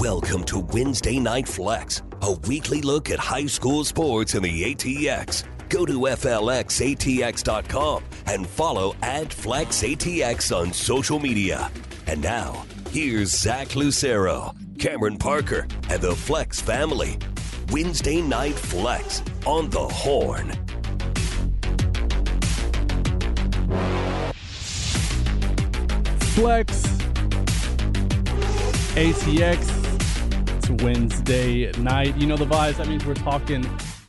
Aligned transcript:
Welcome 0.00 0.44
to 0.44 0.60
Wednesday 0.60 1.18
Night 1.18 1.46
Flex, 1.46 2.00
a 2.22 2.32
weekly 2.48 2.80
look 2.80 3.10
at 3.10 3.18
high 3.18 3.44
school 3.44 3.84
sports 3.84 4.34
in 4.34 4.42
the 4.42 4.74
ATX. 4.74 5.44
Go 5.68 5.84
to 5.84 5.92
FLXATX.com 5.92 8.04
and 8.24 8.46
follow 8.46 8.96
at 9.02 9.28
FlexATX 9.28 10.56
on 10.56 10.72
social 10.72 11.20
media. 11.20 11.70
And 12.06 12.22
now, 12.22 12.64
here's 12.88 13.28
Zach 13.28 13.76
Lucero, 13.76 14.54
Cameron 14.78 15.18
Parker, 15.18 15.68
and 15.90 16.00
the 16.00 16.16
Flex 16.16 16.62
family. 16.62 17.18
Wednesday 17.70 18.22
Night 18.22 18.54
Flex 18.54 19.22
on 19.44 19.68
the 19.68 19.86
Horn. 19.86 20.52
Flex, 26.36 26.84
ATX. 28.96 29.79
Wednesday 30.70 31.70
night. 31.72 32.16
You 32.16 32.26
know 32.26 32.36
the 32.36 32.46
vibes. 32.46 32.76
That 32.76 32.88
means 32.88 33.04
we're 33.04 33.14
talking 33.14 33.62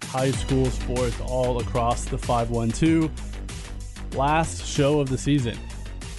high 0.04 0.32
school 0.32 0.66
sports 0.68 1.20
all 1.22 1.60
across 1.60 2.06
the 2.06 2.18
512. 2.18 4.16
Last 4.16 4.66
show 4.66 5.00
of 5.00 5.10
the 5.10 5.18
season. 5.18 5.58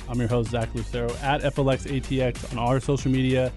I'm 0.09 0.19
your 0.19 0.29
host, 0.29 0.51
Zach 0.51 0.75
Lucero, 0.75 1.11
at 1.23 1.43
FLX 1.43 1.87
ATX 2.01 2.53
on 2.53 2.59
our 2.59 2.81
social 2.81 3.11
media, 3.11 3.53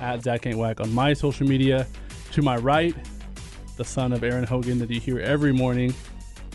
at 0.00 0.22
Zach 0.22 0.46
Ain't 0.46 0.58
Whack 0.58 0.80
on 0.80 0.92
my 0.92 1.12
social 1.12 1.46
media. 1.46 1.86
To 2.32 2.42
my 2.42 2.56
right, 2.56 2.94
the 3.76 3.84
son 3.84 4.12
of 4.12 4.22
Aaron 4.22 4.44
Hogan 4.44 4.78
that 4.78 4.90
you 4.90 5.00
hear 5.00 5.18
every 5.18 5.52
morning, 5.52 5.94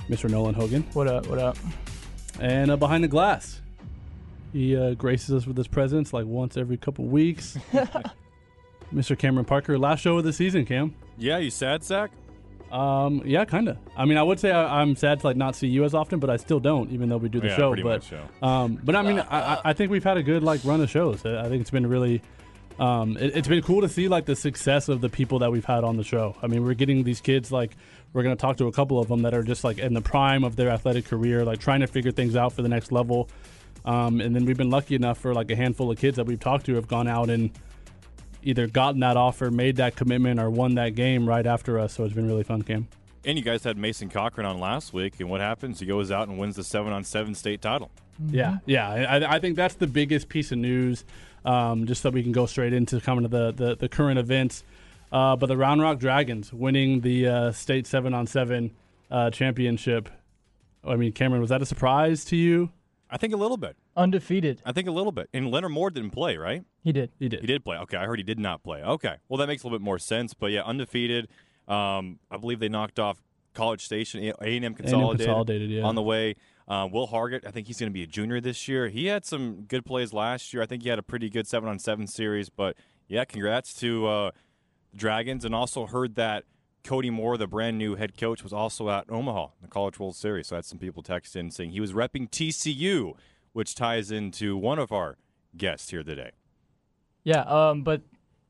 Mr. 0.09 0.29
Nolan 0.29 0.55
Hogan. 0.55 0.83
What 0.93 1.07
up? 1.07 1.27
What 1.27 1.39
up? 1.39 1.57
And 2.39 2.71
uh, 2.71 2.77
behind 2.77 3.03
the 3.03 3.07
glass, 3.07 3.61
he 4.51 4.77
uh, 4.77 4.93
graces 4.93 5.31
us 5.31 5.47
with 5.47 5.57
his 5.57 5.67
presence 5.67 6.13
like 6.13 6.25
once 6.25 6.57
every 6.57 6.77
couple 6.77 7.05
weeks. 7.05 7.57
Mr. 8.93 9.17
Cameron 9.17 9.45
Parker, 9.45 9.77
last 9.77 10.01
show 10.01 10.17
of 10.17 10.23
the 10.23 10.33
season, 10.33 10.65
Cam. 10.65 10.93
Yeah, 11.17 11.37
you 11.37 11.49
sad, 11.49 11.83
Zach? 11.83 12.11
Um, 12.71 13.21
yeah, 13.25 13.45
kind 13.45 13.67
of. 13.69 13.77
I 13.95 14.05
mean, 14.05 14.17
I 14.17 14.23
would 14.23 14.39
say 14.39 14.51
I, 14.51 14.81
I'm 14.81 14.95
sad 14.95 15.19
to 15.19 15.27
like 15.27 15.37
not 15.37 15.55
see 15.55 15.67
you 15.67 15.83
as 15.83 15.93
often, 15.93 16.19
but 16.19 16.29
I 16.29 16.37
still 16.37 16.59
don't, 16.59 16.91
even 16.91 17.07
though 17.09 17.17
we 17.17 17.29
do 17.29 17.39
the 17.39 17.47
Yeah, 17.47 17.55
show. 17.55 17.69
pretty 17.69 17.83
but 17.83 18.01
much 18.01 18.09
so. 18.09 18.47
um, 18.47 18.79
but 18.83 18.95
I 18.95 19.03
mean, 19.03 19.19
I, 19.19 19.55
I- 19.55 19.61
I 19.65 19.73
think 19.73 19.91
we've 19.91 20.03
had 20.03 20.17
a 20.17 20.23
good 20.23 20.43
like 20.43 20.61
run 20.63 20.81
of 20.81 20.89
shows. 20.89 21.23
I 21.25 21.47
think 21.49 21.61
it's 21.61 21.69
been 21.69 21.85
really, 21.87 22.21
um, 22.79 23.15
it, 23.17 23.35
it's 23.37 23.47
been 23.47 23.61
cool 23.61 23.81
to 23.81 23.89
see 23.89 24.07
like 24.07 24.25
the 24.25 24.35
success 24.35 24.89
of 24.89 25.01
the 25.01 25.09
people 25.09 25.39
that 25.39 25.51
we've 25.51 25.65
had 25.65 25.83
on 25.83 25.97
the 25.97 26.03
show. 26.03 26.35
I 26.41 26.47
mean, 26.47 26.63
we're 26.63 26.73
getting 26.73 27.03
these 27.03 27.21
kids 27.21 27.51
like 27.51 27.75
we're 28.11 28.23
gonna 28.23 28.35
talk 28.35 28.57
to 28.57 28.65
a 28.67 28.71
couple 28.71 28.97
of 28.99 29.07
them 29.07 29.21
that 29.21 29.35
are 29.35 29.43
just 29.43 29.63
like 29.63 29.77
in 29.77 29.93
the 29.93 30.01
prime 30.01 30.43
of 30.43 30.55
their 30.55 30.69
athletic 30.69 31.05
career, 31.05 31.45
like 31.45 31.59
trying 31.59 31.81
to 31.81 31.87
figure 31.87 32.11
things 32.11 32.35
out 32.35 32.53
for 32.53 32.63
the 32.63 32.69
next 32.69 32.91
level. 32.91 33.29
Um, 33.85 34.19
and 34.21 34.35
then 34.35 34.45
we've 34.45 34.57
been 34.57 34.69
lucky 34.71 34.95
enough 34.95 35.19
for 35.19 35.33
like 35.35 35.51
a 35.51 35.55
handful 35.55 35.91
of 35.91 35.99
kids 35.99 36.15
that 36.15 36.25
we've 36.25 36.39
talked 36.39 36.65
to 36.67 36.75
have 36.75 36.87
gone 36.87 37.07
out 37.07 37.29
and 37.29 37.51
either 38.43 38.67
gotten 38.67 38.99
that 39.01 39.17
offer, 39.17 39.51
made 39.51 39.77
that 39.77 39.95
commitment, 39.95 40.39
or 40.39 40.49
won 40.49 40.75
that 40.75 40.95
game 40.95 41.27
right 41.27 41.45
after 41.45 41.79
us. 41.79 41.93
So 41.93 42.03
it's 42.03 42.13
been 42.13 42.27
really 42.27 42.43
fun, 42.43 42.61
Cam. 42.61 42.87
And 43.25 43.37
you 43.37 43.43
guys 43.43 43.63
had 43.63 43.77
Mason 43.77 44.09
Cochran 44.09 44.45
on 44.45 44.59
last 44.59 44.93
week, 44.93 45.19
and 45.19 45.29
what 45.29 45.39
happens? 45.39 45.79
He 45.79 45.85
goes 45.85 46.11
out 46.11 46.27
and 46.27 46.37
wins 46.37 46.57
the 46.57 46.63
seven 46.63 46.91
on 46.91 47.03
seven 47.03 47.35
state 47.35 47.61
title. 47.61 47.89
Yeah, 48.29 48.57
yeah. 48.65 48.89
I, 48.89 49.35
I 49.35 49.39
think 49.39 49.55
that's 49.55 49.75
the 49.75 49.87
biggest 49.87 50.29
piece 50.29 50.51
of 50.51 50.57
news. 50.57 51.05
Um, 51.45 51.87
just 51.87 52.01
so 52.01 52.09
we 52.09 52.23
can 52.23 52.31
go 52.31 52.45
straight 52.45 52.71
into 52.71 53.01
coming 53.01 53.23
to 53.23 53.27
the 53.27 53.51
the, 53.51 53.75
the 53.75 53.89
current 53.89 54.19
events. 54.19 54.63
Uh, 55.11 55.35
but 55.35 55.47
the 55.47 55.57
Round 55.57 55.81
Rock 55.81 55.99
Dragons 55.99 56.51
winning 56.51 57.01
the 57.01 57.27
uh, 57.27 57.51
state 57.51 57.85
seven 57.85 58.13
on 58.13 58.27
seven 58.27 58.71
uh, 59.11 59.29
championship. 59.29 60.09
I 60.83 60.95
mean, 60.95 61.11
Cameron, 61.11 61.41
was 61.41 61.49
that 61.49 61.61
a 61.61 61.65
surprise 61.65 62.25
to 62.25 62.35
you? 62.35 62.71
I 63.13 63.17
think 63.17 63.31
a 63.31 63.37
little 63.37 63.57
bit. 63.57 63.77
Undefeated. 63.95 64.59
I 64.65 64.71
think 64.71 64.87
a 64.87 64.91
little 64.91 65.11
bit. 65.11 65.29
And 65.31 65.51
Leonard 65.51 65.71
Moore 65.71 65.91
didn't 65.91 66.09
play, 66.09 66.35
right? 66.35 66.63
He 66.83 66.91
did. 66.91 67.11
He 67.19 67.29
did. 67.29 67.41
He 67.41 67.47
did 67.47 67.63
play. 67.63 67.77
Okay, 67.77 67.95
I 67.95 68.05
heard 68.05 68.17
he 68.17 68.23
did 68.23 68.39
not 68.39 68.63
play. 68.63 68.81
Okay, 68.81 69.17
well 69.29 69.37
that 69.37 69.45
makes 69.45 69.61
a 69.61 69.67
little 69.67 69.77
bit 69.77 69.85
more 69.85 69.99
sense. 69.99 70.33
But 70.33 70.51
yeah, 70.51 70.63
undefeated. 70.63 71.27
Um, 71.67 72.19
I 72.31 72.37
believe 72.37 72.59
they 72.59 72.69
knocked 72.69 72.99
off 72.99 73.21
College 73.53 73.85
Station, 73.85 74.23
A 74.23 74.55
and 74.55 74.65
M 74.65 74.73
Consolidated, 74.73 75.27
Consolidated, 75.27 75.69
yeah. 75.69 75.83
on 75.83 75.93
the 75.93 76.01
way. 76.01 76.35
Uh, 76.67 76.87
Will 76.91 77.07
Hargett, 77.07 77.45
I 77.45 77.51
think 77.51 77.67
he's 77.67 77.79
going 77.79 77.91
to 77.91 77.93
be 77.93 78.03
a 78.03 78.07
junior 78.07 78.41
this 78.41 78.67
year. 78.67 78.87
He 78.87 79.05
had 79.05 79.25
some 79.25 79.65
good 79.67 79.85
plays 79.85 80.11
last 80.13 80.53
year. 80.53 80.63
I 80.63 80.65
think 80.65 80.83
he 80.83 80.89
had 80.89 80.97
a 80.97 81.03
pretty 81.03 81.29
good 81.29 81.45
seven 81.45 81.69
on 81.69 81.77
seven 81.77 82.07
series. 82.07 82.49
But 82.49 82.77
yeah, 83.07 83.25
congrats 83.25 83.73
to 83.75 84.07
uh, 84.07 84.31
Dragons, 84.95 85.45
and 85.45 85.53
also 85.53 85.85
heard 85.85 86.15
that 86.15 86.45
Cody 86.83 87.09
Moore, 87.09 87.37
the 87.37 87.47
brand 87.47 87.77
new 87.77 87.95
head 87.95 88.17
coach, 88.17 88.43
was 88.43 88.53
also 88.53 88.89
at 88.89 89.09
Omaha, 89.09 89.45
in 89.45 89.49
the 89.61 89.67
College 89.67 89.99
World 89.99 90.15
Series. 90.15 90.47
So 90.47 90.55
I 90.55 90.57
had 90.57 90.65
some 90.65 90.79
people 90.79 91.01
text 91.03 91.35
in 91.35 91.49
saying 91.51 91.71
he 91.71 91.79
was 91.79 91.93
repping 91.93 92.29
TCU, 92.29 93.13
which 93.53 93.75
ties 93.75 94.11
into 94.11 94.57
one 94.57 94.79
of 94.79 94.91
our 94.91 95.17
guests 95.55 95.89
here 95.91 96.03
today. 96.03 96.31
Yeah. 97.23 97.41
Um. 97.41 97.83
But 97.83 98.01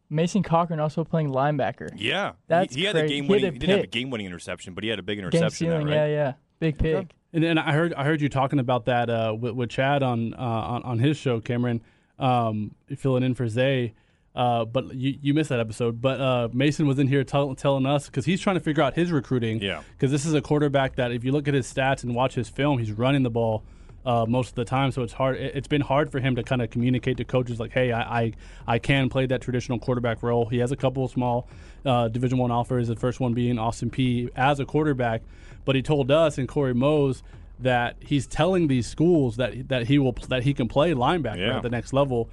Mason 0.10 0.44
Cochran 0.44 0.80
also 0.80 1.04
playing 1.04 1.30
linebacker. 1.30 1.90
Yeah, 1.96 2.34
That's 2.48 2.74
he, 2.76 2.82
he 2.82 2.88
had 2.88 2.96
a 2.96 3.00
crazy. 3.00 3.16
game 3.16 3.24
He 3.26 3.28
had 3.28 3.42
winning. 3.42 3.50
a 3.50 3.54
He, 3.54 3.60
didn't 3.60 3.76
have 3.78 3.84
a 3.84 3.88
game 3.88 4.10
winning 4.10 4.28
interception, 4.28 4.74
but 4.74 4.84
he 4.84 4.90
had 4.90 5.00
a 5.00 5.04
big 5.04 5.18
Game 5.18 5.26
interception. 5.26 5.52
ceiling. 5.68 5.88
that, 5.88 5.94
Yeah. 5.94 6.02
right? 6.02 6.12
Yeah. 6.12 6.34
Big 6.60 6.78
pick. 6.78 7.12
And 7.34 7.44
then 7.44 7.58
I 7.58 7.74
heard 7.74 7.94
I 7.96 8.04
heard 8.04 8.22
you 8.22 8.30
talking 8.30 8.60
about 8.60 8.86
that 8.86 9.10
uh, 9.10 9.36
with, 9.40 9.54
with 9.56 9.70
Chad 9.70 10.04
on, 10.04 10.34
uh, 10.36 10.38
on 10.38 10.84
on 10.84 11.00
his 11.00 11.18
show, 11.18 11.40
Cameron, 11.42 11.82
um, 12.20 12.76
filling 12.96 13.24
in 13.24 13.34
for 13.34 13.48
Zay. 13.48 13.94
Uh, 14.36 14.66
but 14.66 14.94
you, 14.96 15.16
you 15.22 15.34
missed 15.34 15.50
that 15.50 15.60
episode. 15.60 16.02
But 16.02 16.20
uh, 16.20 16.50
Mason 16.54 16.88
was 16.88 16.98
in 17.00 17.08
here 17.08 17.24
tell, 17.24 17.54
telling 17.56 17.86
us 17.86 18.08
because 18.08 18.26
he's 18.26 18.42
trying 18.42 18.56
to 18.56 18.60
figure 18.60 18.82
out 18.82 18.96
his 18.96 19.12
recruiting. 19.12 19.62
Yeah. 19.62 19.84
Because 19.92 20.12
this 20.12 20.26
is 20.26 20.34
a 20.34 20.42
quarterback 20.42 20.96
that, 20.96 21.12
if 21.12 21.24
you 21.24 21.32
look 21.32 21.48
at 21.48 21.54
his 21.54 21.72
stats 21.72 22.04
and 22.04 22.16
watch 22.16 22.34
his 22.34 22.50
film, 22.50 22.80
he's 22.80 22.92
running 22.92 23.22
the 23.24 23.30
ball 23.30 23.64
uh, 24.06 24.26
most 24.28 24.50
of 24.50 24.56
the 24.56 24.66
time. 24.66 24.92
So 24.92 25.04
it's 25.04 25.14
hard. 25.14 25.38
it- 25.38 25.56
It's 25.56 25.68
been 25.68 25.82
hard 25.82 26.12
for 26.12 26.20
him 26.20 26.36
to 26.38 26.44
kind 26.44 26.62
of 26.64 26.70
communicate 26.72 27.18
to 27.18 27.24
coaches 27.26 27.60
like, 27.60 27.72
hey, 27.72 27.92
I, 27.92 28.22
I 28.22 28.34
I 28.68 28.80
can 28.80 29.08
play 29.10 29.28
that 29.28 29.42
traditional 29.42 29.78
quarterback 29.80 30.24
role. 30.24 30.46
He 30.48 30.58
has 30.58 30.72
a 30.72 30.76
couple 30.76 31.06
of 31.06 31.12
small 31.12 31.48
uh, 31.86 32.08
Division 32.08 32.40
One 32.40 32.50
offers. 32.52 32.88
The 32.88 32.96
first 32.96 33.20
one 33.20 33.34
being 33.34 33.60
Austin 33.60 33.92
P 33.92 34.30
as 34.36 34.60
a 34.60 34.66
quarterback. 34.66 35.22
But 35.64 35.76
he 35.76 35.82
told 35.84 36.10
us 36.12 36.38
and 36.40 36.48
Corey 36.48 36.74
Mose 36.74 37.22
that 37.60 37.96
he's 38.00 38.26
telling 38.28 38.68
these 38.68 38.88
schools 38.88 39.38
that 39.38 39.70
that 39.70 39.86
he 39.88 40.00
will 40.00 40.14
that 40.28 40.44
he 40.44 40.54
can 40.56 40.68
play 40.68 40.92
linebacker 40.94 41.38
Yeah. 41.38 41.58
at 41.58 41.62
the 41.64 41.70
next 41.70 41.94
level, 41.94 42.30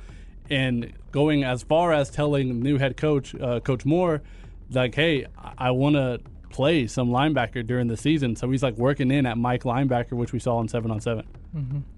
and 0.51 0.93
going 1.13 1.45
as 1.45 1.63
far 1.63 1.93
as 1.93 2.11
telling 2.11 2.61
new 2.61 2.79
head 2.79 2.97
coach 2.97 3.35
uh, 3.35 3.61
Coach 3.61 3.85
Moore, 3.85 4.23
like, 4.71 4.95
hey, 4.95 5.27
I, 5.39 5.53
I 5.59 5.71
want 5.71 5.97
to 5.97 6.21
play 6.51 6.87
some 6.87 7.11
linebacker 7.11 7.67
during 7.67 7.87
the 7.87 7.97
season. 7.97 8.37
So 8.37 8.51
he's 8.51 8.63
like 8.63 8.77
working 8.77 9.11
in 9.11 9.25
at 9.27 9.39
Mike 9.39 9.63
linebacker, 9.63 10.13
which 10.13 10.33
we 10.33 10.39
saw 10.39 10.57
on 10.57 10.69
seven 10.69 10.91
on 10.91 11.01
seven. 11.01 11.27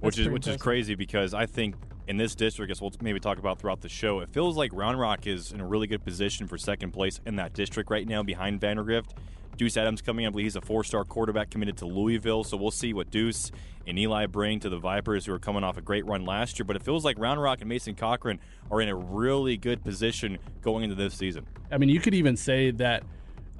which 0.00 0.18
is 0.18 0.26
pretty 0.26 0.30
which 0.30 0.46
is 0.46 0.56
crazy 0.56 0.94
because 0.94 1.34
I 1.34 1.46
think 1.46 1.74
in 2.06 2.16
this 2.16 2.34
district, 2.34 2.70
as 2.70 2.80
we'll 2.80 2.92
maybe 3.00 3.20
talk 3.20 3.38
about 3.38 3.58
throughout 3.58 3.80
the 3.80 3.88
show, 3.88 4.20
it 4.20 4.28
feels 4.28 4.56
like 4.56 4.72
Round 4.72 4.98
Rock 4.98 5.26
is 5.26 5.52
in 5.52 5.60
a 5.60 5.66
really 5.66 5.86
good 5.86 6.04
position 6.04 6.46
for 6.46 6.58
second 6.58 6.92
place 6.92 7.20
in 7.26 7.36
that 7.36 7.54
district 7.54 7.90
right 7.90 8.06
now, 8.06 8.22
behind 8.22 8.60
Vandegrift. 8.60 9.14
Deuce 9.56 9.76
Adams 9.76 10.00
coming 10.02 10.24
in, 10.24 10.28
I 10.28 10.30
believe 10.30 10.46
he's 10.46 10.56
a 10.56 10.60
four-star 10.60 11.04
quarterback 11.04 11.50
committed 11.50 11.76
to 11.78 11.86
Louisville, 11.86 12.44
so 12.44 12.56
we'll 12.56 12.70
see 12.70 12.92
what 12.92 13.10
Deuce 13.10 13.52
and 13.86 13.98
Eli 13.98 14.26
bring 14.26 14.60
to 14.60 14.68
the 14.68 14.78
Vipers, 14.78 15.26
who 15.26 15.32
are 15.32 15.38
coming 15.38 15.64
off 15.64 15.76
a 15.76 15.80
great 15.80 16.06
run 16.06 16.24
last 16.24 16.58
year. 16.58 16.64
But 16.64 16.76
it 16.76 16.82
feels 16.82 17.04
like 17.04 17.18
Round 17.18 17.40
Rock 17.42 17.60
and 17.60 17.68
Mason 17.68 17.94
Cochran 17.94 18.38
are 18.70 18.80
in 18.80 18.88
a 18.88 18.94
really 18.94 19.56
good 19.56 19.82
position 19.84 20.38
going 20.62 20.84
into 20.84 20.94
this 20.96 21.14
season. 21.14 21.46
I 21.70 21.78
mean, 21.78 21.88
you 21.88 22.00
could 22.00 22.14
even 22.14 22.36
say 22.36 22.70
that 22.72 23.02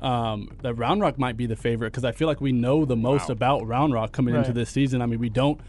um, 0.00 0.48
that 0.62 0.74
Round 0.74 1.00
Rock 1.00 1.18
might 1.18 1.36
be 1.36 1.46
the 1.46 1.54
favorite 1.56 1.90
because 1.92 2.04
I 2.04 2.10
feel 2.12 2.26
like 2.26 2.40
we 2.40 2.50
know 2.52 2.84
the 2.84 2.96
most 2.96 3.28
Wow. 3.28 3.32
about 3.34 3.66
Round 3.66 3.92
Rock 3.92 4.12
coming 4.12 4.34
into 4.34 4.52
this 4.52 4.70
season. 4.70 5.00
I 5.02 5.06
mean, 5.06 5.20
we 5.20 5.28
don't 5.28 5.60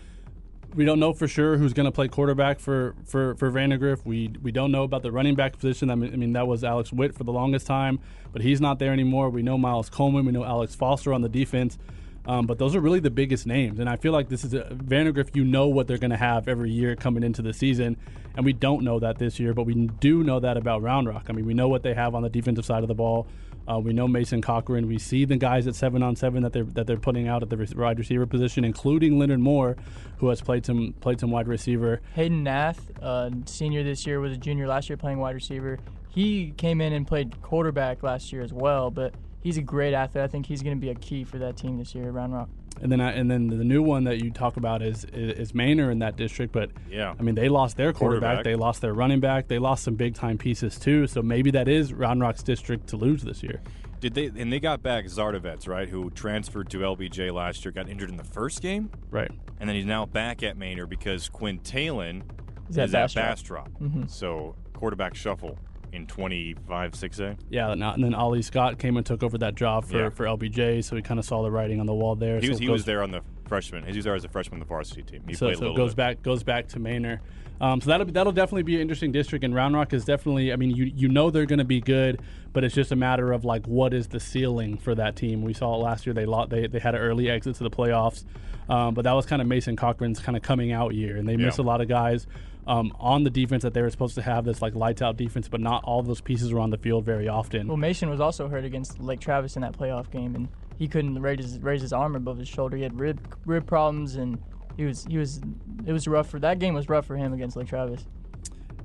we 0.76 0.86
don't 0.86 1.00
know 1.00 1.14
for 1.14 1.28
sure 1.28 1.58
who's 1.58 1.74
going 1.74 1.86
to 1.86 1.92
play 1.92 2.08
quarterback 2.08 2.60
for 2.60 2.96
for 3.06 3.36
for 3.36 3.50
Vandegrift. 3.50 4.06
We 4.06 4.34
we 4.42 4.52
don't 4.52 4.72
know 4.72 4.84
about 4.84 5.04
the 5.04 5.12
running 5.12 5.36
back 5.36 5.54
position. 5.54 5.90
I 5.90 5.96
mean, 5.96 6.14
I 6.14 6.16
mean 6.16 6.34
that 6.34 6.48
was 6.48 6.64
Alex 6.64 6.92
Witt 6.92 7.16
for 7.16 7.24
the 7.24 7.32
longest 7.32 7.68
time, 7.68 8.00
but 8.32 8.42
he's 8.42 8.60
not 8.60 8.80
there 8.80 8.92
anymore. 8.92 9.30
We 9.30 9.42
know 9.42 9.58
Miles 9.58 9.90
Coleman. 9.90 10.26
We 10.26 10.32
know 10.32 10.44
Alex 10.44 10.76
Foster 10.76 11.14
on 11.14 11.22
the 11.22 11.30
defense. 11.30 11.78
Um, 12.26 12.48
but 12.48 12.58
those 12.58 12.74
are 12.74 12.80
really 12.80 13.02
the 13.02 13.12
biggest 13.12 13.46
names, 13.46 13.80
and 13.80 13.90
I 13.90 13.98
feel 13.98 14.14
like 14.14 14.30
this 14.30 14.46
is 14.46 14.54
a, 14.54 14.64
Vandegrift. 14.72 15.36
You 15.36 15.44
know 15.44 15.68
what 15.68 15.88
they're 15.88 15.98
going 15.98 16.12
to 16.12 16.18
have 16.18 16.48
every 16.48 16.72
year 16.72 16.96
coming 16.96 17.22
into 17.22 17.42
the 17.42 17.52
season, 17.52 17.98
and 18.38 18.46
we 18.46 18.54
don't 18.54 18.86
know 18.86 18.98
that 19.00 19.18
this 19.18 19.42
year, 19.42 19.54
but 19.54 19.64
we 19.64 19.74
do 19.74 20.24
know 20.24 20.40
that 20.40 20.56
about 20.56 20.82
Round 20.82 21.06
Rock. 21.06 21.26
I 21.28 21.34
mean, 21.34 21.46
we 21.46 21.54
know 21.54 21.68
what 21.68 21.84
they 21.84 21.94
have 21.94 22.16
on 22.16 22.24
the 22.24 22.30
defensive 22.30 22.64
side 22.64 22.82
of 22.82 22.88
the 22.88 22.96
ball. 22.96 23.28
Uh, 23.70 23.80
we 23.80 23.94
know 23.94 24.08
Mason 24.08 24.42
Cochran. 24.42 24.88
We 24.88 24.98
see 25.00 25.26
the 25.26 25.38
guys 25.38 25.68
at 25.68 25.76
seven 25.76 26.04
on 26.04 26.16
seven 26.16 26.44
that 26.44 26.54
they're 26.54 26.64
that 26.64 26.88
they're 26.88 26.98
putting 26.98 27.28
out 27.28 27.44
at 27.44 27.50
the 27.50 27.74
wide 27.78 27.98
receiver 27.98 28.26
position, 28.26 28.66
including 28.66 29.18
Leonard 29.18 29.40
Moore, 29.40 29.78
who 30.18 30.30
has 30.30 30.42
played 30.42 30.66
some 30.66 30.94
played 31.00 31.20
some 31.20 31.32
wide 31.32 31.48
receiver. 31.48 32.02
Hayden 32.16 32.44
Nath, 32.44 32.92
uh, 33.02 33.30
senior 33.46 33.84
this 33.84 34.06
year, 34.06 34.20
was 34.20 34.34
a 34.34 34.38
junior 34.38 34.68
last 34.68 34.90
year 34.90 34.98
playing 34.98 35.20
wide 35.20 35.36
receiver. 35.36 35.80
He 36.10 36.52
came 36.58 36.82
in 36.82 36.94
and 36.94 37.08
played 37.08 37.42
quarterback 37.42 38.04
last 38.04 38.32
year 38.32 38.42
as 38.42 38.54
well, 38.54 38.92
but 38.92 39.14
he's 39.42 39.58
a 39.58 39.62
great 39.62 39.94
athlete. 39.94 40.24
I 40.24 40.28
think 40.28 40.46
he's 40.46 40.62
going 40.62 40.78
to 40.78 40.82
be 40.82 40.90
a 40.90 40.96
key 40.96 41.24
for 41.24 41.38
that 41.40 41.58
team 41.58 41.78
this 41.78 41.96
year, 41.96 42.12
Round 42.12 42.34
Rock. 42.34 42.50
And 42.82 42.92
then, 42.92 43.00
I, 43.00 43.12
and 43.12 43.30
then 43.30 43.48
the 43.48 43.64
new 43.64 43.82
one 43.82 44.04
that 44.06 44.24
you 44.24 44.32
talk 44.32 44.58
about 44.58 44.82
is 44.82 45.06
is, 45.06 45.38
is 45.40 45.54
Manor 45.54 45.92
in 45.92 46.00
that 46.00 46.16
district. 46.16 46.52
But 46.52 46.72
yeah, 46.90 47.14
I 47.18 47.22
mean 47.22 47.36
they 47.36 47.50
lost 47.50 47.78
their 47.78 47.94
quarterback, 47.94 48.38
quarterback, 48.38 48.44
they 48.44 48.56
lost 48.56 48.82
their 48.82 48.94
running 48.94 49.20
back, 49.20 49.48
they 49.48 49.60
lost 49.60 49.84
some 49.84 49.96
big 49.96 50.16
time 50.16 50.38
pieces 50.38 50.78
too. 50.80 51.08
So 51.08 51.22
maybe 51.22 51.52
that 51.52 51.68
is 51.68 51.94
Round 51.94 52.20
Rock's 52.22 52.44
district 52.44 52.88
to 52.88 52.98
lose 52.98 53.24
this 53.24 53.44
year. 53.44 53.62
Did 54.00 54.16
they 54.16 54.26
and 54.26 54.52
they 54.52 54.60
got 54.60 54.84
back 54.84 55.06
Zardavets, 55.06 55.68
right? 55.68 55.88
Who 55.88 56.10
transferred 56.10 56.70
to 56.72 56.80
LBJ 56.80 57.32
last 57.32 57.64
year, 57.64 57.72
got 57.72 57.88
injured 57.88 58.10
in 58.10 58.18
the 58.18 58.24
first 58.24 58.62
game, 58.62 58.90
right? 59.12 59.32
And 59.60 59.70
then 59.70 59.76
he's 59.76 59.86
now 59.86 60.06
back 60.06 60.44
at 60.44 60.58
Manor 60.58 60.86
because 60.86 61.30
Quinn 61.30 61.60
Talon 61.60 62.24
is, 62.70 62.78
is 62.78 62.94
at 62.94 63.14
Bastrop. 63.14 63.70
Mm-hmm. 63.80 64.08
So 64.08 64.56
quarterback 64.74 65.16
shuffle 65.16 65.58
in 65.94 66.08
25 66.08 66.92
6A. 66.92 67.38
Yeah, 67.50 67.72
and 67.72 68.04
then 68.04 68.14
Ollie 68.14 68.42
Scott 68.42 68.80
came 68.80 68.98
and 68.98 69.06
took 69.06 69.24
over 69.24 69.38
that 69.38 69.56
job 69.56 69.86
for, 69.86 70.04
yeah. 70.04 70.10
for 70.10 70.26
LBJ, 70.26 70.84
so 70.84 70.96
we 70.96 71.02
kind 71.02 71.20
of 71.20 71.26
saw 71.26 71.44
the 71.44 71.52
writing 71.52 71.80
on 71.80 71.86
the 71.86 71.94
wall 71.94 72.16
there. 72.16 72.40
He 72.40 72.50
was, 72.50 72.58
so 72.58 72.64
he 72.64 72.70
was 72.70 72.86
there 72.86 73.04
on 73.04 73.12
the 73.12 73.22
freshman. 73.48 73.86
He 73.86 73.96
was 73.96 74.04
there 74.04 74.16
as 74.16 74.26
a 74.26 74.30
freshman 74.30 74.56
on 74.56 74.60
the 74.60 74.66
varsity 74.66 75.04
team. 75.04 75.24
He 75.28 75.36
so, 75.36 75.46
played 75.46 75.60
so 75.60 75.72
it 75.72 75.76
goes 75.76 75.92
bit. 75.92 75.98
back 75.98 76.22
goes 76.24 76.44
back 76.44 76.68
to 76.70 76.80
Manor. 76.80 77.22
Um, 77.62 77.80
so 77.80 77.92
that'll 77.92 78.08
be, 78.08 78.12
that'll 78.12 78.34
definitely 78.34 78.64
be 78.64 78.76
an 78.76 78.82
interesting 78.82 79.12
district. 79.12 79.46
And 79.46 79.54
Round 79.54 79.76
Rock 79.76 79.94
is 79.94 80.04
definitely. 80.04 80.52
I 80.52 80.56
mean, 80.56 80.72
you 80.72 80.86
you 80.86 81.08
know 81.08 81.30
they're 81.30 81.46
going 81.46 81.60
to 81.60 81.66
be 81.66 81.80
good, 81.80 82.22
but 82.52 82.64
it's 82.64 82.74
just 82.74 82.92
a 82.92 82.96
matter 82.96 83.32
of 83.32 83.46
like 83.46 83.66
what 83.68 83.94
is 83.94 84.08
the 84.08 84.20
ceiling 84.20 84.78
for 84.78 84.96
that 84.96 85.16
team. 85.16 85.44
We 85.44 85.54
saw 85.54 85.76
it 85.76 85.78
last 85.78 86.06
year. 86.08 86.14
They 86.14 86.26
lost, 86.26 86.50
they 86.50 86.68
they 86.68 86.80
had 86.80 86.96
an 86.96 87.02
early 87.02 87.30
exit 87.30 87.56
to 87.58 87.64
the 87.64 87.70
playoffs, 87.70 88.26
um, 88.70 88.96
but 88.96 89.04
that 89.04 89.14
was 89.14 89.26
kind 89.26 89.42
of 89.42 89.48
Mason 89.48 89.76
Cochran's 89.76 90.20
kind 90.20 90.36
of 90.36 90.42
coming 90.42 90.72
out 90.72 90.96
year, 90.96 91.18
and 91.18 91.28
they 91.28 91.34
yeah. 91.34 91.46
missed 91.46 91.60
a 91.60 91.64
lot 91.64 91.80
of 91.80 91.88
guys. 91.88 92.26
Um, 92.66 92.94
on 92.98 93.24
the 93.24 93.30
defense 93.30 93.64
that 93.64 93.74
they 93.74 93.82
were 93.82 93.90
supposed 93.90 94.16
to 94.16 94.22
have 94.22 94.46
this 94.46 94.62
like 94.62 94.74
lights 94.74 95.02
out 95.02 95.18
defense, 95.18 95.50
but 95.50 95.60
not 95.60 95.84
all 95.84 96.02
those 96.02 96.22
pieces 96.22 96.54
were 96.54 96.62
on 96.62 96.70
the 96.70 96.78
field 96.78 97.04
very 97.04 97.28
often. 97.28 97.68
Well, 97.68 97.76
Mason 97.76 98.10
was 98.10 98.22
also 98.22 98.48
hurt 98.48 98.64
against 98.64 99.02
Lake 99.02 99.20
Travis 99.20 99.58
in 99.58 99.62
that 99.64 99.78
playoff 99.78 100.10
game, 100.10 100.34
and 100.34 100.48
he 100.78 100.88
couldn't 100.88 101.22
raise 101.22 101.44
his, 101.44 101.60
raise 101.60 101.82
his 101.82 101.92
arm 101.92 102.16
above 102.16 102.38
his 102.38 102.48
shoulder. 102.48 102.78
He 102.78 102.84
had 102.84 102.98
rib 102.98 103.20
rib 103.46 103.66
problems, 103.66 104.16
and 104.16 104.42
he 104.78 104.86
was 104.86 105.06
he 105.06 105.18
was 105.18 105.42
it 105.86 105.92
was 105.92 106.08
rough 106.08 106.30
for 106.30 106.40
that 106.40 106.60
game 106.60 106.74
was 106.74 106.88
rough 106.90 107.06
for 107.06 107.18
him 107.18 107.34
against 107.34 107.58
Lake 107.58 107.68
Travis. 107.68 108.06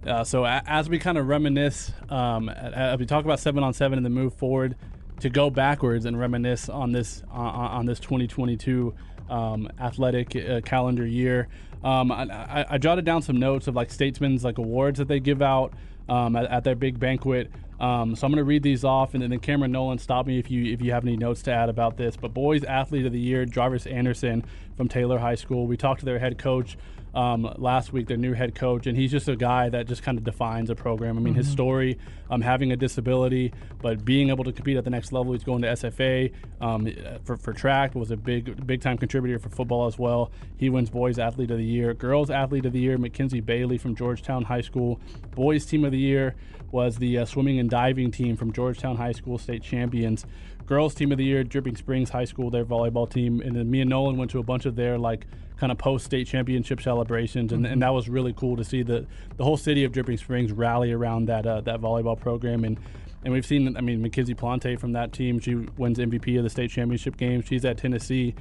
Uh, 0.07 0.25
so 0.25 0.45
a, 0.45 0.63
as 0.67 0.89
we 0.89 0.99
kind 0.99 1.19
of 1.19 1.27
reminisce, 1.27 1.93
um, 2.09 2.49
as 2.49 2.99
we 2.99 3.07
talk 3.07 3.25
about 3.25 3.41
seven 3.41 3.63
on 3.63 3.73
seven 3.75 3.99
and 3.99 4.07
the 4.07 4.11
move 4.11 4.35
forward 4.35 4.77
to 5.21 5.29
go 5.29 5.51
backwards 5.51 6.05
and 6.05 6.19
reminisce 6.19 6.69
on 6.69 6.93
this 6.93 7.23
uh, 7.33 7.37
on 7.39 7.87
this 7.87 7.99
2022 8.01 8.95
um, 9.29 9.69
athletic 9.81 10.35
uh, 10.37 10.61
calendar 10.63 11.07
year. 11.07 11.49
Um, 11.85 12.11
I, 12.11 12.67
I, 12.69 12.79
jotted 12.79 13.05
down 13.05 13.23
some 13.23 13.37
notes 13.37 13.69
of 13.69 13.77
like 13.77 13.93
statesmen's 13.93 14.43
like 14.43 14.59
awards 14.59 14.99
that 14.99 15.07
they 15.07 15.21
give 15.21 15.41
out 15.41 15.73
um, 16.09 16.35
at, 16.35 16.47
at, 16.47 16.65
their 16.65 16.75
big 16.75 16.99
banquet. 16.99 17.53
Um, 17.79 18.17
so 18.17 18.27
I'm 18.27 18.33
going 18.33 18.39
to 18.39 18.45
read 18.45 18.65
these 18.65 18.83
off, 18.83 19.15
and 19.15 19.23
then 19.23 19.39
Cameron 19.39 19.71
Nolan, 19.71 19.99
stop 19.99 20.27
me 20.27 20.41
if 20.41 20.51
you 20.51 20.73
if 20.73 20.83
you 20.83 20.91
have 20.91 21.05
any 21.05 21.17
notes 21.17 21.43
to 21.43 21.53
add 21.53 21.69
about 21.69 21.97
this. 21.97 22.17
But 22.17 22.35
boys 22.35 22.65
athlete 22.65 23.07
of 23.07 23.13
the 23.13 23.21
year, 23.21 23.45
Jarvis 23.45 23.87
Anderson 23.87 24.45
from 24.77 24.89
Taylor 24.89 25.19
High 25.19 25.37
School. 25.37 25.69
We 25.69 25.77
talked 25.77 26.01
to 26.01 26.07
their 26.07 26.19
head 26.19 26.37
coach 26.39 26.77
um, 27.15 27.53
last 27.57 27.93
week, 27.93 28.07
their 28.07 28.17
new 28.17 28.33
head 28.33 28.55
coach, 28.55 28.87
and 28.87 28.97
he's 28.97 29.11
just 29.11 29.29
a 29.29 29.37
guy 29.37 29.69
that 29.69 29.87
just 29.87 30.03
kind 30.03 30.19
of 30.19 30.25
defines 30.25 30.71
a 30.71 30.75
program. 30.75 31.17
I 31.17 31.21
mean, 31.21 31.35
mm-hmm. 31.35 31.39
his 31.39 31.51
story, 31.51 31.99
um, 32.31 32.41
having 32.41 32.73
a 32.73 32.77
disability, 32.77 33.53
but 33.81 34.05
being 34.05 34.29
able 34.29 34.45
to 34.45 34.53
compete 34.53 34.77
at 34.77 34.85
the 34.85 34.91
next 34.91 35.13
level. 35.13 35.33
He's 35.33 35.45
going 35.45 35.63
to 35.63 35.69
SFA 35.69 36.33
um, 36.61 36.89
for, 37.25 37.37
for 37.37 37.53
track, 37.53 37.95
was 37.95 38.11
a 38.11 38.17
big 38.17 38.67
big 38.67 38.81
time 38.81 38.99
contributor 38.99 39.39
for 39.39 39.49
football 39.49 39.87
as 39.87 39.99
well. 39.99 40.31
He 40.57 40.71
wins 40.71 40.91
Boys 40.91 41.19
Athlete 41.19 41.51
of 41.51 41.59
the 41.59 41.65
Year, 41.65 41.95
Girls 41.95 42.31
Athlete 42.31 42.67
of 42.67 42.73
the 42.73 42.81
Year, 42.81 42.99
Mackenzie 42.99 43.41
Bailey 43.41 43.79
from 43.79 43.95
Georgetown 43.95 44.45
High 44.45 44.61
School. 44.61 45.01
Boys 45.35 45.65
Team 45.67 45.85
of 45.85 45.93
the 45.93 45.99
Year 45.99 46.35
was 46.71 46.99
the 46.99 47.19
uh, 47.19 47.25
swimming 47.25 47.59
and 47.59 47.71
diving 47.71 48.11
team 48.11 48.37
from 48.37 48.53
Georgetown 48.53 48.97
High 48.97 49.13
School, 49.13 49.39
state 49.39 49.63
champions. 49.63 50.27
Girls 50.69 50.95
Team 50.95 51.11
of 51.13 51.19
the 51.19 51.25
Year, 51.25 51.43
Dripping 51.45 51.77
Springs 51.77 52.11
High 52.11 52.27
School, 52.27 52.51
their 52.51 52.65
volleyball 52.65 53.09
team, 53.11 53.41
and 53.41 53.57
then 53.57 53.71
me 53.71 53.81
and 53.81 53.89
Nolan 53.89 54.19
went 54.19 54.31
to 54.33 54.39
a 54.39 54.43
bunch 54.43 54.67
of 54.67 54.77
their 54.77 54.99
like 54.99 55.27
kind 55.57 55.73
of 55.73 55.79
post 55.79 56.05
state 56.05 56.27
championship 56.27 56.83
celebrations, 56.83 57.53
and, 57.53 57.65
mm-hmm. 57.65 57.73
and 57.73 57.83
that 57.83 57.95
was 57.95 58.09
really 58.09 58.35
cool 58.35 58.55
to 58.55 58.65
see 58.65 58.83
the 58.83 59.07
the 59.39 59.45
whole 59.45 59.57
city 59.57 59.85
of 59.85 59.93
Dripping 59.93 60.19
Springs 60.19 60.53
rally 60.53 60.93
around 60.93 61.25
that 61.27 61.47
uh, 61.47 61.63
that 61.63 61.81
volleyball 61.81 62.19
program 62.19 62.65
and. 62.65 62.79
And 63.25 63.33
we've 63.33 63.45
seen, 63.45 63.77
I 63.77 63.81
mean, 63.81 64.01
Mackenzie 64.01 64.33
Plante 64.33 64.77
from 64.77 64.93
that 64.93 65.13
team. 65.13 65.41
She 65.41 65.57
wins 65.57 65.99
MVP 65.99 66.39
of 66.39 66.45
the 66.45 66.49
state 66.49 66.71
championship 66.71 67.17
game. 67.17 67.43
She's 67.43 67.65
at 67.65 67.77
Tennessee. 67.77 68.33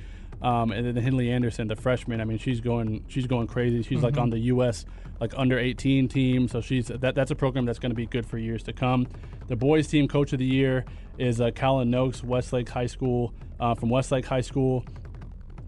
Um, 0.41 0.71
and 0.71 0.85
then 0.85 0.95
Henley 0.95 1.31
Anderson, 1.31 1.67
the 1.67 1.75
freshman, 1.75 2.21
I 2.21 2.25
mean, 2.25 2.37
she's 2.37 2.61
going 2.61 3.03
she's 3.07 3.27
going 3.27 3.47
crazy. 3.47 3.81
She's 3.81 3.97
mm-hmm. 3.97 4.05
like 4.05 4.17
on 4.17 4.29
the 4.29 4.39
U.S. 4.39 4.85
like 5.19 5.33
under 5.35 5.57
18 5.57 6.07
team, 6.07 6.47
so 6.47 6.61
she's 6.61 6.87
that 6.87 7.15
that's 7.15 7.31
a 7.31 7.35
program 7.35 7.65
that's 7.65 7.79
going 7.79 7.91
to 7.91 7.95
be 7.95 8.05
good 8.05 8.25
for 8.25 8.37
years 8.37 8.63
to 8.63 8.73
come. 8.73 9.07
The 9.47 9.55
boys 9.55 9.87
team 9.87 10.07
coach 10.07 10.33
of 10.33 10.39
the 10.39 10.45
year 10.45 10.85
is 11.17 11.41
uh, 11.41 11.51
Callan 11.51 11.89
Noakes, 11.89 12.23
Westlake 12.23 12.69
High 12.69 12.85
School 12.85 13.33
uh, 13.59 13.73
from 13.73 13.89
Westlake 13.89 14.25
High 14.25 14.41
School. 14.41 14.85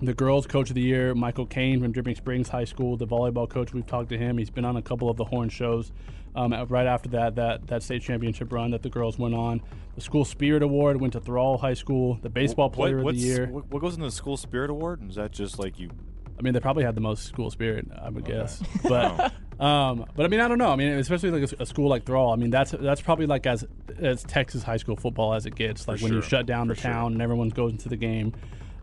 The 0.01 0.13
girls 0.13 0.47
coach 0.47 0.69
of 0.69 0.75
the 0.75 0.81
year, 0.81 1.13
Michael 1.13 1.45
Kane 1.45 1.81
from 1.81 1.91
Dripping 1.91 2.15
Springs 2.15 2.47
High 2.47 2.63
School. 2.63 2.95
The 2.95 3.05
volleyball 3.05 3.49
coach, 3.49 3.73
we've 3.73 3.85
talked 3.85 4.09
to 4.09 4.17
him. 4.17 4.37
He's 4.37 4.49
been 4.49 4.63
on 4.63 4.77
a 4.77 4.81
couple 4.81 5.09
of 5.09 5.17
the 5.17 5.25
horn 5.25 5.49
shows. 5.49 5.91
Um, 6.35 6.53
right 6.69 6.87
after 6.87 7.09
that, 7.09 7.35
that 7.35 7.67
that 7.67 7.83
state 7.83 8.01
championship 8.01 8.53
run 8.53 8.71
that 8.71 8.81
the 8.81 8.89
girls 8.89 9.19
went 9.19 9.35
on. 9.35 9.61
The 9.95 10.01
school 10.01 10.23
spirit 10.23 10.63
award 10.63 11.01
went 11.01 11.13
to 11.13 11.19
Thrall 11.19 11.57
High 11.57 11.73
School. 11.73 12.17
The 12.21 12.29
baseball 12.29 12.69
player 12.69 13.01
what, 13.01 13.13
of 13.13 13.19
the 13.19 13.25
year. 13.27 13.47
What 13.47 13.81
goes 13.81 13.95
in 13.95 14.01
the 14.01 14.11
school 14.11 14.37
spirit 14.37 14.69
award? 14.69 15.01
Is 15.09 15.15
that 15.15 15.31
just 15.31 15.59
like 15.59 15.79
you? 15.79 15.89
I 16.37 16.41
mean, 16.41 16.53
they 16.53 16.61
probably 16.61 16.85
had 16.85 16.95
the 16.95 17.01
most 17.01 17.25
school 17.25 17.51
spirit, 17.51 17.87
I 18.01 18.09
would 18.09 18.23
okay. 18.23 18.37
guess. 18.37 18.63
But, 18.83 19.33
um, 19.59 20.05
but 20.15 20.25
I 20.25 20.29
mean, 20.29 20.39
I 20.39 20.47
don't 20.47 20.57
know. 20.57 20.71
I 20.71 20.77
mean, 20.77 20.93
especially 20.93 21.31
like 21.31 21.51
a, 21.51 21.63
a, 21.63 21.65
school 21.65 21.89
like 21.89 22.05
Thrall. 22.05 22.31
I 22.31 22.37
mean, 22.37 22.49
that's 22.49 22.71
that's 22.71 23.01
probably 23.01 23.25
like 23.25 23.45
as 23.45 23.67
as 23.97 24.23
Texas 24.23 24.63
high 24.63 24.77
school 24.77 24.95
football 24.95 25.33
as 25.33 25.45
it 25.45 25.55
gets. 25.55 25.85
Like 25.85 25.97
For 25.97 26.05
when 26.05 26.11
sure. 26.13 26.21
you 26.21 26.25
shut 26.25 26.45
down 26.45 26.69
For 26.69 26.75
the 26.75 26.81
town 26.81 26.93
sure. 26.93 27.11
and 27.11 27.21
everyone 27.21 27.49
goes 27.49 27.73
into 27.73 27.89
the 27.89 27.97
game. 27.97 28.33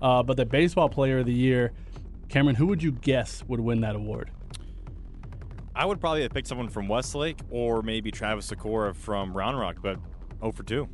Uh, 0.01 0.23
but 0.23 0.37
the 0.37 0.47
baseball 0.47 0.89
player 0.89 1.19
of 1.19 1.27
the 1.27 1.33
year, 1.33 1.73
Cameron, 2.29 2.57
who 2.57 2.67
would 2.67 2.83
you 2.83 2.93
guess 2.93 3.45
would 3.47 3.61
win 3.61 3.81
that 3.81 3.97
award? 3.97 4.31
I 5.75 5.85
would 5.85 6.01
probably 6.01 6.23
have 6.23 6.33
picked 6.33 6.49
someone 6.49 6.69
from 6.69 6.89
Westlake 6.89 7.39
or 7.51 7.83
maybe 7.83 8.11
Travis 8.11 8.51
Sykora 8.51 8.97
from 8.97 9.37
Round 9.37 9.59
Rock, 9.59 9.77
but 9.83 9.99
0 10.41 10.53
for 10.53 10.63
2. 10.63 10.89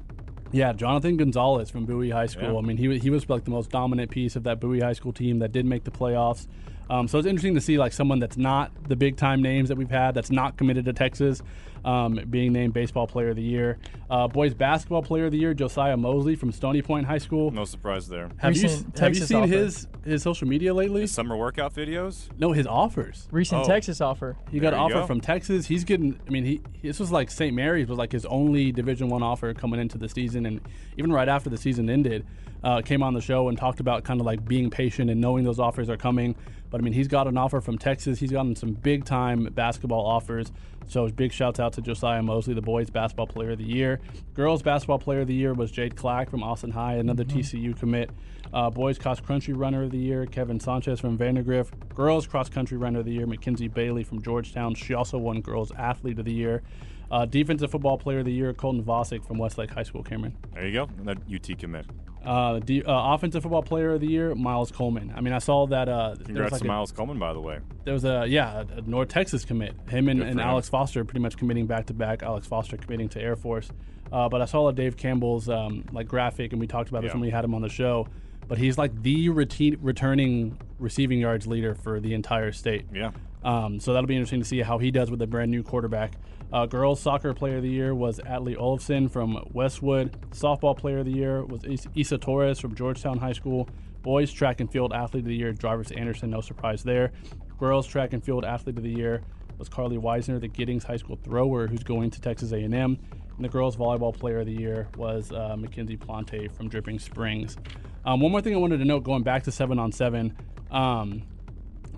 Yeah, 0.51 0.73
Jonathan 0.73 1.17
Gonzalez 1.17 1.71
from 1.71 1.87
Bowie 1.87 2.11
High 2.11 2.27
School. 2.27 2.53
Yeah. 2.53 2.59
I 2.59 2.61
mean, 2.61 2.77
he 2.77 2.99
he 2.99 3.09
was 3.09 3.29
like 3.31 3.45
the 3.45 3.51
most 3.51 3.71
dominant 3.71 4.11
piece 4.11 4.37
of 4.37 4.43
that 4.45 4.61
Bowie 4.61 4.81
High 4.81 4.93
School 4.93 5.13
team 5.13 5.39
that 5.39 5.51
did 5.51 5.65
make 5.65 5.85
the 5.85 5.91
playoffs. 5.91 6.47
Um, 6.91 7.09
so 7.09 7.19
it's 7.19 7.27
interesting 7.27 7.55
to 7.55 7.61
see 7.61 7.79
like 7.79 7.93
someone 7.93 8.19
that's 8.19 8.37
not 8.37 8.71
the 8.87 8.97
big 8.97 9.17
time 9.17 9.41
names 9.41 9.71
that 9.71 9.79
we've 9.79 9.91
had, 9.91 10.15
that's 10.15 10.31
not 10.31 10.59
committed 10.59 10.85
to 10.85 10.93
Texas, 10.93 11.43
um, 11.85 12.21
being 12.31 12.53
named 12.53 12.73
Baseball 12.75 13.07
Player 13.07 13.31
of 13.31 13.37
the 13.37 13.43
Year. 13.43 13.79
Uh, 14.11 14.29
boys 14.29 14.55
Basketball 14.55 15.03
Player 15.03 15.27
of 15.27 15.33
the 15.33 15.39
Year, 15.39 15.55
Josiah 15.55 15.97
Mosley 15.97 16.37
from 16.37 16.53
Stony 16.53 16.83
Point 16.83 17.07
High 17.07 17.19
School. 17.19 17.51
No 17.51 17.65
surprise 17.65 18.09
there. 18.09 18.31
Have 18.39 18.57
you 18.57 18.63
Recent 18.63 18.99
have 18.99 19.15
you 19.17 19.23
seen 19.25 19.37
offer. 19.39 19.47
his 19.49 19.89
his 20.05 20.23
social 20.23 20.47
media 20.49 20.73
lately? 20.75 21.03
His 21.03 21.13
summer 21.13 21.37
workout 21.37 21.75
videos? 21.75 22.29
No, 22.39 22.53
his 22.53 22.67
offers. 22.67 23.29
Recent 23.31 23.63
Oh. 23.63 23.67
Texas 23.67 24.01
offer. 24.01 24.37
He 24.51 24.59
got 24.61 24.71
There 24.71 24.79
an 24.79 24.85
offer 24.85 24.95
go. 25.01 25.07
from 25.07 25.21
Texas. 25.21 25.67
He's 25.67 25.85
getting. 25.85 26.19
I 26.27 26.31
mean, 26.31 26.45
he 26.45 26.61
this 26.83 27.01
was 27.01 27.11
like 27.13 27.31
St. 27.31 27.55
Mary's 27.55 27.89
was 27.89 27.99
like 27.99 28.13
his 28.13 28.27
only 28.27 28.73
Division 28.73 29.09
One 29.09 29.23
offer 29.23 29.55
coming 29.55 29.81
into 29.81 29.99
the 29.99 30.09
season, 30.09 30.47
and 30.47 30.61
even 30.97 31.13
right 31.13 31.29
after 31.29 31.49
the 31.51 31.57
season 31.59 31.89
ended, 31.91 32.27
uh, 32.65 32.81
came 32.83 33.03
on 33.03 33.15
the 33.15 33.21
show 33.21 33.49
and 33.49 33.57
talked 33.59 33.81
about 33.81 34.05
kind 34.05 34.21
of 34.21 34.27
like 34.27 34.47
being 34.47 34.71
patient 34.71 35.11
and 35.11 35.21
knowing 35.21 35.45
those 35.45 35.59
offers 35.59 35.89
are 35.91 35.97
coming. 35.97 36.35
But 36.71 36.81
I 36.81 36.85
mean, 36.85 36.95
he's 36.95 37.09
got 37.09 37.27
an 37.27 37.37
offer 37.37 37.61
from 37.61 37.77
Texas. 37.77 38.19
He's 38.19 38.31
gotten 38.33 38.57
some 38.57 38.73
big 38.73 39.05
time 39.05 39.45
basketball 39.55 40.07
offers. 40.07 40.51
So 40.89 41.09
big 41.09 41.33
shouts 41.33 41.61
out 41.61 41.73
to 41.75 41.81
Josiah 41.81 42.23
Mosley, 42.23 42.55
the 42.55 42.63
boys 42.63 42.91
basketball 42.91 43.27
player 43.27 43.53
of 43.53 43.59
the 43.59 43.65
year. 43.65 44.01
Girls 44.35 44.63
basketball 44.63 44.99
player 44.99 45.21
of 45.21 45.29
the 45.29 45.35
year 45.35 45.55
was 45.55 45.71
Jade 45.71 45.97
Clack 45.97 46.31
from 46.31 46.43
Austin 46.43 46.71
High, 46.71 46.95
another 46.95 47.25
TCU 47.25 47.79
commit. 47.79 48.11
Uh, 48.53 48.69
boys 48.69 48.99
cross 48.99 49.21
country 49.21 49.55
runner 49.55 49.85
of 49.85 49.91
the 49.91 49.99
year, 49.99 50.27
Kevin 50.27 50.61
Sanchez 50.61 51.01
from 51.01 51.17
Vandegrift. 51.17 51.75
Girls 51.95 52.27
cross 52.27 52.49
country 52.49 52.77
runner 52.77 52.99
of 52.99 53.07
the 53.07 53.13
year, 53.13 53.27
Mackenzie 53.27 53.69
Bailey 53.69 54.05
from 54.05 54.21
Georgetown. 54.21 54.75
She 54.75 54.95
also 54.95 55.17
won 55.17 55.41
girls 55.41 55.73
athlete 55.73 56.19
of 56.19 56.27
the 56.27 56.35
year. 56.35 56.63
Uh, 57.11 57.27
defensive 57.27 57.71
football 57.71 57.99
player 57.99 58.21
of 58.21 58.25
the 58.25 58.33
year, 58.33 58.53
Colton 58.53 58.83
Vasek 58.83 59.27
from 59.27 59.39
Westlake 59.39 59.71
High 59.71 59.83
School, 59.83 60.03
Cameron. 60.03 60.37
There 60.55 60.67
you 60.67 60.73
go. 60.73 60.89
And 60.99 61.09
that 61.09 61.19
UT 61.33 61.59
commit. 61.59 61.87
Uh, 62.25 62.61
de- 62.61 62.85
uh, 62.85 63.15
offensive 63.15 63.43
football 63.43 63.63
player 63.63 63.95
of 63.95 64.01
the 64.01 64.07
year, 64.07 64.35
Miles 64.35 64.71
Coleman. 64.71 65.13
I 65.17 65.21
mean, 65.21 65.33
I 65.33 65.39
saw 65.39 65.67
that. 65.67 65.89
Uh, 65.89 66.15
Congrats 66.25 66.53
like 66.53 66.61
to 66.61 66.67
a- 66.67 66.69
Miles 66.69 66.93
Coleman, 66.93 67.19
by 67.19 67.33
the 67.33 67.41
way. 67.41 67.59
there 67.85 67.95
was 67.95 68.05
a 68.05 68.25
yeah 68.29 68.65
a 68.77 68.81
North 68.83 69.09
Texas 69.09 69.45
commit. 69.45 69.75
Him 69.89 70.09
and, 70.09 70.23
and. 70.23 70.41
Alex 70.41 70.69
Foster 70.69 71.05
pretty 71.05 71.21
much 71.21 71.37
committing 71.37 71.67
back 71.67 71.87
to 71.87 71.95
back. 71.95 72.23
Alex 72.23 72.47
Foster 72.47 72.77
committing 72.77 73.09
to 73.11 73.21
Air 73.21 73.37
Force. 73.37 73.71
Uh, 74.13 74.29
but 74.29 74.43
I 74.43 74.45
saw 74.45 74.69
a 74.69 74.73
Dave 74.73 74.97
Campbell's 74.97 75.49
um, 75.49 75.85
like 75.91 76.07
graphic, 76.07 76.53
and 76.53 76.61
we 76.61 76.67
talked 76.67 76.91
about 76.91 77.03
this 77.03 77.13
when 77.13 77.23
we 77.23 77.31
had 77.31 77.45
him 77.45 77.55
on 77.55 77.63
the 77.63 77.69
show. 77.69 78.07
But 78.47 78.59
he's 78.59 78.77
like 78.77 79.03
the 79.03 79.29
routine, 79.31 79.79
returning 79.81 80.59
receiving 80.79 81.19
yards 81.19 81.47
leader 81.47 81.75
for 81.75 81.99
the 82.01 82.13
entire 82.15 82.53
state. 82.53 82.87
Yeah. 82.93 83.13
Um, 83.45 83.81
so 83.81 83.93
that'll 83.93 84.07
be 84.07 84.15
interesting 84.15 84.41
to 84.41 84.47
see 84.47 84.61
how 84.61 84.79
he 84.79 84.91
does 84.91 85.11
with 85.11 85.21
a 85.23 85.27
brand 85.27 85.51
new 85.51 85.63
quarterback. 85.63 86.13
Uh, 86.53 86.67
girls 86.67 87.01
soccer 87.01 87.33
player 87.33 87.57
of 87.57 87.63
the 87.63 87.71
year 87.71 87.95
was 87.95 88.21
Atlee 88.21 88.57
Olafson 88.57 89.09
from 89.09 89.43
Westwood. 89.53 90.17
Softball 90.31 90.77
player 90.77 90.99
of 90.99 91.07
the 91.07 91.13
year 91.13 91.45
was 91.45 91.65
Isa 91.95 92.19
Torres 92.19 92.61
from 92.61 92.75
Georgetown 92.75 93.19
High 93.19 93.33
School. 93.33 93.69
Boys 94.03 94.33
track 94.33 94.61
and 94.61 94.71
field 94.71 94.93
athlete 94.93 95.23
of 95.23 95.29
the 95.29 95.37
year, 95.37 95.53
Jarvis 95.53 95.93
Anderson, 95.93 96.31
no 96.31 96.41
surprise 96.41 96.83
there. 96.83 97.13
Girls 97.59 97.87
track 97.87 98.13
and 98.13 98.23
field 98.23 98.45
athlete 98.45 98.77
of 98.77 98.83
the 98.83 98.91
year 98.91 99.23
was 99.59 99.69
Carly 99.69 99.97
Weisner, 99.97 100.41
the 100.41 100.49
Giddings 100.49 100.85
High 100.85 100.97
School 100.97 101.17
thrower 101.23 101.69
who's 101.69 101.85
going 101.85 102.11
to 102.11 102.21
Texas 102.21 102.53
A&M. 102.53 102.75
And 102.75 102.99
the 103.39 103.49
girls 103.49 103.77
volleyball 103.77 104.13
player 104.13 104.41
of 104.41 104.47
the 104.47 104.53
year 104.53 104.89
was 104.97 105.33
uh, 105.33 105.57
Mackenzie 105.57 105.97
Plante 105.97 106.49
from 106.49 106.69
Dripping 106.69 106.99
Springs. 106.99 107.57
Um, 108.05 108.21
one 108.21 108.33
more 108.33 108.41
thing 108.41 108.55
I 108.55 108.59
wanted 108.59 108.79
to 108.79 108.85
note, 108.85 109.05
going 109.05 109.23
back 109.23 109.45
to 109.45 109.53
seven 109.53 109.79
on 109.79 109.93
seven. 109.93 110.37
Um, 110.71 111.23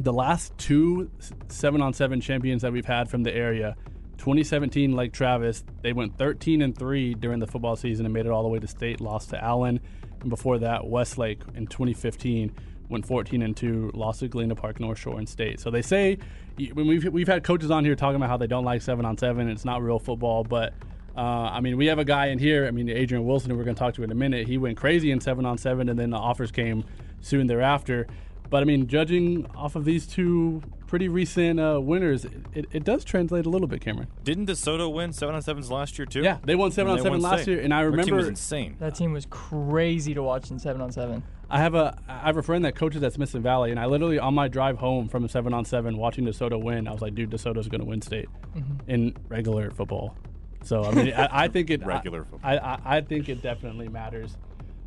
the 0.01 0.13
last 0.13 0.57
two 0.59 1.11
seven 1.49 1.81
on 1.81 1.93
seven 1.93 2.21
champions 2.21 2.63
that 2.63 2.73
we've 2.73 2.87
had 2.87 3.09
from 3.09 3.23
the 3.23 3.35
area 3.35 3.77
2017 4.19 4.93
Lake 4.93 5.13
Travis 5.13 5.65
they 5.83 5.93
went 5.93 6.17
13 6.19 6.63
and 6.63 6.77
3 6.77 7.15
during 7.15 7.39
the 7.39 7.47
football 7.47 7.77
season 7.77 8.05
and 8.05 8.13
made 8.13 8.27
it 8.27 8.33
all 8.33 8.43
the 8.43 8.49
way 8.49 8.59
to 8.59 8.67
state 8.67 9.01
lost 9.01 9.31
to 9.31 9.43
Allen 9.43 9.81
and 10.21 10.31
before 10.31 10.59
that 10.59 10.87
Westlake 10.87 11.41
in 11.55 11.67
2015 11.67 12.53
went 12.89 13.07
14 13.07 13.43
and 13.43 13.57
2 13.57 13.93
lost 13.95 14.21
to 14.21 14.29
Galena 14.29 14.55
Park 14.55 14.81
North 14.81 14.99
Shore 14.99 15.19
and 15.19 15.29
state 15.29 15.61
so 15.61 15.71
they 15.71 15.83
say 15.83 16.19
when 16.73 16.87
we've, 16.87 17.05
we've 17.13 17.29
had 17.29 17.45
coaches 17.45 17.71
on 17.71 17.85
here 17.85 17.95
talking 17.95 18.17
about 18.17 18.29
how 18.29 18.37
they 18.37 18.47
don't 18.47 18.65
like 18.65 18.83
7 18.83 19.05
on 19.05 19.17
7 19.17 19.49
it's 19.49 19.65
not 19.65 19.83
real 19.83 19.99
football 19.99 20.43
but 20.43 20.75
uh, 21.17 21.21
I 21.53 21.61
mean, 21.61 21.77
we 21.77 21.87
have 21.87 22.01
a 22.01 22.05
guy 22.05 22.27
in 22.27 22.41
here. 22.41 22.67
I 22.67 22.73
mean, 22.73 22.89
Adrian 22.89 23.25
Wilson, 23.25 23.51
who 23.51 23.57
we're 23.57 23.63
going 23.63 23.77
to 23.77 23.79
talk 23.79 23.95
to 23.95 24.03
in 24.03 24.11
a 24.11 24.17
minute. 24.17 24.49
He 24.49 24.59
went 24.59 24.77
crazy 24.77 25.13
in 25.13 25.21
seven 25.21 25.47
on 25.47 25.59
seven, 25.59 25.89
and 25.89 25.97
then 25.97 26.11
the 26.11 26.17
offers 26.17 26.51
came 26.51 26.85
soon 27.21 27.47
thereafter. 27.47 28.09
But 28.55 28.63
I 28.63 28.67
mean, 28.67 28.87
judging 28.87 29.47
off 29.57 29.75
of 29.75 29.85
these 29.85 30.07
two 30.07 30.63
pretty 30.87 31.09
recent 31.09 31.59
uh, 31.59 31.81
winners, 31.83 32.25
it, 32.25 32.67
it, 32.71 32.85
does 32.85 33.03
translate 33.03 33.47
a 33.47 33.49
little 33.49 33.67
bit, 33.67 33.81
Cameron. 33.81 34.07
Didn't 34.23 34.47
DeSoto 34.47 34.93
win 34.93 35.13
seven 35.13 35.35
on 35.35 35.43
sevens 35.43 35.73
last 35.73 35.99
year 35.99 36.07
too? 36.07 36.23
Yeah, 36.23 36.39
they 36.45 36.55
won 36.55 36.71
seven 36.71 36.93
on 36.93 37.03
seven 37.03 37.21
last 37.21 37.43
state. 37.43 37.55
year, 37.55 37.61
and 37.63 37.75
I 37.75 37.81
remember 37.81 37.97
Their 37.97 38.05
team 38.05 38.17
was 38.17 38.29
insane. 38.29 38.77
That 38.79 38.95
team 38.95 39.13
was 39.13 39.27
crazy 39.29 40.15
to 40.15 40.23
watch 40.23 40.53
in 40.53 40.61
seven 40.61 40.81
on 40.83 40.93
seven. 40.93 41.25
I 41.51 41.59
have 41.59 41.75
a 41.75 41.99
I 42.07 42.27
have 42.27 42.37
a 42.37 42.45
friend 42.45 42.65
that 42.65 42.77
coaches 42.77 43.03
at 43.03 43.13
Smithson 43.13 43.43
Valley, 43.43 43.73
and 43.73 43.81
I 43.81 43.87
literally 43.87 44.21
on 44.21 44.35
my 44.35 44.47
drive 44.47 44.79
home 44.79 45.09
from 45.09 45.25
a 45.25 45.29
seven 45.29 45.53
on 45.53 45.65
seven 45.65 45.97
watching 45.97 46.25
DeSoto 46.25 46.63
win, 46.63 46.87
I 46.87 46.93
was 46.93 47.03
like, 47.03 47.17
dude, 47.17 47.31
DeSoto's 47.31 47.67
going 47.67 47.81
to 47.81 47.89
win 47.89 48.03
state 48.03 48.29
mm-hmm. 48.57 48.89
in 48.89 49.17
regular 49.29 49.73
football. 49.73 50.17
So 50.63 50.85
I 50.85 50.93
mean, 50.93 51.13
I, 51.13 51.29
I, 51.29 51.49
think 51.49 51.71
it 51.71 51.85
regular 51.85 52.21
I, 52.21 52.25
football. 52.31 52.81
I, 52.85 52.99
I, 52.99 53.01
think 53.01 53.29
it 53.29 53.43
definitely 53.43 53.89
matters. 53.89 54.37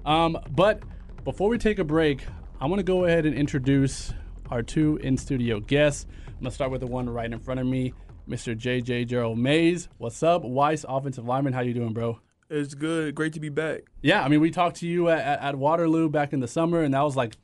Um, 0.05 0.37
but 0.51 0.83
before 1.25 1.49
we 1.49 1.57
take 1.57 1.79
a 1.79 1.83
break, 1.83 2.21
I 2.59 2.65
want 2.65 2.79
to 2.79 2.83
go 2.83 3.05
ahead 3.05 3.27
and 3.27 3.35
introduce 3.35 4.11
our 4.49 4.63
two 4.63 4.97
in 4.97 5.15
studio 5.15 5.59
guests. 5.59 6.07
I'm 6.25 6.33
going 6.41 6.45
to 6.45 6.51
start 6.51 6.71
with 6.71 6.81
the 6.81 6.87
one 6.87 7.07
right 7.07 7.31
in 7.31 7.39
front 7.39 7.59
of 7.59 7.67
me, 7.67 7.93
Mr. 8.27 8.57
JJ 8.57 9.05
Gerald 9.05 9.37
Mays. 9.37 9.89
What's 9.99 10.23
up? 10.23 10.43
Weiss 10.43 10.83
offensive 10.89 11.23
lineman. 11.23 11.53
How 11.53 11.61
you 11.61 11.75
doing, 11.75 11.93
bro? 11.93 12.19
It's 12.49 12.73
good. 12.73 13.13
Great 13.13 13.33
to 13.33 13.39
be 13.39 13.49
back. 13.49 13.81
Yeah, 14.01 14.23
I 14.23 14.27
mean, 14.27 14.39
we 14.39 14.49
talked 14.49 14.77
to 14.77 14.87
you 14.87 15.07
at, 15.09 15.39
at 15.39 15.55
Waterloo 15.55 16.09
back 16.09 16.33
in 16.33 16.39
the 16.39 16.47
summer, 16.47 16.81
and 16.81 16.95
that 16.95 17.01
was 17.01 17.15
like 17.15 17.37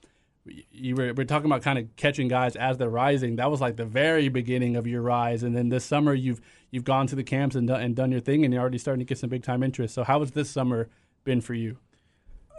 you 0.71 0.95
were, 0.95 1.13
we 1.13 1.21
are 1.23 1.27
talking 1.27 1.45
about 1.45 1.61
kind 1.61 1.77
of 1.77 1.95
catching 1.95 2.27
guys 2.27 2.55
as 2.55 2.79
they're 2.79 2.89
rising. 2.89 3.35
That 3.35 3.51
was 3.51 3.61
like 3.61 3.75
the 3.75 3.85
very 3.85 4.29
beginning 4.29 4.75
of 4.75 4.87
your 4.87 5.03
rise, 5.03 5.43
and 5.43 5.55
then 5.55 5.69
this 5.69 5.85
summer 5.85 6.15
you've 6.15 6.41
you've 6.71 6.85
gone 6.85 7.05
to 7.07 7.15
the 7.15 7.23
camps 7.23 7.55
and 7.55 7.67
done, 7.67 7.81
and 7.81 7.95
done 7.95 8.11
your 8.11 8.19
thing, 8.19 8.43
and 8.43 8.51
you're 8.51 8.61
already 8.61 8.79
starting 8.79 9.05
to 9.05 9.05
get 9.05 9.19
some 9.19 9.29
big 9.29 9.43
time 9.43 9.61
interest. 9.61 9.93
So 9.93 10.03
how 10.03 10.21
has 10.21 10.31
this 10.31 10.49
summer 10.49 10.89
been 11.23 11.39
for 11.39 11.53
you? 11.53 11.77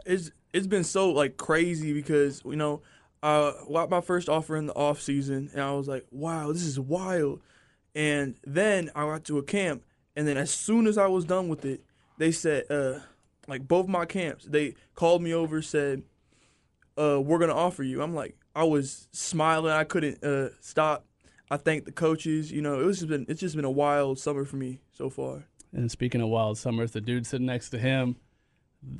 It's 0.06 0.30
it's 0.54 0.68
been 0.68 0.84
so 0.84 1.10
like 1.10 1.36
crazy 1.36 1.92
because 1.92 2.40
you 2.46 2.56
know 2.56 2.80
I 3.22 3.52
got 3.70 3.90
my 3.90 4.00
first 4.00 4.28
offer 4.28 4.56
in 4.56 4.66
the 4.66 4.74
off 4.74 5.02
season, 5.02 5.50
and 5.52 5.60
I 5.60 5.72
was 5.72 5.88
like, 5.88 6.06
wow, 6.10 6.52
this 6.52 6.62
is 6.62 6.78
wild. 6.78 7.40
And 7.94 8.36
then 8.46 8.90
I 8.94 9.04
got 9.04 9.24
to 9.24 9.38
a 9.38 9.42
camp, 9.42 9.82
and 10.14 10.26
then 10.26 10.36
as 10.36 10.50
soon 10.50 10.86
as 10.86 10.96
I 10.96 11.06
was 11.06 11.24
done 11.24 11.48
with 11.48 11.64
it, 11.64 11.82
they 12.18 12.32
said, 12.32 12.70
uh, 12.70 13.00
like 13.48 13.66
both 13.66 13.88
my 13.88 14.04
camps, 14.04 14.44
they 14.44 14.74
called 14.94 15.22
me 15.22 15.34
over, 15.34 15.60
said, 15.62 16.02
uh, 16.96 17.20
we're 17.20 17.38
gonna 17.38 17.54
offer 17.54 17.82
you. 17.82 18.00
I'm 18.00 18.14
like, 18.14 18.36
I 18.54 18.64
was 18.64 19.08
smiling, 19.12 19.72
I 19.72 19.84
couldn't 19.84 20.22
uh, 20.22 20.50
stop. 20.60 21.04
I 21.50 21.56
thanked 21.56 21.86
the 21.86 21.92
coaches. 21.92 22.52
You 22.52 22.62
know, 22.62 22.80
it 22.80 22.84
was 22.84 22.98
just 22.98 23.08
been 23.08 23.26
it's 23.28 23.40
just 23.40 23.56
been 23.56 23.64
a 23.64 23.70
wild 23.70 24.18
summer 24.18 24.44
for 24.44 24.56
me 24.56 24.80
so 24.92 25.10
far. 25.10 25.44
And 25.72 25.90
speaking 25.90 26.20
of 26.20 26.28
wild 26.28 26.58
summers, 26.58 26.92
the 26.92 27.00
dude 27.00 27.26
sitting 27.26 27.46
next 27.46 27.70
to 27.70 27.78
him, 27.78 28.16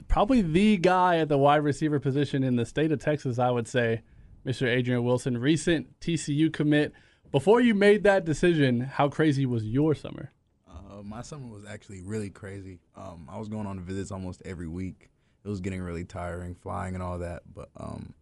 probably 0.09 0.43
the 0.43 0.77
guy 0.77 1.19
at 1.19 1.29
the 1.29 1.39
wide 1.39 1.65
receiver 1.65 1.99
position 1.99 2.43
in 2.43 2.57
the 2.57 2.67
state 2.67 2.93
of 2.93 3.01
Texas, 3.01 3.39
I 3.39 3.51
would 3.51 3.69
say. 3.69 4.03
Mr. 4.47 4.67
Adrian 4.67 5.05
Wilson, 5.05 5.39
recent 5.39 5.99
TCU 6.01 6.53
commit. 6.53 6.93
Before 7.31 7.61
you 7.61 7.75
made 7.75 8.05
that 8.05 8.25
decision, 8.25 8.81
how 8.81 9.09
crazy 9.09 9.47
was 9.47 9.65
your 9.65 9.95
summer? 9.95 10.33
Uh, 10.69 11.03
my 11.03 11.23
summer 11.23 11.47
was 11.49 11.65
actually 11.65 12.03
really 12.03 12.31
crazy. 12.31 12.79
Um, 12.95 13.29
I 13.31 13.39
was 13.39 13.49
going 13.49 13.67
on 13.67 13.81
visits 13.81 14.13
almost 14.13 14.43
every 14.45 14.69
week. 14.69 15.11
It 15.45 15.49
was 15.49 15.61
getting 15.61 15.81
really 15.81 16.05
tiring, 16.05 16.55
flying 16.55 16.95
and 16.95 17.03
all 17.03 17.19
that, 17.19 17.43
but 17.53 17.71
um, 17.77 18.15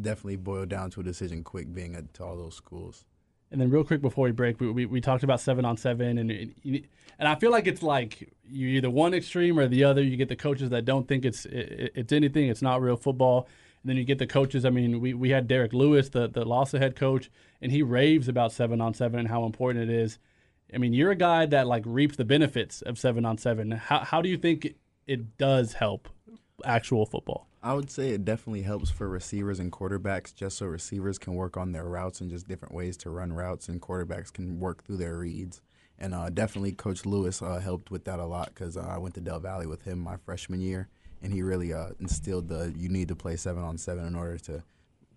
definitely 0.00 0.36
boiled 0.36 0.68
down 0.68 0.90
to 0.90 1.00
a 1.00 1.04
decision 1.04 1.44
quick 1.44 1.72
being 1.72 1.94
at 1.94 2.20
all 2.20 2.36
those 2.36 2.54
schools. 2.54 3.04
And 3.52 3.60
then, 3.60 3.70
real 3.70 3.82
quick 3.82 4.00
before 4.00 4.26
we 4.26 4.30
break, 4.30 4.60
we, 4.60 4.70
we, 4.70 4.86
we 4.86 5.00
talked 5.00 5.24
about 5.24 5.40
seven 5.40 5.64
on 5.64 5.76
seven, 5.76 6.18
and 6.18 6.30
and 6.30 7.28
I 7.28 7.34
feel 7.34 7.50
like 7.50 7.66
it's 7.66 7.82
like 7.82 8.32
you 8.48 8.68
either 8.68 8.90
one 8.90 9.12
extreme 9.12 9.58
or 9.58 9.66
the 9.66 9.84
other. 9.84 10.02
You 10.02 10.16
get 10.16 10.28
the 10.28 10.36
coaches 10.36 10.70
that 10.70 10.84
don't 10.84 11.08
think 11.08 11.24
it's 11.24 11.46
it, 11.46 11.92
it's 11.94 12.12
anything, 12.12 12.48
it's 12.48 12.62
not 12.62 12.80
real 12.80 12.96
football, 12.96 13.48
and 13.82 13.90
then 13.90 13.96
you 13.96 14.04
get 14.04 14.18
the 14.18 14.26
coaches. 14.26 14.64
I 14.64 14.70
mean, 14.70 15.00
we, 15.00 15.14
we 15.14 15.30
had 15.30 15.48
Derek 15.48 15.72
Lewis, 15.72 16.08
the 16.08 16.28
the 16.28 16.44
LASA 16.44 16.78
head 16.78 16.94
coach, 16.94 17.28
and 17.60 17.72
he 17.72 17.82
raves 17.82 18.28
about 18.28 18.52
seven 18.52 18.80
on 18.80 18.94
seven 18.94 19.18
and 19.18 19.28
how 19.28 19.44
important 19.44 19.90
it 19.90 19.94
is. 19.94 20.18
I 20.72 20.78
mean, 20.78 20.92
you're 20.92 21.10
a 21.10 21.16
guy 21.16 21.46
that 21.46 21.66
like 21.66 21.82
reaps 21.84 22.16
the 22.16 22.24
benefits 22.24 22.82
of 22.82 22.98
seven 22.98 23.26
on 23.26 23.36
seven. 23.36 23.72
How 23.72 23.98
how 23.98 24.22
do 24.22 24.28
you 24.28 24.36
think 24.36 24.76
it 25.08 25.36
does 25.38 25.72
help 25.72 26.08
actual 26.64 27.04
football? 27.04 27.49
I 27.62 27.74
would 27.74 27.90
say 27.90 28.10
it 28.10 28.24
definitely 28.24 28.62
helps 28.62 28.90
for 28.90 29.06
receivers 29.06 29.58
and 29.58 29.70
quarterbacks, 29.70 30.34
just 30.34 30.56
so 30.56 30.66
receivers 30.66 31.18
can 31.18 31.34
work 31.34 31.58
on 31.58 31.72
their 31.72 31.84
routes 31.84 32.20
and 32.22 32.30
just 32.30 32.48
different 32.48 32.74
ways 32.74 32.96
to 32.98 33.10
run 33.10 33.34
routes, 33.34 33.68
and 33.68 33.82
quarterbacks 33.82 34.32
can 34.32 34.58
work 34.58 34.82
through 34.82 34.96
their 34.96 35.18
reads. 35.18 35.60
And 35.98 36.14
uh, 36.14 36.30
definitely, 36.30 36.72
Coach 36.72 37.04
Lewis 37.04 37.42
uh, 37.42 37.58
helped 37.58 37.90
with 37.90 38.04
that 38.04 38.18
a 38.18 38.24
lot 38.24 38.46
because 38.54 38.78
uh, 38.78 38.86
I 38.88 38.96
went 38.96 39.14
to 39.16 39.20
Del 39.20 39.40
Valle 39.40 39.68
with 39.68 39.82
him 39.82 39.98
my 39.98 40.16
freshman 40.16 40.62
year, 40.62 40.88
and 41.22 41.34
he 41.34 41.42
really 41.42 41.74
uh, 41.74 41.90
instilled 42.00 42.48
the 42.48 42.72
you 42.74 42.88
need 42.88 43.08
to 43.08 43.16
play 43.16 43.36
seven 43.36 43.62
on 43.62 43.76
seven 43.76 44.06
in 44.06 44.14
order 44.14 44.38
to 44.38 44.62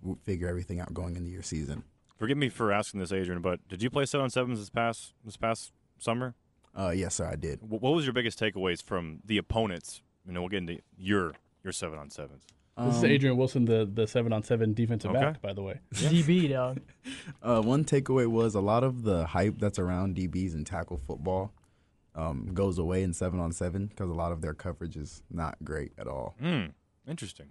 w- 0.02 0.18
figure 0.26 0.50
everything 0.50 0.82
out 0.82 0.94
going 0.94 1.16
into 1.16 1.30
your 1.30 1.44
season. 1.44 1.84
Forgive 2.18 2.38
me 2.38 2.50
for 2.50 2.74
asking 2.74 3.00
this, 3.00 3.14
Adrian, 3.14 3.42
but 3.42 3.66
did 3.70 3.82
you 3.82 3.90
play 3.90 4.06
seven 4.06 4.26
on 4.26 4.30
sevens 4.30 4.60
this 4.60 4.70
past 4.70 5.14
this 5.24 5.38
past 5.38 5.72
summer? 5.98 6.36
Uh, 6.78 6.90
yes, 6.94 7.16
sir, 7.16 7.26
I 7.26 7.38
did. 7.38 7.60
What 7.62 7.94
was 7.94 8.06
your 8.06 8.14
biggest 8.14 8.38
takeaways 8.38 8.84
from 8.84 9.20
the 9.24 9.38
opponents? 9.38 10.02
You 10.26 10.34
know, 10.34 10.42
we'll 10.42 10.50
get 10.50 10.58
into 10.58 10.80
your 10.98 11.34
your 11.64 11.74
seven 11.74 12.00
on 12.00 12.10
sevens. 12.10 12.44
Um, 12.76 12.88
this 12.88 12.98
is 12.98 13.04
um, 13.04 13.10
Adrian 13.10 13.38
Wilson, 13.38 13.66
the 13.66 13.90
the 13.92 14.08
seven 14.08 14.34
on 14.34 14.44
seven 14.44 14.74
defensive 14.74 15.12
okay. 15.12 15.20
back, 15.20 15.42
by 15.42 15.54
the 15.54 15.62
way. 15.62 15.80
DB 15.94 16.50
dog. 16.50 16.80
Uh, 17.42 17.62
one 17.62 17.84
takeaway 17.84 18.26
was 18.26 18.56
a 18.56 18.62
lot 18.62 18.86
of 18.86 19.04
the 19.04 19.26
hype 19.26 19.60
that's 19.60 19.78
around 19.78 20.16
DBs 20.16 20.54
and 20.54 20.66
tackle 20.66 20.98
football 21.06 21.52
um, 22.16 22.50
goes 22.54 22.78
away 22.78 23.04
in 23.04 23.14
seven 23.14 23.40
on 23.40 23.52
seven 23.52 23.88
because 23.88 24.10
a 24.10 24.14
lot 24.14 24.32
of 24.32 24.42
their 24.42 24.54
coverage 24.54 24.96
is 24.96 25.22
not 25.30 25.58
great 25.64 25.92
at 25.98 26.08
all. 26.08 26.36
Mm, 26.42 26.72
interesting. 27.06 27.48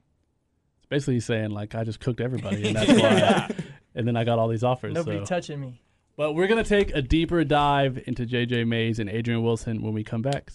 It's 0.79 0.87
basically 0.89 1.21
saying 1.21 1.51
like 1.51 1.75
I 1.75 1.85
just 1.85 2.01
cooked 2.01 2.21
everybody, 2.21 2.67
and 2.69 2.77
that's 2.77 2.93
why. 3.03 3.51
and 3.95 4.09
then 4.09 4.17
I 4.17 4.25
got 4.25 4.39
all 4.39 4.49
these 4.49 4.65
offers. 4.65 4.95
Nobody 4.95 5.19
so. 5.19 5.25
touching 5.25 5.61
me. 5.61 5.83
But 6.17 6.35
we're 6.35 6.47
gonna 6.47 6.65
take 6.65 6.95
a 6.95 7.03
deeper 7.03 7.45
dive 7.45 8.03
into 8.07 8.25
JJ 8.25 8.67
Mays 8.67 8.99
and 8.99 9.11
Adrian 9.11 9.43
Wilson 9.43 9.83
when 9.83 9.93
we 9.93 10.05
come 10.05 10.23
back. 10.23 10.51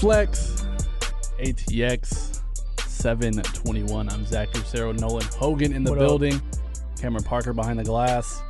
Flex, 0.00 0.64
ATX, 1.40 2.40
721. 2.86 4.08
I'm 4.08 4.24
Zach 4.24 4.48
Lucero, 4.54 4.92
Nolan 4.92 5.26
Hogan 5.26 5.74
in 5.74 5.84
the 5.84 5.90
what 5.90 5.98
building, 5.98 6.36
up? 6.36 6.42
Cameron 6.98 7.22
Parker 7.22 7.52
behind 7.52 7.78
the 7.78 7.84
glass, 7.84 8.40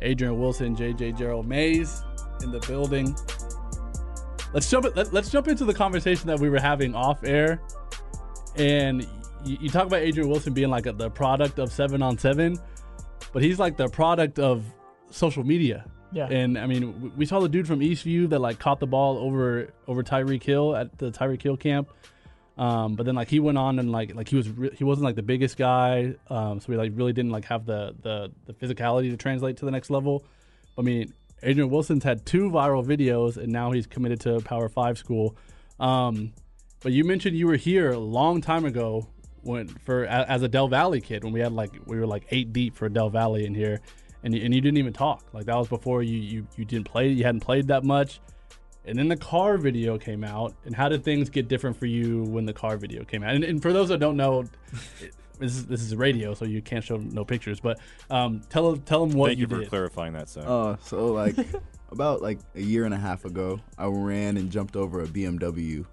Adrian 0.00 0.38
Wilson, 0.38 0.76
JJ 0.76 1.18
Gerald 1.18 1.48
Mays 1.48 2.04
in 2.44 2.52
the 2.52 2.60
building. 2.60 3.16
Let's 4.52 4.70
jump. 4.70 4.94
Let, 4.94 5.12
us 5.12 5.28
jump 5.28 5.48
into 5.48 5.64
the 5.64 5.74
conversation 5.74 6.28
that 6.28 6.38
we 6.38 6.48
were 6.48 6.60
having 6.60 6.94
off 6.94 7.24
air, 7.24 7.60
and 8.54 9.02
you, 9.44 9.58
you 9.60 9.70
talk 9.70 9.88
about 9.88 10.02
Adrian 10.02 10.30
Wilson 10.30 10.52
being 10.52 10.70
like 10.70 10.86
a, 10.86 10.92
the 10.92 11.10
product 11.10 11.58
of 11.58 11.72
seven 11.72 12.00
on 12.00 12.16
seven, 12.16 12.56
but 13.32 13.42
he's 13.42 13.58
like 13.58 13.76
the 13.76 13.88
product 13.88 14.38
of 14.38 14.64
social 15.10 15.42
media. 15.42 15.84
Yeah. 16.12 16.26
And 16.26 16.58
I 16.58 16.66
mean, 16.66 17.12
we 17.16 17.26
saw 17.26 17.40
the 17.40 17.48
dude 17.48 17.66
from 17.66 17.80
Eastview 17.80 18.28
that 18.30 18.38
like 18.38 18.58
caught 18.58 18.80
the 18.80 18.86
ball 18.86 19.18
over 19.18 19.68
over 19.86 20.02
Tyreek 20.02 20.42
Hill 20.42 20.76
at 20.76 20.98
the 20.98 21.10
Tyreek 21.10 21.42
Hill 21.42 21.56
camp. 21.56 21.88
Um, 22.58 22.96
but 22.96 23.06
then 23.06 23.14
like 23.14 23.28
he 23.28 23.40
went 23.40 23.56
on 23.56 23.78
and 23.78 23.90
like 23.90 24.14
like 24.14 24.28
he 24.28 24.36
was 24.36 24.48
re- 24.50 24.74
he 24.76 24.84
wasn't 24.84 25.04
like 25.04 25.16
the 25.16 25.22
biggest 25.22 25.56
guy, 25.56 26.14
um, 26.28 26.60
so 26.60 26.70
he 26.70 26.78
like 26.78 26.92
really 26.94 27.12
didn't 27.14 27.30
like 27.30 27.46
have 27.46 27.64
the 27.64 27.94
the 28.02 28.30
the 28.46 28.52
physicality 28.52 29.10
to 29.10 29.16
translate 29.16 29.56
to 29.58 29.64
the 29.64 29.70
next 29.70 29.88
level. 29.88 30.24
I 30.78 30.82
mean, 30.82 31.12
Adrian 31.42 31.70
Wilson's 31.70 32.04
had 32.04 32.26
two 32.26 32.50
viral 32.50 32.84
videos, 32.84 33.38
and 33.38 33.50
now 33.50 33.72
he's 33.72 33.86
committed 33.86 34.20
to 34.20 34.40
Power 34.40 34.68
Five 34.68 34.98
school. 34.98 35.36
Um, 35.80 36.34
but 36.82 36.92
you 36.92 37.04
mentioned 37.04 37.36
you 37.36 37.46
were 37.46 37.56
here 37.56 37.92
a 37.92 37.98
long 37.98 38.42
time 38.42 38.64
ago 38.64 39.08
when 39.42 39.68
for 39.68 40.04
as 40.04 40.42
a 40.42 40.48
Del 40.48 40.68
Valle 40.68 41.00
kid 41.00 41.24
when 41.24 41.32
we 41.32 41.40
had 41.40 41.52
like 41.52 41.72
we 41.86 41.98
were 41.98 42.06
like 42.06 42.26
eight 42.30 42.52
deep 42.52 42.76
for 42.76 42.88
Del 42.88 43.08
Valle 43.08 43.36
in 43.36 43.54
here, 43.54 43.80
and 44.24 44.34
you, 44.34 44.44
and 44.44 44.54
you 44.54 44.60
didn't 44.60 44.78
even 44.78 44.92
talk. 44.92 45.24
Like 45.32 45.46
that 45.46 45.56
was 45.56 45.68
before 45.68 46.02
you 46.02 46.18
you 46.18 46.46
you 46.56 46.64
didn't 46.64 46.86
play. 46.86 47.08
You 47.08 47.24
hadn't 47.24 47.40
played 47.40 47.68
that 47.68 47.84
much. 47.84 48.20
And 48.84 48.98
then 48.98 49.06
the 49.06 49.16
car 49.16 49.58
video 49.58 49.96
came 49.96 50.24
out. 50.24 50.54
And 50.64 50.74
how 50.74 50.88
did 50.88 51.04
things 51.04 51.30
get 51.30 51.46
different 51.46 51.76
for 51.76 51.86
you 51.86 52.24
when 52.24 52.46
the 52.46 52.52
car 52.52 52.76
video 52.76 53.04
came 53.04 53.22
out? 53.22 53.32
And, 53.32 53.44
and 53.44 53.62
for 53.62 53.72
those 53.72 53.90
that 53.90 53.98
don't 53.98 54.16
know, 54.16 54.42
this 55.38 55.54
is, 55.54 55.66
this 55.66 55.82
is 55.82 55.94
radio, 55.94 56.34
so 56.34 56.44
you 56.44 56.60
can't 56.62 56.82
show 56.84 56.96
no 56.96 57.24
pictures. 57.24 57.60
But 57.60 57.78
um, 58.10 58.40
tell 58.48 58.76
tell 58.76 59.06
them 59.06 59.16
what 59.16 59.28
Thank 59.28 59.38
you, 59.38 59.46
for 59.46 59.60
did. 59.60 59.68
clarifying 59.68 60.14
that, 60.14 60.28
Sam. 60.28 60.44
Uh, 60.48 60.76
so 60.82 61.12
like 61.12 61.36
about 61.92 62.22
like 62.22 62.40
a 62.56 62.60
year 62.60 62.84
and 62.84 62.92
a 62.94 62.98
half 62.98 63.24
ago, 63.24 63.60
I 63.78 63.86
ran 63.86 64.36
and 64.36 64.50
jumped 64.50 64.74
over 64.74 65.00
a 65.02 65.06
BMW, 65.06 65.84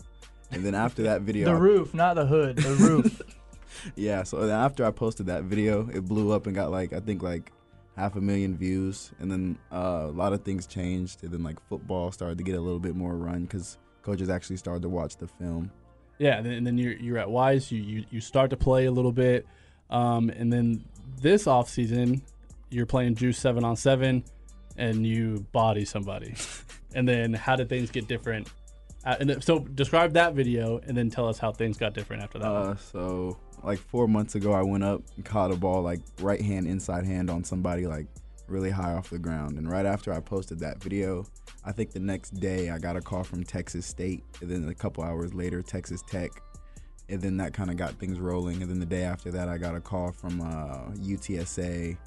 and 0.51 0.65
then 0.65 0.73
after 0.73 1.03
that 1.03 1.21
video, 1.21 1.45
The 1.45 1.51
I- 1.51 1.59
roof, 1.59 1.93
not 1.93 2.15
the 2.15 2.25
hood. 2.25 2.57
The 2.57 2.73
roof. 2.73 3.21
yeah. 3.95 4.23
So 4.23 4.47
then 4.47 4.57
after 4.59 4.83
I 4.83 4.89
posted 4.89 5.27
that 5.27 5.43
video, 5.43 5.87
it 5.93 6.05
blew 6.05 6.31
up 6.31 6.47
and 6.47 6.55
got 6.55 6.71
like 6.71 6.91
I 6.91 6.99
think 7.01 7.21
like 7.21 7.51
half 7.99 8.15
a 8.15 8.21
million 8.21 8.57
views, 8.57 9.11
and 9.19 9.31
then 9.31 9.57
uh, 9.71 10.05
a 10.05 10.11
lot 10.11 10.33
of 10.33 10.43
things 10.43 10.65
changed, 10.65 11.23
and 11.23 11.31
then 11.31 11.43
like 11.43 11.57
football 11.67 12.11
started 12.11 12.37
to 12.37 12.43
get 12.43 12.55
a 12.55 12.61
little 12.61 12.79
bit 12.79 12.95
more 12.95 13.15
run 13.15 13.43
because 13.43 13.77
coaches 14.01 14.29
actually 14.29 14.57
started 14.57 14.81
to 14.81 14.89
watch 14.89 15.17
the 15.17 15.27
film. 15.27 15.69
Yeah, 16.17 16.37
and 16.37 16.45
then, 16.45 16.53
and 16.53 16.67
then 16.67 16.77
you're 16.77 16.93
you're 16.93 17.17
at 17.17 17.29
Weiss. 17.29 17.71
You, 17.71 17.81
you 17.81 18.05
you 18.09 18.21
start 18.21 18.49
to 18.51 18.57
play 18.57 18.85
a 18.85 18.91
little 18.91 19.11
bit, 19.11 19.45
um, 19.89 20.29
and 20.29 20.51
then 20.51 20.83
this 21.21 21.47
off 21.47 21.69
season, 21.69 22.21
you're 22.69 22.85
playing 22.85 23.15
Juice 23.15 23.37
seven 23.37 23.63
on 23.63 23.75
seven, 23.75 24.23
and 24.77 25.05
you 25.05 25.45
body 25.51 25.85
somebody. 25.85 26.35
and 26.95 27.07
then 27.07 27.33
how 27.33 27.55
did 27.55 27.69
things 27.69 27.91
get 27.91 28.07
different? 28.07 28.49
Uh, 29.05 29.15
and 29.19 29.43
so 29.43 29.59
describe 29.59 30.13
that 30.13 30.33
video, 30.33 30.79
and 30.79 30.97
then 30.97 31.09
tell 31.09 31.27
us 31.27 31.37
how 31.37 31.51
things 31.51 31.77
got 31.77 31.93
different 31.93 32.23
after 32.23 32.39
that. 32.39 32.47
Uh, 32.47 32.75
so 32.75 33.37
like 33.63 33.79
four 33.79 34.07
months 34.07 34.35
ago, 34.35 34.53
I 34.53 34.61
went 34.61 34.83
up 34.83 35.01
and 35.15 35.25
caught 35.25 35.51
a 35.51 35.55
ball 35.55 35.81
like 35.81 35.99
right 36.21 36.41
hand 36.41 36.67
inside 36.67 37.05
hand 37.05 37.29
on 37.29 37.43
somebody 37.43 37.87
like 37.87 38.07
really 38.47 38.69
high 38.69 38.93
off 38.93 39.09
the 39.09 39.19
ground. 39.19 39.57
And 39.57 39.69
right 39.69 39.85
after 39.85 40.11
I 40.13 40.19
posted 40.19 40.59
that 40.59 40.81
video, 40.81 41.25
I 41.63 41.71
think 41.71 41.91
the 41.91 41.99
next 41.99 42.31
day 42.31 42.69
I 42.69 42.77
got 42.77 42.95
a 42.95 43.01
call 43.01 43.23
from 43.23 43.43
Texas 43.43 43.85
State, 43.85 44.23
and 44.41 44.49
then 44.49 44.67
a 44.67 44.73
couple 44.73 45.03
hours 45.03 45.33
later 45.33 45.61
Texas 45.61 46.01
Tech, 46.07 46.31
and 47.09 47.21
then 47.21 47.37
that 47.37 47.53
kind 47.53 47.69
of 47.69 47.77
got 47.77 47.93
things 47.95 48.19
rolling. 48.19 48.61
And 48.61 48.69
then 48.69 48.79
the 48.79 48.85
day 48.85 49.03
after 49.03 49.31
that, 49.31 49.49
I 49.49 49.57
got 49.57 49.75
a 49.75 49.81
call 49.81 50.11
from 50.11 50.41
uh, 50.41 50.91
UTSA 50.97 51.97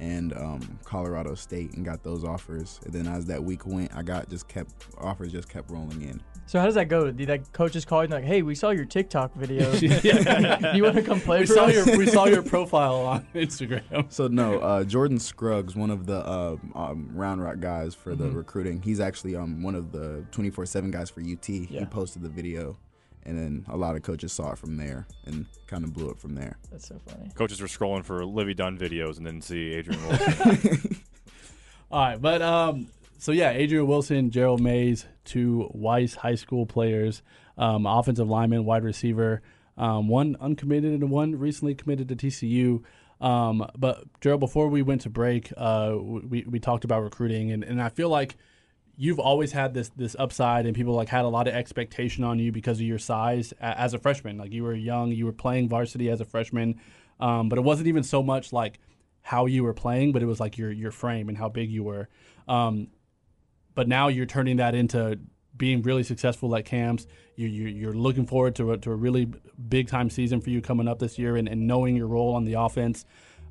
and 0.00 0.32
um, 0.34 0.78
Colorado 0.84 1.34
State 1.34 1.74
and 1.74 1.84
got 1.84 2.02
those 2.02 2.24
offers. 2.24 2.80
And 2.84 2.92
then 2.92 3.06
as 3.06 3.26
that 3.26 3.42
week 3.42 3.66
went, 3.66 3.94
I 3.94 4.02
got 4.02 4.28
just 4.28 4.48
kept 4.48 4.72
offers 4.98 5.32
just 5.32 5.48
kept 5.48 5.70
rolling 5.70 6.02
in. 6.02 6.20
So 6.46 6.58
how 6.58 6.66
does 6.66 6.74
that 6.74 6.88
go? 6.88 7.10
Did 7.10 7.28
like 7.28 7.50
coaches 7.52 7.84
call 7.86 8.00
you 8.00 8.04
and 8.04 8.12
like, 8.12 8.24
hey, 8.24 8.42
we 8.42 8.54
saw 8.54 8.70
your 8.70 8.84
TikTok 8.84 9.34
video. 9.34 9.72
You 10.74 10.82
want 10.82 10.96
to 10.96 11.02
come 11.02 11.20
play 11.20 11.40
we 11.40 11.46
for 11.46 11.54
saw 11.54 11.64
us? 11.66 11.86
your 11.86 11.96
we 11.96 12.06
saw 12.06 12.26
your 12.26 12.42
profile 12.54 12.96
on 12.96 13.26
Instagram. 13.34 14.12
So 14.12 14.26
no, 14.28 14.58
uh, 14.58 14.84
Jordan 14.84 15.18
Scruggs, 15.18 15.74
one 15.74 15.90
of 15.90 16.06
the 16.06 16.18
uh, 16.26 16.56
um, 16.74 17.10
Round 17.14 17.42
Rock 17.42 17.60
guys 17.60 17.94
for 17.94 18.14
the 18.14 18.30
recruiting, 18.30 18.82
he's 18.82 19.00
actually 19.00 19.36
um, 19.36 19.62
one 19.62 19.74
of 19.74 19.92
the 19.92 20.24
24/7 20.32 20.90
guys 20.90 21.10
for 21.10 21.20
UT. 21.20 21.44
He 21.46 21.84
posted 21.90 22.22
the 22.22 22.28
video, 22.28 22.76
and 23.26 23.38
then 23.38 23.64
a 23.68 23.76
lot 23.76 23.96
of 23.96 24.02
coaches 24.02 24.32
saw 24.32 24.52
it 24.52 24.58
from 24.58 24.76
there 24.76 25.06
and 25.24 25.46
kind 25.66 25.84
of 25.84 25.92
blew 25.92 26.10
it 26.10 26.18
from 26.18 26.34
there. 26.34 26.58
That's 26.70 26.88
so 26.88 27.00
funny. 27.06 27.30
Coaches 27.34 27.60
were 27.60 27.66
scrolling 27.66 28.04
for 28.04 28.24
Livvy 28.24 28.54
Dunne 28.54 28.78
videos 28.78 29.16
and 29.16 29.26
then 29.26 29.40
see 29.40 29.72
Adrian 29.72 30.00
Wilson. 30.08 30.96
All 31.90 32.04
right, 32.04 32.20
but 32.20 32.42
um, 32.42 32.88
so 33.18 33.32
yeah, 33.32 33.50
Adrian 33.50 33.86
Wilson, 33.86 34.30
Gerald 34.30 34.60
Mays, 34.60 35.06
two 35.24 35.70
Weiss 35.72 36.14
High 36.14 36.34
School 36.34 36.66
players, 36.66 37.22
um, 37.56 37.86
offensive 37.86 38.28
lineman, 38.28 38.64
wide 38.64 38.84
receiver, 38.84 39.42
um, 39.76 40.08
one 40.08 40.36
uncommitted 40.40 40.92
and 40.92 41.10
one 41.10 41.38
recently 41.38 41.74
committed 41.74 42.08
to 42.08 42.16
TCU. 42.16 42.82
Um, 43.20 43.66
but 43.78 44.04
Gerald, 44.20 44.40
before 44.40 44.68
we 44.68 44.82
went 44.82 45.02
to 45.02 45.10
break, 45.10 45.52
uh, 45.56 45.96
we 45.96 46.44
we 46.46 46.58
talked 46.58 46.84
about 46.84 47.02
recruiting, 47.02 47.52
and, 47.52 47.64
and 47.64 47.80
I 47.80 47.88
feel 47.88 48.08
like 48.08 48.36
you've 48.96 49.18
always 49.18 49.52
had 49.52 49.74
this 49.74 49.90
this 49.96 50.16
upside, 50.18 50.66
and 50.66 50.74
people 50.74 50.94
like 50.94 51.08
had 51.08 51.24
a 51.24 51.28
lot 51.28 51.48
of 51.48 51.54
expectation 51.54 52.24
on 52.24 52.38
you 52.38 52.52
because 52.52 52.78
of 52.78 52.86
your 52.86 52.98
size 52.98 53.52
as 53.60 53.94
a 53.94 53.98
freshman. 53.98 54.38
Like 54.38 54.52
you 54.52 54.62
were 54.62 54.74
young, 54.74 55.12
you 55.12 55.26
were 55.26 55.32
playing 55.32 55.68
varsity 55.68 56.10
as 56.10 56.20
a 56.20 56.24
freshman, 56.24 56.80
um, 57.20 57.48
but 57.48 57.58
it 57.58 57.62
wasn't 57.62 57.88
even 57.88 58.02
so 58.02 58.22
much 58.22 58.52
like 58.52 58.78
how 59.22 59.46
you 59.46 59.64
were 59.64 59.74
playing, 59.74 60.12
but 60.12 60.22
it 60.22 60.26
was 60.26 60.40
like 60.40 60.58
your 60.58 60.70
your 60.70 60.90
frame 60.90 61.28
and 61.28 61.38
how 61.38 61.48
big 61.48 61.70
you 61.70 61.82
were. 61.82 62.08
Um, 62.48 62.88
but 63.74 63.88
now 63.88 64.08
you're 64.08 64.26
turning 64.26 64.58
that 64.58 64.74
into 64.74 65.18
being 65.56 65.82
really 65.82 66.02
successful 66.02 66.54
at 66.56 66.64
camps. 66.64 67.06
You, 67.36 67.48
you, 67.48 67.68
you're 67.68 67.92
looking 67.92 68.26
forward 68.26 68.54
to 68.56 68.72
a, 68.72 68.78
to 68.78 68.90
a 68.90 68.94
really 68.94 69.32
big 69.68 69.88
time 69.88 70.10
season 70.10 70.40
for 70.40 70.50
you 70.50 70.60
coming 70.60 70.88
up 70.88 70.98
this 70.98 71.18
year 71.18 71.36
and, 71.36 71.48
and 71.48 71.66
knowing 71.66 71.96
your 71.96 72.06
role 72.06 72.34
on 72.34 72.44
the 72.44 72.54
offense. 72.54 73.04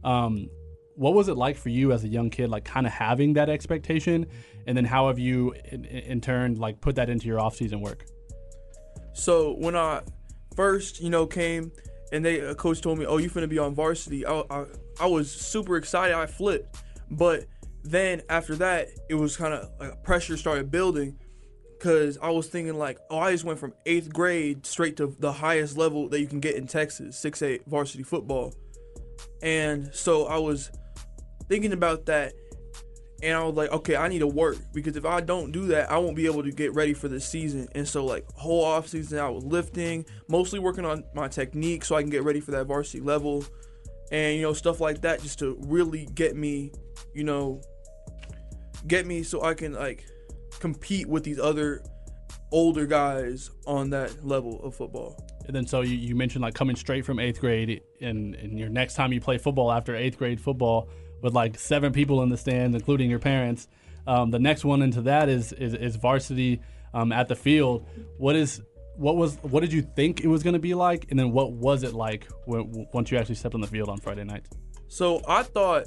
Um, 0.04 0.50
what 0.96 1.14
was 1.14 1.28
it 1.28 1.38
like 1.38 1.58
for 1.58 1.70
you 1.70 1.92
as 1.92 2.04
a 2.04 2.08
young 2.08 2.30
kid, 2.30 2.50
like 2.50 2.66
kind 2.66 2.86
of 2.86 2.94
having 2.94 3.34
that 3.34 3.50
expectation? 3.50 4.26
And 4.68 4.78
then 4.78 4.86
how 4.86 5.08
have 5.08 5.20
you, 5.20 5.54
in, 5.72 5.86
in 5.86 6.22
turn, 6.22 6.56
like 6.56 6.82
put 6.82 6.96
that 6.96 7.10
into 7.10 7.28
your 7.28 7.40
off-season 7.40 7.82
work? 7.82 8.06
So 9.14 9.54
when 9.54 9.76
I 9.76 10.02
first, 10.56 11.02
you 11.02 11.10
know, 11.10 11.26
came 11.26 11.72
and 12.12 12.24
they 12.24 12.40
a 12.40 12.56
coach 12.56 12.82
told 12.82 13.00
me, 13.00 13.06
"Oh, 13.06 13.18
you 13.18 13.30
finna 13.30 13.50
be 13.50 13.60
on 13.60 13.74
varsity," 13.76 14.26
I, 14.26 14.44
I, 14.50 14.66
I 15.00 15.06
was 15.08 15.32
super 15.32 15.78
excited. 15.78 16.16
I 16.16 16.26
flipped, 16.26 16.84
but 17.10 17.46
then 17.84 18.22
after 18.30 18.56
that, 18.58 18.90
it 19.10 19.16
was 19.16 19.36
kind 19.36 19.54
of 19.54 19.70
like 19.80 20.04
pressure 20.04 20.38
started 20.38 20.72
building 20.72 21.18
because 21.78 22.18
I 22.22 22.30
was 22.30 22.48
thinking 22.48 22.76
like, 22.76 23.00
"Oh, 23.10 23.18
I 23.20 23.32
just 23.32 23.44
went 23.44 23.60
from 23.60 23.74
eighth 23.86 24.14
grade 24.14 24.66
straight 24.66 24.98
to 24.98 25.16
the 25.20 25.32
highest 25.32 25.78
level 25.78 26.08
that 26.10 26.20
you 26.20 26.28
can 26.28 26.40
get 26.40 26.56
in 26.56 26.68
Texas, 26.68 27.20
six 27.20 27.42
eight 27.42 27.64
varsity 27.68 28.04
football," 28.04 28.54
and 29.42 29.94
so 29.94 30.26
I 30.26 30.38
was 30.38 30.72
thinking 31.54 31.74
about 31.74 32.08
that 32.08 32.34
and 33.22 33.38
I 33.38 33.44
was 33.44 33.54
like, 33.56 33.72
okay, 33.72 33.96
I 33.96 34.08
need 34.08 34.20
to 34.20 34.28
work 34.28 34.58
because 34.74 34.98
if 34.98 35.06
I 35.06 35.22
don't 35.22 35.52
do 35.52 35.68
that, 35.68 35.92
I 35.92 36.00
won't 36.00 36.16
be 36.16 36.26
able 36.26 36.42
to 36.42 36.52
get 36.52 36.74
ready 36.74 36.94
for 36.94 37.08
the 37.08 37.22
season. 37.22 37.70
And 37.74 37.88
so, 37.88 38.04
like, 38.04 38.26
whole 38.34 38.66
off 38.66 38.88
season, 38.88 39.20
I 39.20 39.30
was 39.30 39.46
lifting, 39.46 40.06
mostly 40.28 40.58
working 40.58 40.84
on 40.84 41.04
my 41.14 41.28
technique 41.28 41.86
so 41.86 41.96
I 41.96 42.02
can 42.02 42.10
get 42.10 42.24
ready 42.24 42.40
for 42.40 42.52
that 42.52 42.66
varsity 42.66 43.02
level, 43.02 43.46
and 44.12 44.36
you 44.36 44.42
know 44.42 44.52
stuff 44.52 44.82
like 44.82 45.02
that, 45.02 45.22
just 45.22 45.40
to 45.40 45.58
really 45.68 46.06
get 46.16 46.36
me, 46.36 46.74
you 47.14 47.24
know, 47.24 47.62
get 48.88 49.06
me 49.06 49.22
so 49.24 49.44
I 49.44 49.54
can 49.54 49.72
like 49.72 50.04
compete 50.60 51.08
with 51.08 51.24
these 51.24 51.40
other 51.40 51.82
older 52.52 52.86
guys 52.86 53.52
on 53.66 53.90
that 53.92 54.26
level 54.26 54.62
of 54.64 54.76
football. 54.76 55.16
And 55.46 55.56
then 55.56 55.66
so 55.66 55.80
you, 55.80 55.96
you 55.96 56.16
mentioned 56.16 56.42
like 56.42 56.56
coming 56.56 56.76
straight 56.76 57.06
from 57.06 57.20
eighth 57.20 57.40
grade, 57.40 57.84
and, 58.02 58.36
and 58.36 58.60
your 58.60 58.70
next 58.70 58.96
time 58.96 59.14
you 59.14 59.22
play 59.22 59.38
football 59.38 59.72
after 59.72 59.96
eighth 59.96 60.18
grade 60.18 60.42
football 60.42 60.90
with 61.24 61.34
like 61.34 61.58
seven 61.58 61.92
people 61.92 62.22
in 62.22 62.30
the 62.30 62.38
stands, 62.38 62.76
including 62.76 63.10
your 63.10 63.18
parents. 63.18 63.68
Um, 64.06 64.30
the 64.30 64.40
next 64.40 64.64
one 64.66 64.84
into 64.84 65.02
that 65.04 65.30
is 65.30 65.54
is, 65.54 65.74
is 65.74 65.96
varsity 65.96 66.62
um, 66.94 67.12
at 67.12 67.28
the 67.28 67.36
field. 67.36 67.88
What 68.18 68.36
is 68.36 68.62
what 68.98 69.16
was 69.16 69.38
what 69.42 69.62
did 69.62 69.74
you 69.74 69.82
think 69.82 70.22
it 70.22 70.28
was 70.28 70.44
going 70.44 70.54
to 70.54 70.60
be 70.60 70.74
like, 70.76 71.08
and 71.10 71.18
then 71.18 71.32
what 71.32 71.54
was 71.54 71.82
it 71.84 71.94
like 71.94 72.28
when, 72.46 72.86
once 72.94 73.10
you 73.10 73.18
actually 73.18 73.36
stepped 73.36 73.56
on 73.56 73.62
the 73.62 73.68
field 73.68 73.90
on 73.90 73.98
Friday 73.98 74.26
night? 74.26 74.46
So 74.90 75.22
I 75.28 75.44
thought, 75.44 75.86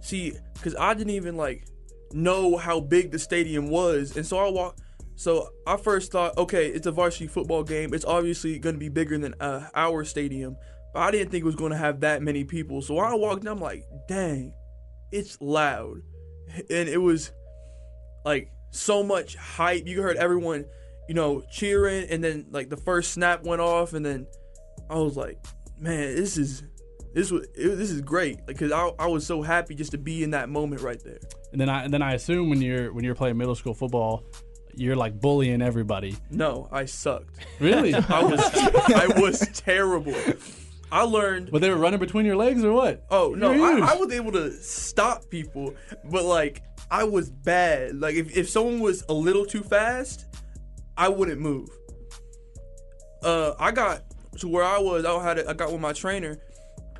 see, 0.00 0.34
because 0.54 0.76
I 0.76 0.94
didn't 0.94 1.14
even 1.14 1.36
like 1.36 1.66
know 2.12 2.56
how 2.56 2.80
big 2.80 3.10
the 3.10 3.18
stadium 3.18 3.70
was, 3.70 4.16
and 4.16 4.26
so 4.26 4.38
I 4.38 4.50
walked. 4.50 4.82
So 5.16 5.50
I 5.66 5.76
first 5.76 6.12
thought, 6.12 6.38
okay, 6.38 6.68
it's 6.68 6.86
a 6.86 6.92
varsity 6.92 7.26
football 7.26 7.62
game. 7.62 7.92
It's 7.92 8.06
obviously 8.06 8.58
going 8.58 8.74
to 8.74 8.78
be 8.78 8.88
bigger 8.88 9.18
than 9.18 9.34
uh, 9.38 9.68
our 9.74 10.02
stadium, 10.04 10.56
but 10.92 11.00
I 11.00 11.10
didn't 11.10 11.30
think 11.30 11.42
it 11.42 11.46
was 11.46 11.56
going 11.56 11.72
to 11.72 11.78
have 11.78 12.00
that 12.00 12.22
many 12.22 12.44
people. 12.44 12.82
So 12.82 12.94
when 12.94 13.04
I 13.06 13.14
walked 13.14 13.42
in, 13.42 13.48
I'm 13.48 13.58
like, 13.58 13.84
dang, 14.08 14.52
it's 15.12 15.40
loud, 15.40 16.02
and 16.68 16.88
it 16.88 17.00
was 17.00 17.32
like 18.24 18.50
so 18.70 19.02
much 19.02 19.36
hype. 19.36 19.86
You 19.86 20.02
heard 20.02 20.16
everyone, 20.16 20.64
you 21.08 21.14
know, 21.14 21.42
cheering, 21.50 22.08
and 22.10 22.22
then 22.22 22.46
like 22.50 22.70
the 22.70 22.76
first 22.76 23.12
snap 23.12 23.44
went 23.44 23.60
off, 23.60 23.92
and 23.92 24.04
then 24.04 24.26
I 24.88 24.96
was 24.96 25.16
like, 25.16 25.38
man, 25.78 26.14
this 26.14 26.36
is 26.36 26.62
this 27.14 27.30
was 27.30 27.46
it, 27.54 27.76
this 27.76 27.90
is 27.90 28.00
great 28.00 28.46
because 28.46 28.72
I, 28.72 28.90
I 28.98 29.06
was 29.06 29.26
so 29.26 29.42
happy 29.42 29.74
just 29.74 29.92
to 29.92 29.98
be 29.98 30.22
in 30.22 30.30
that 30.30 30.48
moment 30.48 30.82
right 30.82 31.02
there. 31.02 31.18
And 31.52 31.60
then 31.60 31.68
I 31.68 31.84
and 31.84 31.92
then 31.92 32.02
I 32.02 32.14
assume 32.14 32.50
when 32.50 32.60
you're 32.60 32.92
when 32.92 33.04
you're 33.04 33.14
playing 33.14 33.36
middle 33.36 33.54
school 33.54 33.74
football, 33.74 34.24
you're 34.74 34.96
like 34.96 35.20
bullying 35.20 35.62
everybody. 35.62 36.16
No, 36.30 36.68
I 36.70 36.84
sucked. 36.84 37.38
Really? 37.58 37.94
I 38.08 38.22
was 38.22 38.40
I 38.54 39.06
was 39.16 39.40
terrible. 39.54 40.14
I 40.92 41.02
learned. 41.04 41.50
but 41.52 41.60
they 41.60 41.70
were 41.70 41.76
running 41.76 42.00
between 42.00 42.26
your 42.26 42.36
legs 42.36 42.64
or 42.64 42.72
what? 42.72 43.04
Oh 43.10 43.34
no, 43.36 43.52
I, 43.52 43.92
I 43.92 43.96
was 43.96 44.12
able 44.12 44.32
to 44.32 44.50
stop 44.52 45.28
people, 45.30 45.74
but 46.10 46.24
like 46.24 46.62
I 46.90 47.04
was 47.04 47.30
bad. 47.30 48.00
Like 48.00 48.14
if, 48.16 48.36
if 48.36 48.48
someone 48.50 48.80
was 48.80 49.04
a 49.08 49.12
little 49.12 49.44
too 49.46 49.62
fast, 49.62 50.26
I 50.96 51.08
wouldn't 51.08 51.40
move. 51.40 51.68
uh, 53.22 53.54
I 53.58 53.70
got 53.70 54.02
to 54.38 54.48
where 54.48 54.64
I 54.64 54.78
was. 54.78 55.04
I 55.04 55.22
had 55.22 55.38
a, 55.38 55.50
I 55.50 55.52
got 55.52 55.70
with 55.72 55.80
my 55.80 55.92
trainer, 55.92 56.38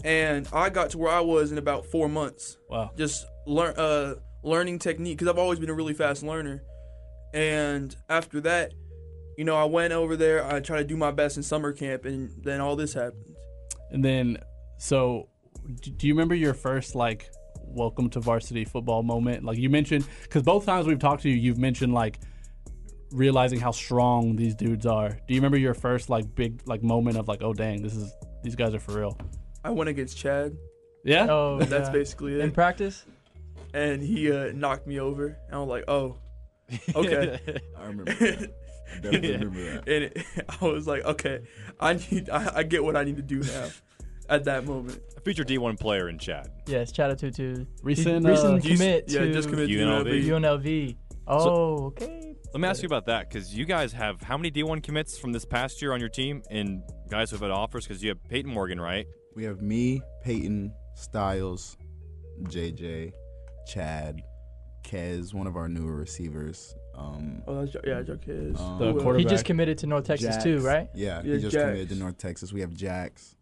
and 0.04 0.46
I 0.52 0.70
got 0.70 0.90
to 0.90 0.98
where 0.98 1.12
I 1.12 1.20
was 1.20 1.52
in 1.52 1.58
about 1.58 1.86
four 1.86 2.08
months. 2.08 2.58
Wow. 2.68 2.90
Just 2.96 3.26
learn 3.46 3.74
uh 3.76 4.14
learning 4.42 4.78
technique 4.78 5.18
because 5.18 5.28
I've 5.32 5.38
always 5.38 5.58
been 5.58 5.70
a 5.70 5.74
really 5.74 5.94
fast 5.94 6.22
learner. 6.22 6.62
And 7.34 7.94
after 8.08 8.40
that, 8.42 8.72
you 9.36 9.44
know, 9.44 9.56
I 9.56 9.64
went 9.64 9.92
over 9.92 10.16
there. 10.16 10.44
I 10.44 10.60
tried 10.60 10.78
to 10.78 10.84
do 10.84 10.96
my 10.96 11.10
best 11.10 11.36
in 11.36 11.42
summer 11.42 11.72
camp, 11.72 12.04
and 12.04 12.30
then 12.42 12.60
all 12.60 12.76
this 12.76 12.94
happened. 12.94 13.29
And 13.90 14.04
then, 14.04 14.38
so 14.78 15.28
do 15.80 16.06
you 16.06 16.14
remember 16.14 16.34
your 16.34 16.54
first 16.54 16.94
like 16.94 17.30
welcome 17.62 18.10
to 18.10 18.20
varsity 18.20 18.64
football 18.64 19.02
moment? 19.02 19.44
Like 19.44 19.58
you 19.58 19.70
mentioned, 19.70 20.06
because 20.22 20.42
both 20.42 20.66
times 20.66 20.86
we've 20.86 20.98
talked 20.98 21.22
to 21.22 21.28
you, 21.28 21.36
you've 21.36 21.58
mentioned 21.58 21.92
like 21.92 22.20
realizing 23.12 23.58
how 23.58 23.70
strong 23.70 24.36
these 24.36 24.54
dudes 24.54 24.86
are. 24.86 25.10
Do 25.10 25.34
you 25.34 25.40
remember 25.40 25.58
your 25.58 25.74
first 25.74 26.10
like 26.10 26.34
big 26.34 26.62
like 26.66 26.82
moment 26.82 27.16
of 27.16 27.28
like, 27.28 27.42
oh 27.42 27.52
dang, 27.52 27.82
this 27.82 27.94
is 27.94 28.12
these 28.42 28.56
guys 28.56 28.74
are 28.74 28.80
for 28.80 28.98
real? 28.98 29.18
I 29.64 29.70
went 29.70 29.90
against 29.90 30.16
Chad. 30.16 30.56
Yeah. 31.04 31.26
Oh, 31.28 31.58
That's 31.58 31.88
yeah. 31.88 31.92
basically 31.92 32.34
it. 32.34 32.40
in 32.40 32.50
practice. 32.50 33.04
And 33.72 34.02
he 34.02 34.32
uh, 34.32 34.50
knocked 34.52 34.86
me 34.86 34.98
over, 34.98 35.38
and 35.46 35.54
I 35.54 35.58
was 35.58 35.68
like, 35.68 35.84
"Oh, 35.86 36.18
okay." 36.96 37.38
I 37.78 37.86
remember. 37.86 38.12
That. 39.02 39.08
I 39.08 39.18
definitely 39.18 39.46
remember 39.46 39.64
that. 39.72 39.88
and 39.88 40.04
it, 40.04 40.26
I 40.60 40.64
was 40.64 40.86
like, 40.86 41.04
"Okay, 41.04 41.40
I 41.78 41.94
need, 41.94 42.28
I, 42.30 42.52
I 42.56 42.62
get 42.62 42.82
what 42.84 42.96
I 42.96 43.04
need 43.04 43.16
to 43.16 43.22
do 43.22 43.40
now." 43.40 43.68
At 44.28 44.44
that 44.44 44.64
moment, 44.64 45.00
A 45.16 45.20
future 45.22 45.42
D1 45.44 45.80
player 45.80 46.08
in 46.08 46.16
chat. 46.16 46.48
Yes, 46.66 46.92
Chatatutu. 46.92 47.66
Recent, 47.82 48.24
He- 48.24 48.30
recent 48.30 48.64
uh, 48.64 48.68
commit 48.68 49.04
yeah, 49.08 49.20
to 49.22 49.32
just 49.32 49.48
committed 49.48 49.70
to 49.70 49.76
UNLV. 49.76 50.24
UNLV. 50.24 50.26
UNLV. 50.28 50.96
Oh, 51.26 51.86
okay. 51.86 52.36
Let 52.52 52.60
me 52.60 52.68
ask 52.68 52.80
you 52.82 52.86
about 52.86 53.06
that 53.06 53.28
because 53.28 53.52
you 53.52 53.64
guys 53.64 53.92
have 53.92 54.22
how 54.22 54.36
many 54.36 54.52
D1 54.52 54.84
commits 54.84 55.18
from 55.18 55.32
this 55.32 55.44
past 55.44 55.82
year 55.82 55.92
on 55.92 55.98
your 55.98 56.08
team 56.08 56.42
and 56.48 56.80
guys 57.10 57.30
who 57.30 57.36
have 57.36 57.42
had 57.42 57.50
offers? 57.50 57.86
Because 57.88 58.02
you 58.04 58.08
have 58.10 58.22
Peyton 58.28 58.52
Morgan, 58.52 58.80
right? 58.80 59.06
We 59.34 59.42
have 59.44 59.60
me, 59.62 60.00
Peyton, 60.22 60.72
Styles, 60.94 61.76
JJ, 62.44 63.12
Chad, 63.66 64.22
Kez, 64.90 65.32
one 65.34 65.46
of 65.46 65.56
our 65.56 65.68
newer 65.68 65.94
receivers. 65.94 66.74
Um, 66.96 67.42
Oh, 67.46 67.60
that's, 67.60 67.72
Jo- 67.72 67.80
yeah, 67.86 68.00
Jaquez. 68.02 68.58
Um, 68.60 68.78
The 68.78 68.92
quarterback. 68.94 69.18
He 69.18 69.24
just 69.24 69.44
committed 69.44 69.78
to 69.78 69.86
North 69.86 70.04
Texas 70.04 70.34
Jax. 70.34 70.44
too, 70.44 70.58
right? 70.60 70.88
Yeah, 70.94 71.22
Yeah, 71.24 71.34
he 71.34 71.40
just 71.40 71.52
Jax. 71.52 71.64
committed 71.64 71.88
to 71.90 71.94
North 71.94 72.18
Texas. 72.18 72.52
We 72.52 72.60
have 72.60 72.74
Jax. 72.74 73.36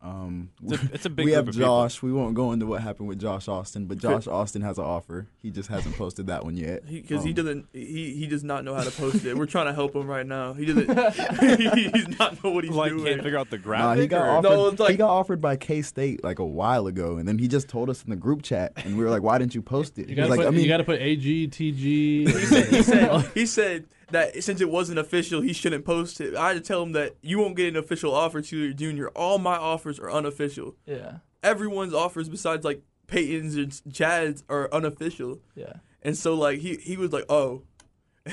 Um, 0.00 0.50
It's 0.64 0.80
a, 0.80 0.94
it's 0.94 1.06
a 1.06 1.10
big 1.10 1.24
we 1.24 1.32
group 1.32 1.36
have 1.36 1.48
of 1.48 1.54
people. 1.56 1.66
Josh. 1.66 2.02
We 2.02 2.12
won't 2.12 2.34
go 2.34 2.52
into 2.52 2.66
what 2.66 2.82
happened 2.82 3.08
with 3.08 3.18
Josh 3.20 3.48
Austin, 3.48 3.86
but 3.86 3.98
Josh 3.98 4.28
Austin 4.28 4.62
has 4.62 4.78
an 4.78 4.84
offer. 4.84 5.26
He 5.42 5.50
just 5.50 5.68
hasn't 5.68 5.96
posted 5.96 6.28
that 6.28 6.44
one 6.44 6.56
yet. 6.56 6.86
because 6.86 7.24
he 7.24 7.30
Um, 7.30 7.34
doesn't 7.34 7.66
he 7.72 8.14
he 8.14 8.28
does 8.28 8.44
not 8.44 8.64
know 8.64 8.74
how 8.74 8.84
to 8.84 8.92
post 8.92 9.24
it. 9.24 9.36
We're 9.36 9.46
trying 9.46 9.66
to 9.66 9.72
help 9.74 9.96
him 9.96 10.06
right 10.06 10.24
now. 10.26 10.52
He 10.52 10.66
doesn't 10.66 10.88
he's 11.96 12.16
not 12.18 12.42
know 12.44 12.50
what 12.52 12.62
he's 12.62 12.72
Like, 12.72 12.92
doing. 12.92 13.04
can't 13.06 13.22
figure 13.24 13.38
out 13.38 13.50
the 13.50 13.58
Nah, 13.58 13.94
he 13.94 14.06
got 14.06 14.22
or- 14.22 14.30
offered. 14.30 14.48
No, 14.48 14.66
it's 14.68 14.78
like- 14.80 14.90
he 14.92 14.96
got 14.96 15.10
offered 15.10 15.40
by 15.40 15.56
K 15.56 15.82
State 15.82 16.22
like 16.22 16.38
a 16.38 16.46
while 16.46 16.86
ago, 16.86 17.16
and 17.16 17.26
then 17.26 17.38
he 17.38 17.48
just 17.48 17.66
told 17.68 17.90
us 17.90 18.04
in 18.04 18.10
the 18.10 18.16
group 18.16 18.42
chat, 18.42 18.72
and 18.76 18.96
we 18.96 19.02
were 19.02 19.10
like, 19.10 19.22
"Why 19.22 19.38
didn't 19.38 19.56
you 19.56 19.62
post 19.62 19.98
it?" 19.98 20.02
You 20.02 20.10
He 20.10 20.14
gotta, 20.14 20.28
was 20.28 20.38
like, 20.38 20.46
put, 20.46 20.52
"I 20.52 20.56
mean, 20.56 20.62
you 20.62 20.68
gotta 20.68 20.84
put 20.84 21.00
AG, 21.00 21.48
TG. 21.48 21.82
he 21.82 22.26
said 22.46 22.66
he 22.68 22.82
said 22.82 23.30
he 23.34 23.46
said 23.46 23.84
that 24.10 24.42
since 24.42 24.60
it 24.60 24.70
wasn't 24.70 24.98
official, 24.98 25.40
he 25.40 25.52
shouldn't 25.52 25.84
post 25.84 26.20
it. 26.20 26.34
I 26.34 26.48
had 26.48 26.54
to 26.54 26.60
tell 26.60 26.82
him 26.82 26.92
that 26.92 27.16
you 27.22 27.38
won't 27.38 27.56
get 27.56 27.68
an 27.68 27.76
official 27.76 28.14
offer 28.14 28.40
to 28.40 28.56
your 28.56 28.72
junior. 28.72 29.08
All 29.10 29.38
my 29.38 29.56
offers 29.56 29.98
are 29.98 30.10
unofficial. 30.10 30.76
Yeah. 30.86 31.18
Everyone's 31.42 31.94
offers 31.94 32.28
besides 32.28 32.64
like 32.64 32.82
Peyton's 33.06 33.54
and 33.56 33.92
Chad's 33.92 34.44
are 34.48 34.68
unofficial. 34.72 35.40
Yeah. 35.54 35.74
And 36.02 36.16
so 36.16 36.34
like 36.34 36.60
he 36.60 36.76
he 36.76 36.96
was 36.96 37.12
like, 37.12 37.24
oh. 37.28 37.62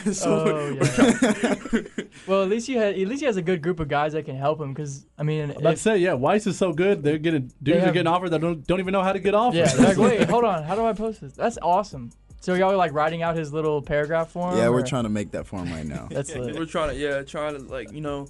And 0.05 0.13
so 0.15 0.43
Oh, 0.45 0.69
yeah. 1.73 1.81
Well, 2.27 2.43
at 2.43 2.49
least 2.49 2.67
he 2.67 2.73
had 2.73 2.95
at 2.99 3.07
least 3.07 3.21
he 3.21 3.25
has 3.27 3.37
a 3.37 3.41
good 3.41 3.61
group 3.61 3.79
of 3.79 3.87
guys 3.87 4.11
that 4.13 4.25
can 4.25 4.35
help 4.35 4.59
him. 4.59 4.73
Because 4.73 5.05
I 5.17 5.23
mean, 5.23 5.43
I'm 5.51 5.57
about 5.57 5.71
to 5.71 5.77
say, 5.77 5.97
yeah, 5.97 6.13
Weiss 6.13 6.45
is 6.47 6.57
so 6.57 6.73
good. 6.73 7.01
They're 7.03 7.17
getting 7.17 7.51
dudes 7.63 7.79
have- 7.79 7.89
are 7.89 7.93
getting 7.93 8.07
offered 8.07 8.29
that 8.31 8.39
don't 8.41 8.65
don't 8.67 8.79
even 8.79 8.91
know 8.91 9.03
how 9.03 9.13
to 9.13 9.19
get 9.19 9.33
offers. 9.35 9.73
yeah, 9.77 9.85
like, 9.87 9.97
wait, 10.05 10.29
hold 10.29 10.43
on, 10.43 10.63
how 10.63 10.75
do 10.75 10.85
I 10.85 10.91
post 10.93 11.21
this? 11.21 11.33
That's 11.33 11.57
awesome. 11.61 12.11
So 12.45 12.53
y'all 12.53 12.71
are 12.71 12.75
like 12.75 12.93
writing 12.93 13.23
out 13.23 13.35
his 13.35 13.51
little 13.51 13.81
paragraph 13.81 14.29
for 14.29 14.51
him. 14.51 14.59
yeah, 14.59 14.69
we're 14.69 14.81
or- 14.81 14.85
trying 14.85 15.05
to 15.05 15.09
make 15.09 15.31
that 15.31 15.47
form 15.47 15.67
right 15.71 15.83
now." 15.83 16.07
That's 16.11 16.35
lit. 16.35 16.55
we're 16.55 16.67
trying 16.67 16.91
to 16.91 16.95
yeah, 16.95 17.23
trying 17.23 17.55
to 17.57 17.63
like, 17.63 17.91
you 17.91 18.01
know, 18.01 18.27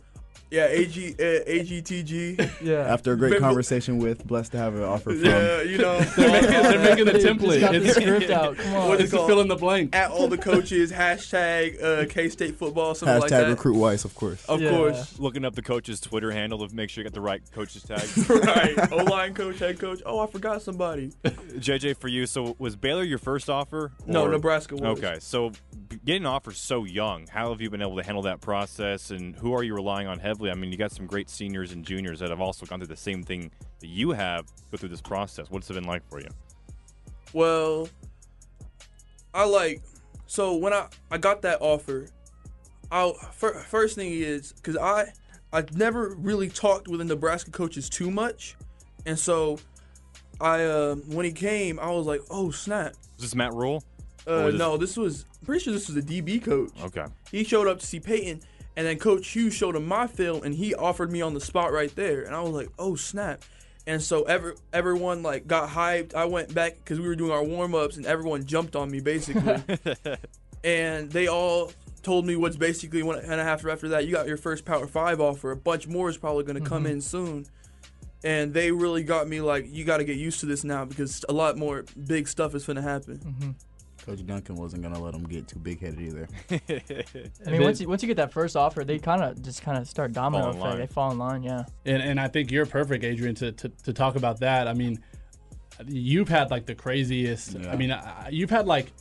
yeah, 0.56 0.68
AG 0.68 1.16
uh, 1.20 1.24
AGTG. 1.84 2.62
Yeah. 2.62 2.80
After 2.80 3.14
a 3.14 3.18
great 3.18 3.32
But- 3.34 3.40
conversation 3.42 3.98
with, 3.98 4.26
blessed 4.26 4.54
to 4.54 4.58
have 4.58 4.76
an 4.76 4.84
offer 4.84 5.12
from. 5.12 5.24
Yeah, 5.26 5.62
you 5.62 5.78
know, 5.78 6.00
they're 6.18 6.32
making, 6.32 6.50
they're 6.52 6.80
making 6.80 7.06
the 7.06 7.12
template. 7.14 7.60
Just 7.60 7.62
got 7.62 7.72
the 7.74 7.78
It's, 7.86 7.96
script 7.96 8.30
out. 8.42 8.58
Come 8.58 8.74
on. 8.76 8.88
What 8.90 9.02
it's 9.02 9.14
is 9.14 9.20
it 9.20 9.28
fill 9.28 9.42
in 9.42 9.48
the 9.48 9.56
blank. 9.56 9.96
at 9.96 10.12
all 10.12 10.28
the 10.28 10.38
coaches, 10.38 10.92
hashtag 10.92 11.82
uh, 11.84 12.06
K 12.08 12.30
State 12.30 12.58
football, 12.58 12.96
something 12.96 13.16
Hashtag 13.18 13.22
like 13.22 13.30
that. 13.32 13.46
Hashtag 13.48 13.50
recruit 13.50 13.78
Weiss, 13.78 14.06
of 14.06 14.16
course. 14.16 14.46
Of 14.46 14.62
Yeah. 14.62 14.70
course. 14.72 15.20
Looking 15.20 15.46
up 15.46 15.56
the 15.56 15.62
coach's 15.62 16.00
Twitter 16.00 16.32
handle 16.32 16.66
to 16.68 16.74
make 16.76 16.90
sure 16.90 17.04
you 17.04 17.10
got 17.10 17.14
the 17.14 17.22
right 17.22 17.42
coach's 17.52 17.84
tag. 17.84 18.06
right. 18.30 18.92
O 18.92 18.98
line 19.04 19.34
coach, 19.34 19.60
head 19.60 19.80
coach. 19.80 20.02
Oh, 20.06 20.20
I 20.20 20.28
forgot 20.28 20.62
somebody. 20.62 21.12
JJ, 21.24 21.98
for 21.98 22.08
you, 22.08 22.26
so 22.26 22.56
was 22.60 22.76
Baylor 22.76 23.04
your 23.04 23.18
first 23.20 23.50
offer? 23.50 23.92
No, 24.06 24.26
or- 24.26 24.30
Nebraska 24.32 24.76
was. 24.76 24.84
Okay, 25.00 25.18
so 25.20 25.52
b- 25.90 26.00
getting 26.06 26.26
offers 26.26 26.58
so 26.58 26.84
young, 26.84 27.28
how 27.28 27.50
have 27.52 27.62
you 27.62 27.70
been 27.70 27.82
able 27.82 27.98
to 27.98 28.04
handle 28.04 28.24
that 28.24 28.42
process, 28.42 29.12
and 29.12 29.36
who 29.36 29.54
are 29.54 29.64
you 29.64 29.74
relying 29.74 30.08
on 30.08 30.20
heavily? 30.20 30.45
I 30.52 30.56
mean, 30.56 30.72
you 30.72 30.78
got 30.78 30.92
some 30.92 31.06
great 31.06 31.30
seniors 31.30 31.72
and 31.72 31.84
juniors 31.86 32.20
that 32.20 32.30
have 32.30 32.42
also 32.42 32.66
gone 32.66 32.80
through 32.80 32.88
the 32.88 32.96
same 32.98 33.24
thing 33.24 33.52
that 33.80 33.88
you 33.88 34.12
have 34.12 34.46
go 34.72 34.78
through 34.78 34.90
this 34.90 35.02
process. 35.02 35.50
What's 35.50 35.70
it 35.70 35.74
been 35.74 35.84
like 35.86 36.08
for 36.10 36.20
you? 36.20 36.28
Well, 37.34 37.88
I 39.34 39.46
like 39.46 39.82
so 40.28 40.56
when 40.56 40.74
I 40.74 40.88
I 41.12 41.18
got 41.18 41.42
that 41.44 41.62
offer, 41.62 42.08
I 42.92 43.12
fir- 43.34 43.60
first 43.60 43.96
thing 43.96 44.12
is 44.12 44.54
because 44.54 44.78
I 44.78 45.12
I 45.54 45.64
never 45.74 46.16
really 46.18 46.50
talked 46.50 46.88
with 46.88 47.00
the 47.00 47.06
Nebraska 47.06 47.52
coaches 47.52 47.90
too 47.90 48.10
much, 48.12 48.56
and 49.06 49.18
so 49.18 49.60
I 50.42 50.64
uh, 50.64 50.96
when 50.96 51.26
he 51.26 51.32
came, 51.32 51.80
I 51.80 51.90
was 51.92 52.06
like, 52.06 52.22
oh 52.30 52.52
snap. 52.52 52.94
Is 53.18 53.24
this 53.24 53.36
Matt 53.36 53.54
Rhule? 53.54 53.84
Uh, 54.28 54.48
this- 54.48 54.56
no, 54.56 54.78
this 54.78 54.98
was 54.98 55.26
I'm 55.42 55.46
pretty 55.46 55.64
sure 55.64 55.74
this 55.74 55.88
was 55.88 55.98
a 55.98 56.02
DB 56.02 56.44
coach. 56.44 56.72
Okay. 56.84 57.06
He 57.32 57.44
showed 57.44 57.68
up 57.68 57.80
to 57.80 57.86
see 57.86 58.00
Peyton, 58.00 58.42
and 58.76 58.86
then 58.86 58.98
Coach 58.98 59.28
Hughes 59.30 59.54
showed 59.54 59.76
him 59.76 59.86
my 59.86 60.08
film, 60.08 60.44
and 60.44 60.54
he 60.54 60.76
offered 60.76 61.12
me 61.12 61.22
on 61.22 61.34
the 61.34 61.42
spot 61.42 61.72
right 61.72 61.94
there, 61.96 62.24
and 62.24 62.36
I 62.36 62.42
was 62.42 62.52
like, 62.52 62.70
"Oh 62.78 62.96
snap!" 62.96 63.44
And 63.88 64.02
so 64.02 64.24
every 64.24 64.54
everyone 64.74 65.24
like 65.24 65.48
got 65.48 65.70
hyped. 65.70 66.14
I 66.14 66.26
went 66.26 66.54
back 66.54 66.76
because 66.76 67.00
we 67.00 67.08
were 67.08 67.16
doing 67.16 67.32
our 67.32 67.44
warm 67.44 67.76
ups, 67.76 67.98
and 67.98 68.06
everyone 68.06 68.46
jumped 68.46 68.76
on 68.76 68.90
me 68.92 69.00
basically, 69.00 69.64
and 70.64 71.12
they 71.12 71.28
all 71.28 71.72
told 72.06 72.26
me 72.26 72.36
what's 72.36 72.56
basically 72.56 73.02
one 73.04 73.18
and 73.18 73.42
a 73.42 73.44
half 73.44 73.66
after 73.66 73.90
that. 73.90 74.06
You 74.06 74.12
got 74.12 74.28
your 74.28 74.38
first 74.38 74.64
Power 74.64 74.88
Five 74.88 75.20
offer. 75.20 75.52
A 75.52 75.56
bunch 75.56 75.88
more 75.88 76.10
is 76.10 76.18
probably 76.18 76.44
going 76.44 76.62
to 76.62 76.70
come 76.70 76.84
mm-hmm. 76.84 76.94
in 76.94 77.02
soon. 77.02 77.46
And 78.24 78.54
they 78.54 78.72
really 78.72 79.04
got 79.04 79.28
me 79.28 79.42
like, 79.42 79.68
you 79.70 79.86
got 79.86 79.98
to 79.98 80.04
get 80.04 80.18
used 80.18 80.40
to 80.40 80.48
this 80.48 80.64
now 80.64 80.84
because 80.84 81.24
a 81.30 81.34
lot 81.34 81.58
more 81.58 81.86
big 82.08 82.28
stuff 82.28 82.56
is 82.56 82.66
going 82.66 82.78
to 82.78 82.82
happen. 82.82 83.20
Mm-hmm. 83.20 83.52
Coach 84.06 84.26
Duncan 84.26 84.56
wasn't 84.56 84.84
gonna 84.84 85.02
let 85.02 85.16
him 85.16 85.24
get 85.24 85.48
too 85.48 85.58
big 85.58 85.80
headed 85.80 86.00
either. 86.00 86.28
I 87.48 87.50
mean, 87.50 87.64
once 87.64 87.82
you, 87.82 87.90
once 87.90 88.04
you 88.04 88.08
get 88.08 88.18
that 88.18 88.32
first 88.32 88.56
offer, 88.56 88.84
they 88.84 89.00
kind 89.00 89.24
of 89.24 89.42
just 89.42 89.64
kind 89.64 89.78
of 89.78 89.88
start 89.88 90.14
domino 90.14 90.50
effect. 90.50 90.64
line. 90.64 90.78
They 90.78 90.88
fall 90.88 91.12
in 91.12 91.18
line. 91.18 91.42
Yeah. 91.42 91.64
And 91.86 92.04
and 92.04 92.20
I 92.20 92.28
think 92.28 92.52
you're 92.52 92.68
perfect, 92.68 93.04
Adrian, 93.04 93.34
to, 93.36 93.52
to, 93.54 93.70
to 93.70 93.94
talk 93.94 94.16
about 94.16 94.42
that. 94.42 94.68
I 94.68 94.74
mean, 94.74 95.00
you've 95.88 96.30
had 96.30 96.52
like 96.52 96.68
the 96.68 96.76
craziest. 96.76 97.54
Yeah. 97.54 97.72
I 97.72 97.76
mean, 97.76 97.92
I, 97.92 98.30
you've 98.30 98.52
had 98.52 98.68
like. 98.68 98.92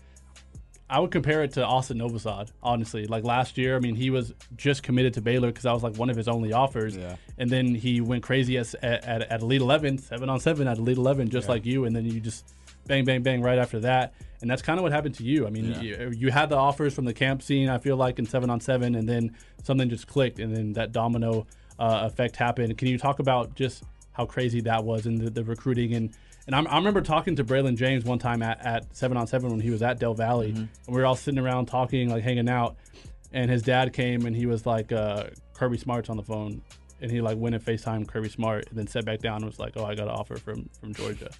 I 0.88 1.00
would 1.00 1.10
compare 1.10 1.42
it 1.42 1.52
to 1.54 1.64
Austin 1.64 1.98
Novosad, 1.98 2.52
honestly. 2.62 3.06
Like 3.06 3.24
last 3.24 3.56
year, 3.56 3.74
I 3.74 3.80
mean, 3.80 3.94
he 3.94 4.10
was 4.10 4.34
just 4.54 4.82
committed 4.82 5.14
to 5.14 5.22
Baylor 5.22 5.48
because 5.48 5.62
that 5.62 5.72
was 5.72 5.82
like 5.82 5.96
one 5.96 6.10
of 6.10 6.16
his 6.16 6.28
only 6.28 6.52
offers. 6.52 6.94
Yeah. 6.94 7.16
And 7.38 7.48
then 7.48 7.74
he 7.74 8.02
went 8.02 8.22
crazy 8.22 8.58
at, 8.58 8.74
at, 8.84 9.22
at 9.22 9.40
Elite 9.40 9.62
11, 9.62 9.98
seven 9.98 10.28
on 10.28 10.40
seven 10.40 10.68
at 10.68 10.76
Elite 10.76 10.98
11, 10.98 11.30
just 11.30 11.48
like 11.48 11.64
you. 11.64 11.86
And 11.86 11.96
then 11.96 12.04
you 12.04 12.20
just 12.20 12.52
bang, 12.86 13.06
bang, 13.06 13.22
bang 13.22 13.40
right 13.40 13.58
after 13.58 13.80
that. 13.80 14.12
And 14.44 14.50
that's 14.50 14.60
kind 14.60 14.78
of 14.78 14.82
what 14.82 14.92
happened 14.92 15.14
to 15.14 15.24
you. 15.24 15.46
I 15.46 15.50
mean, 15.50 15.70
Yeah. 15.70 15.80
you, 15.80 16.12
you 16.14 16.30
had 16.30 16.50
the 16.50 16.56
offers 16.56 16.92
from 16.92 17.06
the 17.06 17.14
camp 17.14 17.40
scene, 17.42 17.70
I 17.70 17.78
feel 17.78 17.96
like, 17.96 18.18
in 18.18 18.26
seven 18.26 18.50
on 18.50 18.60
seven, 18.60 18.94
and 18.94 19.08
then 19.08 19.34
something 19.62 19.88
just 19.88 20.06
clicked, 20.06 20.38
and 20.38 20.54
then 20.54 20.74
that 20.74 20.92
domino 20.92 21.46
uh, 21.78 22.00
effect 22.02 22.36
happened. 22.36 22.76
Can 22.76 22.88
you 22.88 22.98
talk 22.98 23.20
about 23.20 23.54
just 23.54 23.84
how 24.12 24.26
crazy 24.26 24.60
that 24.60 24.84
was 24.84 25.06
and 25.06 25.18
the, 25.18 25.30
the 25.30 25.42
recruiting 25.44 25.94
and 25.94 26.10
and 26.46 26.54
I'm, 26.54 26.66
I 26.66 26.76
remember 26.76 27.00
talking 27.00 27.36
to 27.36 27.44
Braylon 27.44 27.74
James 27.74 28.04
one 28.04 28.18
time 28.18 28.42
at, 28.42 28.60
at 28.66 28.94
seven 28.94 29.16
on 29.16 29.26
seven 29.26 29.48
when 29.50 29.60
he 29.60 29.70
was 29.70 29.80
at 29.80 29.98
Del 29.98 30.12
Valle, 30.12 30.42
and 30.42 30.68
we 30.86 30.92
were 30.92 31.06
all 31.06 31.16
sitting 31.16 31.40
around 31.40 31.64
talking, 31.66 32.10
like 32.10 32.22
hanging 32.22 32.50
out. 32.50 32.76
And 33.32 33.50
his 33.50 33.62
dad 33.62 33.94
came 33.94 34.26
and 34.26 34.36
he 34.36 34.44
was 34.44 34.66
like, 34.66 34.92
uh, 34.92 35.28
Kirby 35.54 35.78
Smart's 35.78 36.10
on 36.10 36.18
the 36.18 36.22
phone, 36.22 36.60
and 37.04 37.12
he 37.12 37.20
like 37.20 37.38
went 37.38 37.54
and 37.54 37.64
Facetime 37.64 38.06
Kirby 38.08 38.28
Smart, 38.28 38.66
and 38.70 38.78
then 38.78 38.86
sat 38.88 39.04
back 39.04 39.20
down 39.20 39.36
and 39.36 39.44
was 39.44 39.58
like, 39.60 39.74
Oh, 39.76 39.84
I 39.84 39.94
got 39.94 40.04
an 40.08 40.14
offer 40.14 40.36
from 40.36 40.68
from 40.80 40.92
Georgia. 40.94 41.30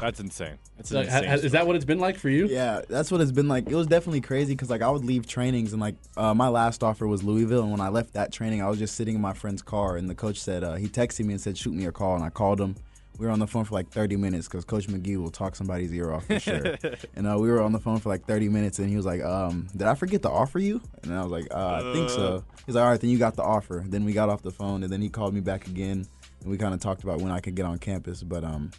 That's 0.00 0.20
insane. 0.20 0.58
That's 0.76 0.92
Like, 0.92 1.06
insane. 1.06 1.24
ha- 1.24 1.34
is 1.34 1.52
that 1.52 1.66
what 1.66 1.76
it's 1.76 1.84
been 1.84 1.98
like 1.98 2.16
for 2.18 2.28
you? 2.28 2.46
Yeah, 2.46 2.82
that's 2.88 3.10
what 3.10 3.20
it's 3.20 3.32
been 3.32 3.48
like. 3.48 3.68
It 3.68 3.74
was 3.74 3.86
definitely 3.86 4.20
crazy 4.20 4.52
because 4.54 4.68
like 4.70 4.82
I 4.82 4.90
would 4.90 5.04
leave 5.04 5.26
trainings 5.26 5.72
and 5.72 5.80
like 5.80 5.94
uh, 6.16 6.34
my 6.34 6.48
last 6.48 6.82
offer 6.84 7.06
was 7.06 7.22
Louisville, 7.22 7.62
and 7.62 7.70
when 7.70 7.80
I 7.80 7.88
left 7.88 8.12
that 8.12 8.32
training, 8.32 8.62
I 8.62 8.68
was 8.68 8.78
just 8.78 8.94
sitting 8.96 9.14
in 9.14 9.20
my 9.20 9.32
friend's 9.32 9.62
car, 9.62 9.96
and 9.96 10.10
the 10.10 10.14
coach 10.14 10.38
said 10.40 10.62
uh, 10.62 10.74
he 10.74 10.88
texted 10.88 11.24
me 11.24 11.32
and 11.32 11.40
said 11.40 11.56
shoot 11.56 11.72
me 11.74 11.86
a 11.86 11.92
call, 11.92 12.14
and 12.16 12.24
I 12.24 12.30
called 12.30 12.60
him. 12.60 12.76
We 13.18 13.26
were 13.26 13.32
on 13.32 13.38
the 13.38 13.46
phone 13.46 13.64
for 13.64 13.74
like 13.74 13.88
30 13.90 14.16
minutes 14.16 14.48
because 14.48 14.64
Coach 14.64 14.86
McGee 14.86 15.16
will 15.16 15.30
talk 15.30 15.54
somebody's 15.54 15.92
ear 15.92 16.12
off 16.12 16.26
for 16.26 16.40
sure. 16.40 16.76
and 17.16 17.26
uh, 17.26 17.36
we 17.38 17.50
were 17.50 17.60
on 17.60 17.72
the 17.72 17.78
phone 17.78 17.98
for 17.98 18.08
like 18.08 18.24
30 18.26 18.48
minutes, 18.48 18.78
and 18.78 18.88
he 18.88 18.96
was 18.96 19.06
like, 19.06 19.22
um, 19.22 19.68
"Did 19.76 19.86
I 19.86 19.94
forget 19.94 20.22
to 20.22 20.30
offer 20.30 20.58
you?" 20.58 20.80
And 21.02 21.12
I 21.14 21.22
was 21.22 21.30
like, 21.30 21.46
uh, 21.50 21.82
"I 21.82 21.92
think 21.92 22.10
so." 22.10 22.44
He's 22.66 22.74
like, 22.74 22.82
"All 22.82 22.90
right, 22.90 23.00
then 23.00 23.10
you 23.10 23.18
got 23.18 23.36
the 23.36 23.42
offer." 23.42 23.84
Then 23.86 24.04
we 24.04 24.12
got 24.12 24.28
off 24.28 24.42
the 24.42 24.50
phone, 24.50 24.82
and 24.82 24.92
then 24.92 25.02
he 25.02 25.08
called 25.08 25.34
me 25.34 25.40
back 25.40 25.66
again, 25.66 26.06
and 26.40 26.50
we 26.50 26.56
kind 26.56 26.74
of 26.74 26.80
talked 26.80 27.02
about 27.02 27.20
when 27.20 27.30
I 27.30 27.40
could 27.40 27.54
get 27.54 27.66
on 27.66 27.78
campus. 27.78 28.22
But 28.22 28.44
um, 28.44 28.70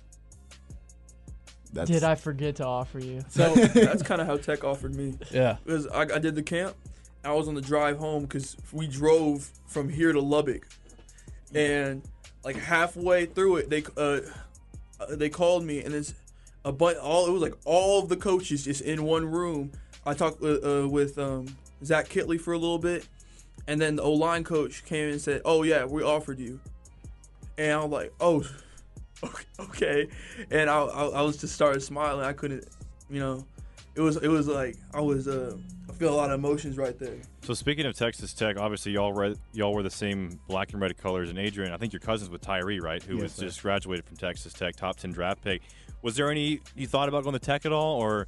that's 1.74 1.90
Did 1.90 2.04
I 2.04 2.16
forget 2.16 2.56
to 2.58 2.66
offer 2.66 3.00
you? 3.00 3.24
So 3.30 3.54
that's 3.54 4.04
kind 4.04 4.22
of 4.22 4.28
how 4.28 4.38
Tech 4.38 4.64
offered 4.64 4.96
me. 4.96 5.16
Yeah. 5.32 5.58
Because 5.64 5.88
I, 5.88 6.02
I 6.02 6.20
did 6.20 6.36
the 6.36 6.44
camp. 6.44 6.76
I 7.26 7.34
was 7.34 7.48
on 7.48 7.56
the 7.56 7.62
drive 7.62 7.98
home 7.98 8.24
because 8.24 8.58
we 8.72 8.86
drove 8.88 9.50
from 9.68 9.90
here 9.90 10.12
to 10.12 10.20
Lubbock, 10.20 10.68
and 11.56 12.02
like 12.44 12.56
halfway 12.58 13.26
through 13.26 13.58
it, 13.58 13.70
they 13.70 13.84
uh, 13.98 14.22
uh, 15.00 15.16
they 15.16 15.30
called 15.30 15.64
me, 15.64 15.84
and 15.84 15.94
it's 15.94 16.14
a 16.66 16.72
but 16.72 16.98
all 16.98 17.28
it 17.28 17.32
was 17.32 17.42
like 17.42 17.56
all 17.66 18.02
of 18.02 18.10
the 18.10 18.18
coaches 18.18 18.66
just 18.66 18.82
in 18.82 19.04
one 19.04 19.26
room. 19.26 19.72
I 20.06 20.14
talked 20.14 20.42
with, 20.42 20.66
uh, 20.66 20.88
with 20.88 21.18
um, 21.18 21.56
Zach 21.84 22.10
Kittley 22.10 22.40
for 22.40 22.54
a 22.54 22.58
little 22.58 22.78
bit, 22.80 23.08
and 23.68 23.80
then 23.80 23.96
the 23.96 24.04
O 24.04 24.12
line 24.12 24.44
coach 24.44 24.84
came 24.86 25.10
and 25.10 25.22
said, 25.22 25.42
"Oh 25.46 25.64
yeah, 25.64 25.86
we 25.86 26.04
offered 26.04 26.40
you," 26.40 26.60
and 27.58 27.72
I 27.72 27.78
was 27.84 27.92
like, 27.92 28.14
"Oh, 28.20 28.44
okay," 29.60 30.08
and 30.52 30.70
I, 30.70 30.80
I, 30.84 31.06
I 31.08 31.22
was 31.22 31.38
just 31.38 31.56
started 31.56 31.82
smiling. 31.82 32.26
I 32.26 32.34
couldn't, 32.34 32.68
you 33.10 33.20
know, 33.20 33.46
it 33.96 34.02
was 34.02 34.18
it 34.18 34.28
was 34.28 34.48
like 34.48 34.76
I 34.94 35.02
was 35.02 35.28
uh, 35.28 35.56
I 35.94 35.96
feel 35.96 36.14
a 36.14 36.16
lot 36.16 36.32
of 36.32 36.40
emotions 36.40 36.76
right 36.78 36.98
there. 36.98 37.18
So 37.44 37.54
speaking 37.54 37.86
of 37.86 37.96
Texas 37.96 38.34
Tech, 38.34 38.58
obviously 38.58 38.94
y'all 38.94 39.14
read, 39.14 39.38
y'all 39.54 39.74
were 39.76 39.84
the 39.84 39.92
same 39.92 40.40
black 40.48 40.74
and 40.74 40.82
red 40.82 40.98
colors. 40.98 41.30
And 41.30 41.38
Adrian, 41.38 41.72
I 41.72 41.78
think 41.78 41.94
your 41.94 42.00
cousins 42.00 42.32
with 42.32 42.42
Tyree, 42.42 42.80
right? 42.80 43.02
Who 43.04 43.16
Yes, 43.16 43.22
was 43.24 43.32
sir. 43.34 43.46
just 43.46 43.62
graduated 43.62 44.06
from 44.06 44.18
Texas 44.18 44.54
Tech, 44.54 44.76
top 44.76 44.96
ten 44.98 45.12
draft 45.12 45.44
pick. 45.44 45.62
Was 46.02 46.16
there 46.16 46.32
any 46.32 46.62
you 46.76 46.88
thought 46.88 47.10
about 47.10 47.24
going 47.24 47.34
to 47.34 47.40
Tech 47.40 47.66
at 47.68 47.72
all, 47.72 48.02
or 48.02 48.28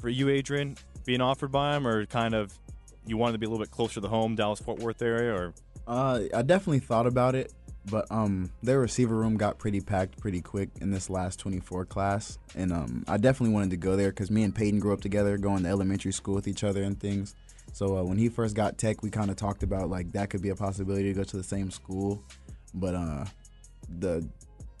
for 0.00 0.08
you, 0.08 0.30
Adrian, 0.30 0.76
being 1.04 1.20
offered 1.20 1.52
by 1.52 1.76
him, 1.76 1.86
or 1.86 2.06
kind 2.06 2.34
of 2.34 2.58
you 3.06 3.18
wanted 3.18 3.32
to 3.32 3.38
be 3.38 3.46
a 3.46 3.48
little 3.50 3.62
bit 3.62 3.70
closer 3.70 3.94
to 3.94 4.00
the 4.00 4.08
home, 4.08 4.34
Dallas 4.34 4.58
Fort 4.60 4.78
Worth 4.80 5.02
area, 5.02 5.34
or 5.34 5.52
Uh, 5.86 6.20
I 6.34 6.40
definitely 6.42 6.78
thought 6.80 7.06
about 7.06 7.34
it, 7.34 7.52
but 7.90 8.06
um, 8.10 8.50
their 8.62 8.80
receiver 8.80 9.14
room 9.14 9.36
got 9.36 9.58
pretty 9.58 9.80
packed 9.80 10.20
pretty 10.20 10.40
quick 10.40 10.70
in 10.80 10.90
this 10.90 11.08
last 11.08 11.38
24 11.38 11.84
class, 11.86 12.38
and 12.54 12.72
um, 12.72 13.04
I 13.08 13.16
definitely 13.16 13.54
wanted 13.54 13.70
to 13.70 13.76
go 13.76 13.96
there 13.96 14.10
because 14.10 14.30
me 14.30 14.42
and 14.42 14.54
Peyton 14.54 14.80
grew 14.80 14.92
up 14.92 15.00
together, 15.00 15.38
going 15.38 15.62
to 15.62 15.68
elementary 15.68 16.12
school 16.12 16.34
with 16.34 16.48
each 16.48 16.64
other 16.64 16.82
and 16.82 16.98
things. 16.98 17.34
So 17.72 17.98
uh, 17.98 18.04
when 18.04 18.18
he 18.18 18.28
first 18.28 18.54
got 18.56 18.78
tech, 18.78 19.02
we 19.02 19.10
kind 19.10 19.30
of 19.30 19.36
talked 19.36 19.62
about 19.62 19.90
like 19.90 20.12
that 20.12 20.30
could 20.30 20.42
be 20.42 20.48
a 20.50 20.56
possibility 20.56 21.04
to 21.04 21.14
go 21.14 21.24
to 21.24 21.36
the 21.36 21.44
same 21.44 21.70
school, 21.70 22.22
but 22.74 22.94
uh, 22.94 23.24
the 23.98 24.28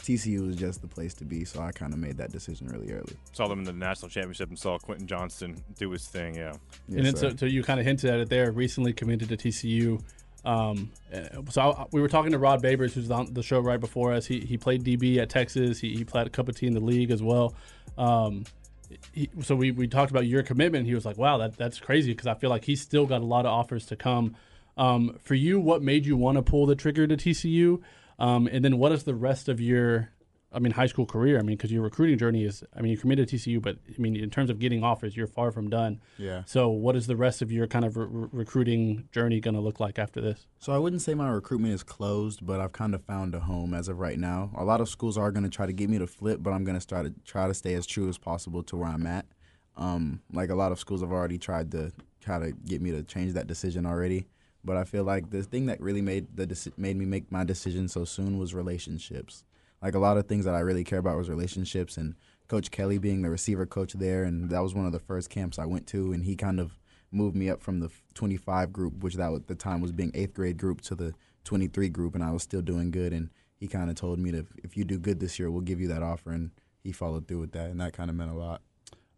TCU 0.06 0.46
was 0.46 0.56
just 0.56 0.82
the 0.82 0.88
place 0.88 1.14
to 1.14 1.24
be, 1.24 1.44
so 1.44 1.60
I 1.60 1.72
kind 1.72 1.92
of 1.92 1.98
made 1.98 2.16
that 2.18 2.30
decision 2.30 2.68
really 2.68 2.92
early. 2.92 3.16
saw 3.32 3.48
them 3.48 3.58
in 3.58 3.64
the 3.64 3.72
national 3.72 4.08
championship 4.08 4.48
and 4.48 4.58
saw 4.58 4.78
Quentin 4.78 5.06
Johnston 5.06 5.62
do 5.78 5.90
his 5.90 6.06
thing. 6.06 6.36
Yeah, 6.36 6.52
Yes, 6.88 6.96
and 6.96 7.06
then 7.06 7.16
so, 7.16 7.34
so 7.34 7.46
you 7.46 7.62
kind 7.64 7.80
of 7.80 7.86
hinted 7.86 8.10
at 8.10 8.20
it 8.20 8.28
there. 8.28 8.52
Recently 8.52 8.92
committed 8.92 9.28
to 9.30 9.36
TCU. 9.36 10.00
Um, 10.46 10.92
uh, 11.12 11.42
so 11.50 11.60
I, 11.60 11.86
we 11.90 12.00
were 12.00 12.08
talking 12.08 12.30
to 12.32 12.38
Rod 12.38 12.62
Babers, 12.62 12.92
who's 12.92 13.10
on 13.10 13.34
the 13.34 13.42
show 13.42 13.60
right 13.60 13.80
before 13.80 14.12
us. 14.12 14.26
He, 14.26 14.40
he 14.40 14.56
played 14.56 14.84
DB 14.84 15.18
at 15.18 15.28
Texas. 15.28 15.80
He, 15.80 15.96
he 15.96 16.04
played 16.04 16.28
a 16.28 16.30
cup 16.30 16.48
of 16.48 16.56
tea 16.56 16.68
in 16.68 16.72
the 16.72 16.80
league 16.80 17.10
as 17.10 17.22
well. 17.22 17.54
Um, 17.98 18.44
he, 19.12 19.28
so 19.42 19.56
we, 19.56 19.72
we 19.72 19.88
talked 19.88 20.12
about 20.12 20.26
your 20.26 20.44
commitment. 20.44 20.86
He 20.86 20.94
was 20.94 21.04
like, 21.04 21.18
"Wow, 21.18 21.38
that 21.38 21.56
that's 21.56 21.80
crazy," 21.80 22.12
because 22.12 22.28
I 22.28 22.34
feel 22.34 22.50
like 22.50 22.64
he's 22.64 22.80
still 22.80 23.04
got 23.04 23.20
a 23.20 23.24
lot 23.24 23.44
of 23.44 23.52
offers 23.52 23.86
to 23.86 23.96
come. 23.96 24.36
Um, 24.76 25.18
for 25.22 25.34
you, 25.34 25.58
what 25.58 25.82
made 25.82 26.06
you 26.06 26.16
want 26.16 26.36
to 26.36 26.42
pull 26.42 26.66
the 26.66 26.76
trigger 26.76 27.06
to 27.06 27.16
TCU? 27.16 27.82
Um, 28.18 28.46
and 28.46 28.64
then 28.64 28.78
what 28.78 28.92
is 28.92 29.04
the 29.04 29.14
rest 29.14 29.48
of 29.48 29.60
your, 29.60 30.10
I 30.56 30.58
mean, 30.58 30.72
high 30.72 30.86
school 30.86 31.04
career? 31.04 31.38
I 31.38 31.42
mean, 31.42 31.58
because 31.58 31.70
your 31.70 31.82
recruiting 31.82 32.16
journey 32.16 32.42
is, 32.42 32.64
I 32.74 32.80
mean, 32.80 32.90
you 32.90 32.96
committed 32.96 33.28
to 33.28 33.36
TCU, 33.36 33.60
but 33.60 33.76
I 33.86 34.00
mean, 34.00 34.16
in 34.16 34.30
terms 34.30 34.48
of 34.48 34.58
getting 34.58 34.82
offers, 34.82 35.14
you're 35.14 35.26
far 35.26 35.52
from 35.52 35.68
done. 35.68 36.00
yeah. 36.16 36.44
So, 36.46 36.70
what 36.70 36.96
is 36.96 37.06
the 37.06 37.14
rest 37.14 37.42
of 37.42 37.52
your 37.52 37.66
kind 37.66 37.84
of 37.84 37.98
re- 37.98 38.06
re- 38.08 38.28
recruiting 38.32 39.06
journey 39.12 39.38
going 39.38 39.54
to 39.54 39.60
look 39.60 39.80
like 39.80 39.98
after 39.98 40.22
this? 40.22 40.46
So 40.58 40.72
I 40.72 40.78
wouldn't 40.78 41.02
say 41.02 41.12
my 41.12 41.28
recruitment 41.28 41.74
is 41.74 41.82
closed, 41.82 42.46
but 42.46 42.58
I've 42.58 42.72
kind 42.72 42.94
of 42.94 43.04
found 43.04 43.34
a 43.34 43.40
home 43.40 43.74
as 43.74 43.88
of 43.88 43.98
right 43.98 44.18
now. 44.18 44.50
A 44.56 44.64
lot 44.64 44.80
of 44.80 44.88
schools 44.88 45.18
are 45.18 45.30
going 45.30 45.44
to 45.44 45.50
try 45.50 45.66
to 45.66 45.74
get 45.74 45.90
me 45.90 45.98
to 45.98 46.06
flip, 46.06 46.42
but 46.42 46.52
I'm 46.52 46.64
going 46.64 46.80
to 46.80 46.86
try 46.86 47.02
to 47.02 47.12
try 47.26 47.46
to 47.46 47.52
stay 47.52 47.74
as 47.74 47.86
true 47.86 48.08
as 48.08 48.16
possible 48.16 48.62
to 48.62 48.76
where 48.76 48.88
I'm 48.88 49.06
at. 49.06 49.26
Um, 49.76 50.22
like 50.32 50.48
a 50.48 50.54
lot 50.54 50.72
of 50.72 50.80
schools 50.80 51.02
have 51.02 51.12
already 51.12 51.36
tried 51.36 51.70
to 51.72 51.92
try 52.18 52.38
to 52.38 52.52
get 52.52 52.80
me 52.80 52.92
to 52.92 53.02
change 53.02 53.34
that 53.34 53.46
decision 53.46 53.84
already. 53.84 54.26
But 54.64 54.78
I 54.78 54.84
feel 54.84 55.04
like 55.04 55.30
the 55.30 55.42
thing 55.42 55.66
that 55.66 55.82
really 55.82 56.00
made 56.00 56.34
the 56.34 56.72
made 56.78 56.96
me 56.96 57.04
make 57.04 57.30
my 57.30 57.44
decision 57.44 57.88
so 57.88 58.06
soon 58.06 58.38
was 58.38 58.54
relationships. 58.54 59.44
Like 59.82 59.94
a 59.94 59.98
lot 59.98 60.16
of 60.16 60.26
things 60.26 60.44
that 60.44 60.54
I 60.54 60.60
really 60.60 60.84
care 60.84 60.98
about 60.98 61.16
was 61.16 61.28
relationships, 61.28 61.96
and 61.96 62.14
Coach 62.48 62.70
Kelly 62.70 62.98
being 62.98 63.22
the 63.22 63.30
receiver 63.30 63.66
coach 63.66 63.92
there, 63.94 64.24
and 64.24 64.50
that 64.50 64.62
was 64.62 64.74
one 64.74 64.86
of 64.86 64.92
the 64.92 64.98
first 64.98 65.30
camps 65.30 65.58
I 65.58 65.66
went 65.66 65.86
to, 65.88 66.12
and 66.12 66.24
he 66.24 66.36
kind 66.36 66.60
of 66.60 66.78
moved 67.10 67.36
me 67.36 67.48
up 67.48 67.62
from 67.62 67.80
the 67.80 67.90
25 68.14 68.72
group, 68.72 69.02
which 69.02 69.14
that 69.14 69.32
at 69.32 69.46
the 69.46 69.54
time 69.54 69.80
was 69.80 69.92
being 69.92 70.10
eighth 70.14 70.34
grade 70.34 70.56
group, 70.56 70.80
to 70.82 70.94
the 70.94 71.14
23 71.44 71.88
group, 71.88 72.14
and 72.14 72.24
I 72.24 72.30
was 72.30 72.42
still 72.42 72.62
doing 72.62 72.90
good. 72.90 73.12
And 73.12 73.30
he 73.56 73.68
kind 73.68 73.90
of 73.90 73.96
told 73.96 74.18
me 74.18 74.30
that 74.32 74.46
if 74.62 74.76
you 74.76 74.84
do 74.84 74.98
good 74.98 75.20
this 75.20 75.38
year, 75.38 75.50
we'll 75.50 75.62
give 75.62 75.80
you 75.80 75.88
that 75.88 76.02
offer, 76.02 76.30
and 76.30 76.50
he 76.82 76.92
followed 76.92 77.26
through 77.26 77.40
with 77.40 77.52
that, 77.52 77.70
and 77.70 77.80
that 77.80 77.92
kind 77.92 78.10
of 78.10 78.16
meant 78.16 78.30
a 78.30 78.34
lot. 78.34 78.62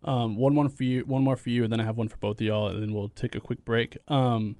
Um, 0.04 0.36
one 0.36 0.54
more 0.54 0.68
for 0.68 0.84
you, 0.84 1.00
one 1.00 1.22
more 1.22 1.36
for 1.36 1.50
you, 1.50 1.64
and 1.64 1.72
then 1.72 1.80
I 1.80 1.84
have 1.84 1.96
one 1.96 2.08
for 2.08 2.18
both 2.18 2.40
of 2.40 2.46
y'all, 2.46 2.68
and 2.68 2.82
then 2.82 2.94
we'll 2.94 3.08
take 3.08 3.34
a 3.34 3.40
quick 3.40 3.64
break. 3.64 3.98
Um, 4.08 4.56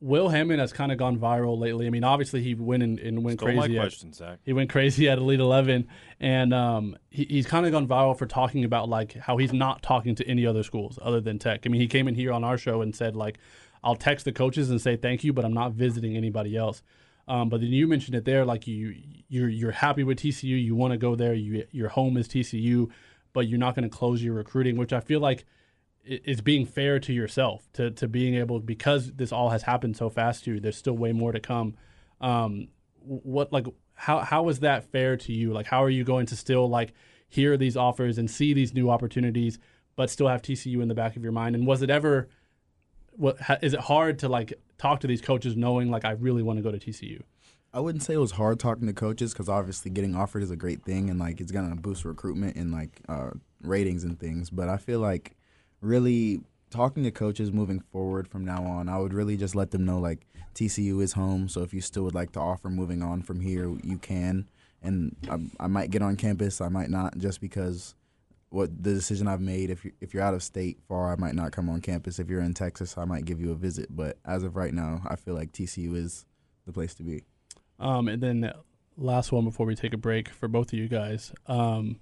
Will 0.00 0.28
Hammond 0.28 0.60
has 0.60 0.72
kind 0.72 0.92
of 0.92 0.98
gone 0.98 1.18
viral 1.18 1.58
lately. 1.58 1.86
I 1.86 1.90
mean, 1.90 2.04
obviously 2.04 2.42
he 2.42 2.54
went 2.54 2.82
and, 2.82 2.98
and 2.98 3.24
went 3.24 3.40
stole 3.40 3.54
my 3.54 3.66
crazy. 3.66 3.78
At, 3.78 4.14
Zach. 4.14 4.38
he 4.44 4.52
went 4.52 4.68
crazy 4.68 5.08
at 5.08 5.18
Elite 5.18 5.40
Eleven, 5.40 5.88
and 6.20 6.52
um, 6.52 6.96
he, 7.08 7.24
he's 7.24 7.46
kind 7.46 7.64
of 7.64 7.72
gone 7.72 7.88
viral 7.88 8.16
for 8.16 8.26
talking 8.26 8.64
about 8.64 8.88
like 8.88 9.14
how 9.14 9.38
he's 9.38 9.52
not 9.52 9.82
talking 9.82 10.14
to 10.16 10.26
any 10.28 10.44
other 10.44 10.62
schools 10.62 10.98
other 11.00 11.20
than 11.20 11.38
Tech. 11.38 11.62
I 11.64 11.70
mean, 11.70 11.80
he 11.80 11.86
came 11.86 12.08
in 12.08 12.14
here 12.14 12.32
on 12.32 12.44
our 12.44 12.58
show 12.58 12.82
and 12.82 12.94
said 12.94 13.16
like, 13.16 13.38
"I'll 13.82 13.96
text 13.96 14.26
the 14.26 14.32
coaches 14.32 14.70
and 14.70 14.80
say 14.80 14.96
thank 14.96 15.24
you, 15.24 15.32
but 15.32 15.44
I'm 15.44 15.54
not 15.54 15.72
visiting 15.72 16.16
anybody 16.16 16.56
else." 16.56 16.82
Um, 17.28 17.48
but 17.48 17.60
then 17.60 17.70
you 17.70 17.88
mentioned 17.88 18.14
it 18.16 18.24
there, 18.24 18.44
like 18.44 18.66
you 18.66 18.94
you're 19.28 19.48
you're 19.48 19.72
happy 19.72 20.04
with 20.04 20.18
TCU, 20.18 20.62
you 20.62 20.74
want 20.74 20.92
to 20.92 20.98
go 20.98 21.14
there, 21.16 21.32
you 21.32 21.66
your 21.70 21.88
home 21.88 22.16
is 22.18 22.28
TCU, 22.28 22.90
but 23.32 23.48
you're 23.48 23.58
not 23.58 23.74
going 23.74 23.88
to 23.88 23.94
close 23.94 24.22
your 24.22 24.34
recruiting, 24.34 24.76
which 24.76 24.92
I 24.92 25.00
feel 25.00 25.20
like 25.20 25.44
is 26.06 26.40
being 26.40 26.66
fair 26.66 26.98
to 27.00 27.12
yourself 27.12 27.68
to 27.74 27.90
to 27.92 28.08
being 28.08 28.34
able 28.34 28.60
because 28.60 29.12
this 29.12 29.32
all 29.32 29.50
has 29.50 29.62
happened 29.62 29.96
so 29.96 30.08
fast 30.08 30.44
to 30.44 30.54
you. 30.54 30.60
There's 30.60 30.76
still 30.76 30.96
way 30.96 31.12
more 31.12 31.32
to 31.32 31.40
come. 31.40 31.74
Um, 32.20 32.68
what 33.00 33.52
like 33.52 33.66
how 33.94 34.20
how 34.20 34.48
is 34.48 34.60
that 34.60 34.84
fair 34.90 35.16
to 35.16 35.32
you? 35.32 35.52
Like 35.52 35.66
how 35.66 35.82
are 35.82 35.90
you 35.90 36.04
going 36.04 36.26
to 36.26 36.36
still 36.36 36.68
like 36.68 36.92
hear 37.28 37.56
these 37.56 37.76
offers 37.76 38.18
and 38.18 38.30
see 38.30 38.52
these 38.52 38.72
new 38.72 38.90
opportunities, 38.90 39.58
but 39.96 40.10
still 40.10 40.28
have 40.28 40.42
TCU 40.42 40.80
in 40.80 40.88
the 40.88 40.94
back 40.94 41.16
of 41.16 41.22
your 41.22 41.32
mind? 41.32 41.56
And 41.56 41.66
was 41.66 41.82
it 41.82 41.90
ever 41.90 42.28
what 43.12 43.40
ha, 43.40 43.56
is 43.62 43.74
it 43.74 43.80
hard 43.80 44.18
to 44.20 44.28
like 44.28 44.52
talk 44.78 45.00
to 45.00 45.06
these 45.06 45.20
coaches 45.20 45.56
knowing 45.56 45.90
like 45.90 46.04
I 46.04 46.12
really 46.12 46.42
want 46.42 46.58
to 46.58 46.62
go 46.62 46.70
to 46.70 46.78
TCU? 46.78 47.22
I 47.72 47.80
wouldn't 47.80 48.02
say 48.02 48.14
it 48.14 48.18
was 48.18 48.32
hard 48.32 48.58
talking 48.58 48.86
to 48.86 48.94
coaches 48.94 49.32
because 49.32 49.48
obviously 49.48 49.90
getting 49.90 50.14
offered 50.14 50.42
is 50.42 50.50
a 50.50 50.56
great 50.56 50.82
thing 50.82 51.10
and 51.10 51.18
like 51.18 51.40
it's 51.40 51.52
gonna 51.52 51.74
boost 51.76 52.04
recruitment 52.04 52.56
and 52.56 52.72
like 52.72 53.00
uh, 53.08 53.30
ratings 53.62 54.04
and 54.04 54.18
things. 54.18 54.50
But 54.50 54.68
I 54.68 54.76
feel 54.76 55.00
like 55.00 55.35
really 55.86 56.40
talking 56.70 57.04
to 57.04 57.10
coaches 57.10 57.52
moving 57.52 57.80
forward 57.80 58.28
from 58.28 58.44
now 58.44 58.64
on, 58.64 58.88
I 58.88 58.98
would 58.98 59.14
really 59.14 59.36
just 59.36 59.54
let 59.54 59.70
them 59.70 59.84
know 59.84 59.98
like 59.98 60.26
TCU 60.54 61.02
is 61.02 61.12
home. 61.12 61.48
So 61.48 61.62
if 61.62 61.72
you 61.72 61.80
still 61.80 62.04
would 62.04 62.14
like 62.14 62.32
to 62.32 62.40
offer 62.40 62.68
moving 62.68 63.02
on 63.02 63.22
from 63.22 63.40
here, 63.40 63.74
you 63.82 63.98
can. 63.98 64.48
And 64.82 65.16
I, 65.30 65.64
I 65.64 65.66
might 65.68 65.90
get 65.90 66.02
on 66.02 66.16
campus, 66.16 66.60
I 66.60 66.68
might 66.68 66.90
not, 66.90 67.18
just 67.18 67.40
because 67.40 67.94
what 68.50 68.82
the 68.82 68.94
decision 68.94 69.28
I've 69.28 69.40
made. 69.40 69.70
If 69.70 69.84
you 69.84 69.92
if 70.00 70.14
you're 70.14 70.22
out 70.22 70.34
of 70.34 70.42
state 70.42 70.78
far, 70.88 71.12
I 71.12 71.16
might 71.16 71.34
not 71.34 71.52
come 71.52 71.68
on 71.68 71.80
campus. 71.80 72.18
If 72.18 72.28
you're 72.28 72.40
in 72.40 72.54
Texas, 72.54 72.96
I 72.96 73.04
might 73.04 73.24
give 73.24 73.40
you 73.40 73.52
a 73.52 73.54
visit. 73.54 73.88
But 73.90 74.18
as 74.24 74.42
of 74.42 74.56
right 74.56 74.72
now, 74.72 75.02
I 75.06 75.16
feel 75.16 75.34
like 75.34 75.52
TCU 75.52 75.94
is 75.96 76.24
the 76.64 76.72
place 76.72 76.94
to 76.94 77.02
be. 77.02 77.24
Um, 77.78 78.08
and 78.08 78.22
then 78.22 78.52
last 78.96 79.32
one 79.32 79.44
before 79.44 79.66
we 79.66 79.74
take 79.74 79.92
a 79.92 79.98
break 79.98 80.28
for 80.28 80.48
both 80.48 80.72
of 80.72 80.78
you 80.78 80.88
guys. 80.88 81.32
Um, 81.46 82.00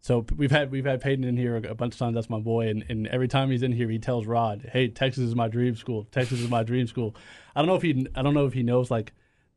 so 0.00 0.24
we've 0.36 0.50
had 0.50 0.70
we've 0.70 0.86
had 0.86 1.00
Peyton 1.00 1.24
in 1.24 1.36
here 1.36 1.56
a 1.56 1.74
bunch 1.74 1.94
of 1.94 1.98
times. 1.98 2.14
That's 2.14 2.30
my 2.30 2.38
boy, 2.38 2.68
and, 2.68 2.84
and 2.88 3.06
every 3.08 3.28
time 3.28 3.50
he's 3.50 3.62
in 3.62 3.72
here, 3.72 3.88
he 3.88 3.98
tells 3.98 4.26
Rod, 4.26 4.70
"Hey, 4.72 4.88
Texas 4.88 5.24
is 5.24 5.34
my 5.34 5.48
dream 5.48 5.76
school. 5.76 6.06
Texas 6.10 6.40
is 6.40 6.48
my 6.48 6.62
dream 6.62 6.86
school." 6.86 7.14
I 7.54 7.60
don't 7.60 7.68
know 7.68 7.74
if 7.74 7.82
he 7.82 8.06
I 8.14 8.22
don't 8.22 8.34
know 8.34 8.46
if 8.46 8.54
he 8.54 8.62
knows 8.62 8.90
like 8.90 9.12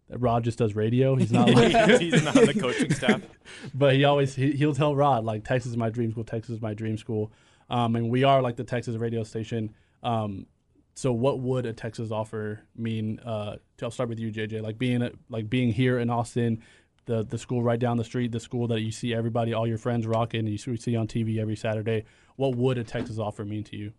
that 0.10 0.20
Rod 0.20 0.44
just 0.44 0.58
does 0.58 0.76
radio. 0.76 1.16
He's 1.16 1.32
not 1.32 1.50
like, 1.54 2.02
He's 2.02 2.24
not 2.24 2.36
on 2.36 2.46
the 2.46 2.54
coaching 2.54 2.94
staff. 2.94 3.22
but 3.74 3.96
he 3.96 4.04
always 4.04 4.36
he, 4.36 4.52
he'll 4.52 4.76
tell 4.76 4.96
Rod 4.96 5.24
like 5.24 5.46
Texas 5.46 5.72
is 5.72 5.78
my 5.78 5.90
dream 5.90 6.12
school. 6.12 6.26
Texas 6.26 6.56
is 6.56 6.62
my 6.62 6.74
dream 6.74 6.98
school. 6.98 7.32
Um, 7.70 7.96
and 7.96 8.10
we 8.10 8.24
are 8.24 8.42
like 8.42 8.58
the 8.58 8.64
Texas 8.66 8.98
radio 8.98 9.24
station. 9.24 9.74
Um, 10.04 10.48
so 10.96 11.12
what 11.12 11.40
would 11.40 11.66
a 11.66 11.74
Texas 11.74 12.12
offer 12.12 12.62
mean? 12.76 13.20
Uh, 13.26 13.56
I'll 13.82 13.92
start 13.92 14.10
with 14.10 14.20
you, 14.20 14.32
JJ. 14.32 14.62
Like 14.62 14.78
being 14.78 15.02
a, 15.02 15.12
like 15.30 15.50
being 15.50 15.72
here 15.72 16.00
in 16.00 16.10
Austin, 16.10 16.62
the 17.06 17.24
the 17.24 17.38
school 17.38 17.64
right 17.64 17.80
down 17.80 17.98
the 17.98 18.04
street, 18.04 18.32
the 18.32 18.40
school 18.40 18.68
that 18.68 18.82
you 18.82 18.92
see 18.92 19.14
everybody, 19.14 19.54
all 19.54 19.68
your 19.68 19.78
friends 19.78 20.08
rocking, 20.08 20.42
and 20.42 20.50
you 20.50 20.58
see- 20.58 20.96
on 20.96 21.08
TV 21.08 21.40
every 21.40 21.56
Saturday. 21.56 22.06
What 22.36 22.56
would 22.56 22.78
a 22.78 22.84
Texas 22.84 23.20
offer 23.20 23.46
mean 23.46 23.64
to 23.66 23.76
you? 23.76 23.94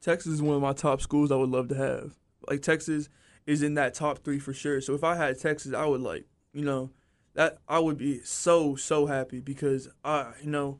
Texas 0.00 0.34
is 0.34 0.42
one 0.42 0.56
of 0.56 0.62
my 0.62 0.72
top 0.72 1.00
schools 1.00 1.30
I 1.30 1.36
would 1.36 1.50
love 1.50 1.68
to 1.68 1.74
have. 1.74 2.16
Like 2.48 2.62
Texas 2.62 3.08
is 3.46 3.62
in 3.62 3.74
that 3.74 3.94
top 3.94 4.18
three 4.18 4.38
for 4.38 4.52
sure. 4.52 4.80
So 4.80 4.94
if 4.94 5.04
I 5.04 5.16
had 5.16 5.38
Texas, 5.38 5.72
I 5.72 5.86
would 5.86 6.00
like, 6.00 6.26
you 6.52 6.64
know, 6.64 6.90
that 7.34 7.58
I 7.68 7.78
would 7.78 7.98
be 7.98 8.20
so 8.22 8.76
so 8.76 9.06
happy 9.06 9.40
because 9.40 9.88
I 10.04 10.32
you 10.42 10.50
know 10.50 10.78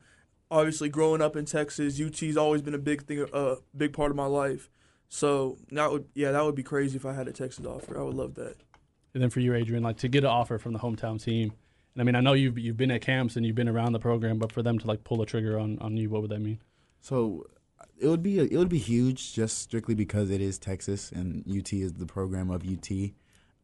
obviously 0.51 0.89
growing 0.89 1.21
up 1.21 1.35
in 1.35 1.45
Texas, 1.45 1.99
UT's 1.99 2.37
always 2.37 2.61
been 2.61 2.73
a 2.73 2.79
big 2.79 3.03
thing, 3.05 3.19
a 3.19 3.25
uh, 3.25 3.55
big 3.75 3.93
part 3.93 4.11
of 4.11 4.17
my 4.17 4.25
life. 4.25 4.69
So 5.07 5.57
that 5.71 5.91
would 5.91 6.05
yeah, 6.13 6.31
that 6.31 6.43
would 6.43 6.55
be 6.55 6.63
crazy 6.63 6.95
if 6.95 7.05
I 7.05 7.13
had 7.13 7.27
a 7.27 7.33
Texas 7.33 7.65
offer. 7.65 7.99
I 7.99 8.03
would 8.03 8.15
love 8.15 8.35
that. 8.35 8.57
And 9.19 9.23
then 9.25 9.31
for 9.31 9.41
you, 9.41 9.53
Adrian, 9.53 9.83
like 9.83 9.97
to 9.97 10.07
get 10.07 10.23
an 10.23 10.29
offer 10.29 10.57
from 10.57 10.71
the 10.71 10.79
hometown 10.79 11.21
team. 11.21 11.51
And 11.93 12.01
I 12.01 12.05
mean, 12.05 12.15
I 12.15 12.21
know 12.21 12.31
you've 12.31 12.57
you've 12.57 12.77
been 12.77 12.89
at 12.89 13.01
camps 13.01 13.35
and 13.35 13.45
you've 13.45 13.53
been 13.53 13.67
around 13.67 13.91
the 13.91 13.99
program, 13.99 14.37
but 14.37 14.49
for 14.49 14.63
them 14.63 14.79
to 14.79 14.87
like 14.87 15.03
pull 15.03 15.21
a 15.21 15.25
trigger 15.25 15.59
on, 15.59 15.77
on 15.79 15.97
you, 15.97 16.09
what 16.09 16.21
would 16.21 16.31
that 16.31 16.39
mean? 16.39 16.61
So 17.01 17.45
it 17.97 18.07
would 18.07 18.23
be 18.23 18.39
a, 18.39 18.43
it 18.43 18.55
would 18.55 18.69
be 18.69 18.77
huge 18.77 19.33
just 19.33 19.57
strictly 19.57 19.93
because 19.93 20.29
it 20.29 20.39
is 20.39 20.57
Texas 20.57 21.11
and 21.11 21.43
UT 21.45 21.73
is 21.73 21.95
the 21.95 22.05
program 22.05 22.49
of 22.49 22.63
UT. 22.65 22.89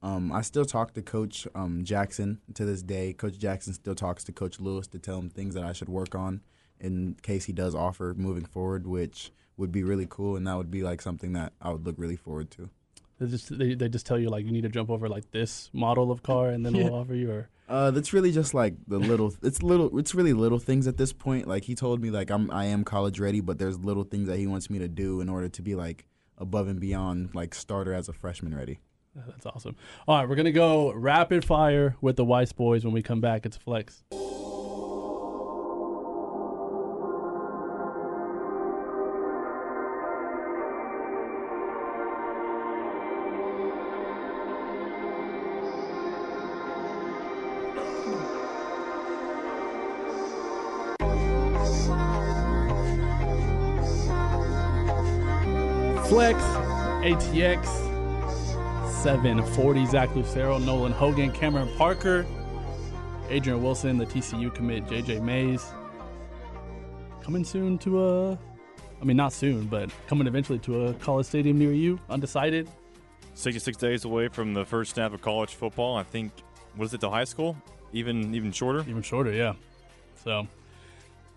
Um, 0.03 0.33
I 0.33 0.41
still 0.41 0.65
talk 0.65 0.93
to 0.95 1.01
Coach 1.01 1.47
um, 1.55 1.85
Jackson 1.85 2.41
to 2.53 2.65
this 2.65 2.81
day. 2.81 3.13
Coach 3.13 3.37
Jackson 3.37 3.71
still 3.71 3.95
talks 3.95 4.25
to 4.25 4.33
Coach 4.33 4.59
Lewis 4.59 4.87
to 4.87 4.99
tell 4.99 5.19
him 5.19 5.29
things 5.29 5.55
that 5.55 5.63
I 5.63 5.71
should 5.71 5.87
work 5.87 6.15
on 6.15 6.41
in 6.81 7.15
case 7.21 7.45
he 7.45 7.53
does 7.53 7.73
offer 7.73 8.13
moving 8.17 8.43
forward, 8.43 8.85
which 8.87 9.31
would 9.55 9.71
be 9.71 9.83
really 9.83 10.07
cool, 10.09 10.35
and 10.35 10.45
that 10.47 10.57
would 10.57 10.69
be 10.69 10.83
like 10.83 11.01
something 11.01 11.31
that 11.31 11.53
I 11.61 11.71
would 11.71 11.85
look 11.85 11.95
really 11.97 12.17
forward 12.17 12.51
to. 12.51 12.69
They 13.19 13.27
just 13.27 13.57
they, 13.57 13.75
they 13.75 13.87
just 13.89 14.05
tell 14.05 14.19
you 14.19 14.29
like 14.29 14.45
you 14.45 14.51
need 14.51 14.63
to 14.63 14.69
jump 14.69 14.89
over 14.89 15.07
like 15.07 15.31
this 15.31 15.69
model 15.73 16.11
of 16.11 16.21
car 16.23 16.49
and 16.49 16.65
then 16.65 16.75
Yeah. 16.75 16.83
we'll 16.85 16.95
offer 16.95 17.15
you 17.15 17.31
or 17.31 17.49
Uh, 17.69 17.89
that's 17.91 18.13
really 18.13 18.31
just 18.31 18.53
like 18.53 18.75
the 18.87 18.99
little. 19.11 19.33
It's 19.41 19.63
little. 19.63 19.97
It's 19.97 20.13
really 20.13 20.33
little 20.33 20.59
things 20.59 20.85
at 20.87 20.97
this 20.97 21.13
point. 21.13 21.47
Like 21.47 21.63
he 21.63 21.75
told 21.75 22.01
me, 22.01 22.09
like 22.11 22.29
I'm, 22.29 22.51
I 22.51 22.65
am 22.65 22.83
college 22.83 23.19
ready, 23.19 23.41
but 23.41 23.57
there's 23.57 23.79
little 23.79 24.03
things 24.03 24.27
that 24.27 24.37
he 24.37 24.45
wants 24.47 24.69
me 24.69 24.77
to 24.79 24.87
do 24.87 25.21
in 25.21 25.29
order 25.29 25.47
to 25.49 25.61
be 25.61 25.73
like 25.75 26.05
above 26.37 26.67
and 26.67 26.79
beyond, 26.79 27.33
like 27.33 27.55
starter 27.55 27.93
as 27.93 28.07
a 28.09 28.13
freshman 28.13 28.53
ready. 28.53 28.79
that's 29.15 29.45
awesome. 29.45 29.75
All 30.07 30.19
right, 30.19 30.27
we're 30.29 30.35
gonna 30.35 30.51
go 30.51 30.91
rapid 30.93 31.45
fire 31.45 31.95
with 32.01 32.17
the 32.17 32.25
Weiss 32.25 32.51
boys 32.51 32.83
when 32.83 32.93
we 32.93 33.01
come 33.01 33.21
back. 33.21 33.45
It's 33.45 33.55
Flex. 33.57 34.03
Flex, 34.09 34.24
ATX, 57.35 57.65
740, 59.03 59.85
Zach 59.87 60.15
Lucero, 60.15 60.57
Nolan 60.57 60.93
Hogan, 60.93 61.33
Cameron 61.33 61.69
Parker, 61.75 62.25
Adrian 63.29 63.61
Wilson, 63.61 63.97
the 63.97 64.05
TCU 64.05 64.55
commit, 64.55 64.85
JJ 64.85 65.21
Mays. 65.21 65.73
Coming 67.21 67.43
soon 67.43 67.77
to 67.79 68.05
a, 68.05 68.39
I 69.01 69.03
mean, 69.03 69.17
not 69.17 69.33
soon, 69.33 69.65
but 69.65 69.89
coming 70.07 70.27
eventually 70.27 70.59
to 70.59 70.85
a 70.85 70.93
college 70.93 71.25
stadium 71.25 71.59
near 71.59 71.73
you, 71.73 71.99
undecided. 72.09 72.69
66 73.33 73.75
days 73.75 74.05
away 74.05 74.29
from 74.29 74.53
the 74.53 74.63
first 74.63 74.93
snap 74.93 75.11
of 75.13 75.21
college 75.21 75.55
football. 75.55 75.97
I 75.97 76.03
think, 76.03 76.31
what 76.77 76.85
is 76.85 76.93
it, 76.93 77.01
to 77.01 77.09
high 77.09 77.25
school? 77.25 77.57
Even 77.91 78.33
even 78.33 78.53
shorter? 78.53 78.79
Even 78.87 79.01
shorter, 79.01 79.33
yeah. 79.33 79.55
So, 80.23 80.47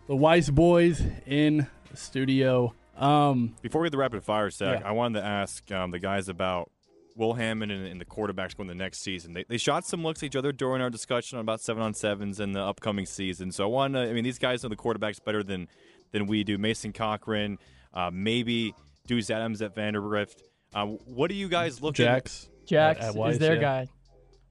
the 0.06 0.14
Weiss 0.14 0.48
boys 0.48 1.02
in 1.26 1.66
the 1.90 1.96
studio. 1.96 2.72
Um, 2.98 3.54
Before 3.62 3.80
we 3.80 3.86
get 3.86 3.92
the 3.92 3.98
rapid 3.98 4.24
fire, 4.24 4.50
Zach, 4.50 4.80
Yeah. 4.80 4.88
I 4.88 4.92
wanted 4.92 5.20
to 5.20 5.26
ask 5.26 5.70
um, 5.70 5.90
the 5.90 5.98
guys 5.98 6.28
about 6.28 6.70
Will 7.16 7.34
Hammond 7.34 7.72
and, 7.72 7.86
and 7.86 8.00
the 8.00 8.04
quarterbacks 8.04 8.56
going 8.56 8.68
the 8.68 8.74
next 8.74 9.00
season. 9.00 9.32
They, 9.34 9.44
they 9.48 9.58
shot 9.58 9.86
some 9.86 10.02
looks 10.02 10.22
at 10.22 10.26
each 10.26 10.36
other 10.36 10.52
during 10.52 10.80
our 10.80 10.90
discussion 10.90 11.38
on 11.38 11.42
about 11.42 11.60
seven 11.60 11.82
on 11.82 11.94
sevens 11.94 12.40
in 12.40 12.52
the 12.52 12.60
upcoming 12.60 13.06
season. 13.06 13.52
So 13.52 13.64
I 13.64 13.66
want 13.66 13.94
to, 13.94 14.00
I 14.00 14.12
mean, 14.12 14.24
these 14.24 14.38
guys 14.38 14.62
know 14.62 14.68
the 14.68 14.76
quarterbacks 14.76 15.22
better 15.22 15.42
than 15.42 15.68
than 16.12 16.26
we 16.26 16.44
do. 16.44 16.58
Mason 16.58 16.92
Cochran, 16.92 17.58
uh, 17.92 18.10
maybe 18.12 18.74
Deuce 19.06 19.30
Adams 19.30 19.60
at 19.62 19.74
Vandegrift. 19.74 20.42
Uh, 20.74 20.86
what 20.86 21.28
do 21.28 21.34
you 21.34 21.48
guys 21.48 21.82
look 21.82 21.94
at? 21.94 22.04
Jax. 22.04 22.48
Jax 22.66 23.00
at 23.00 23.16
is 23.16 23.38
their 23.38 23.54
yeah. 23.56 23.60
guy. 23.60 23.88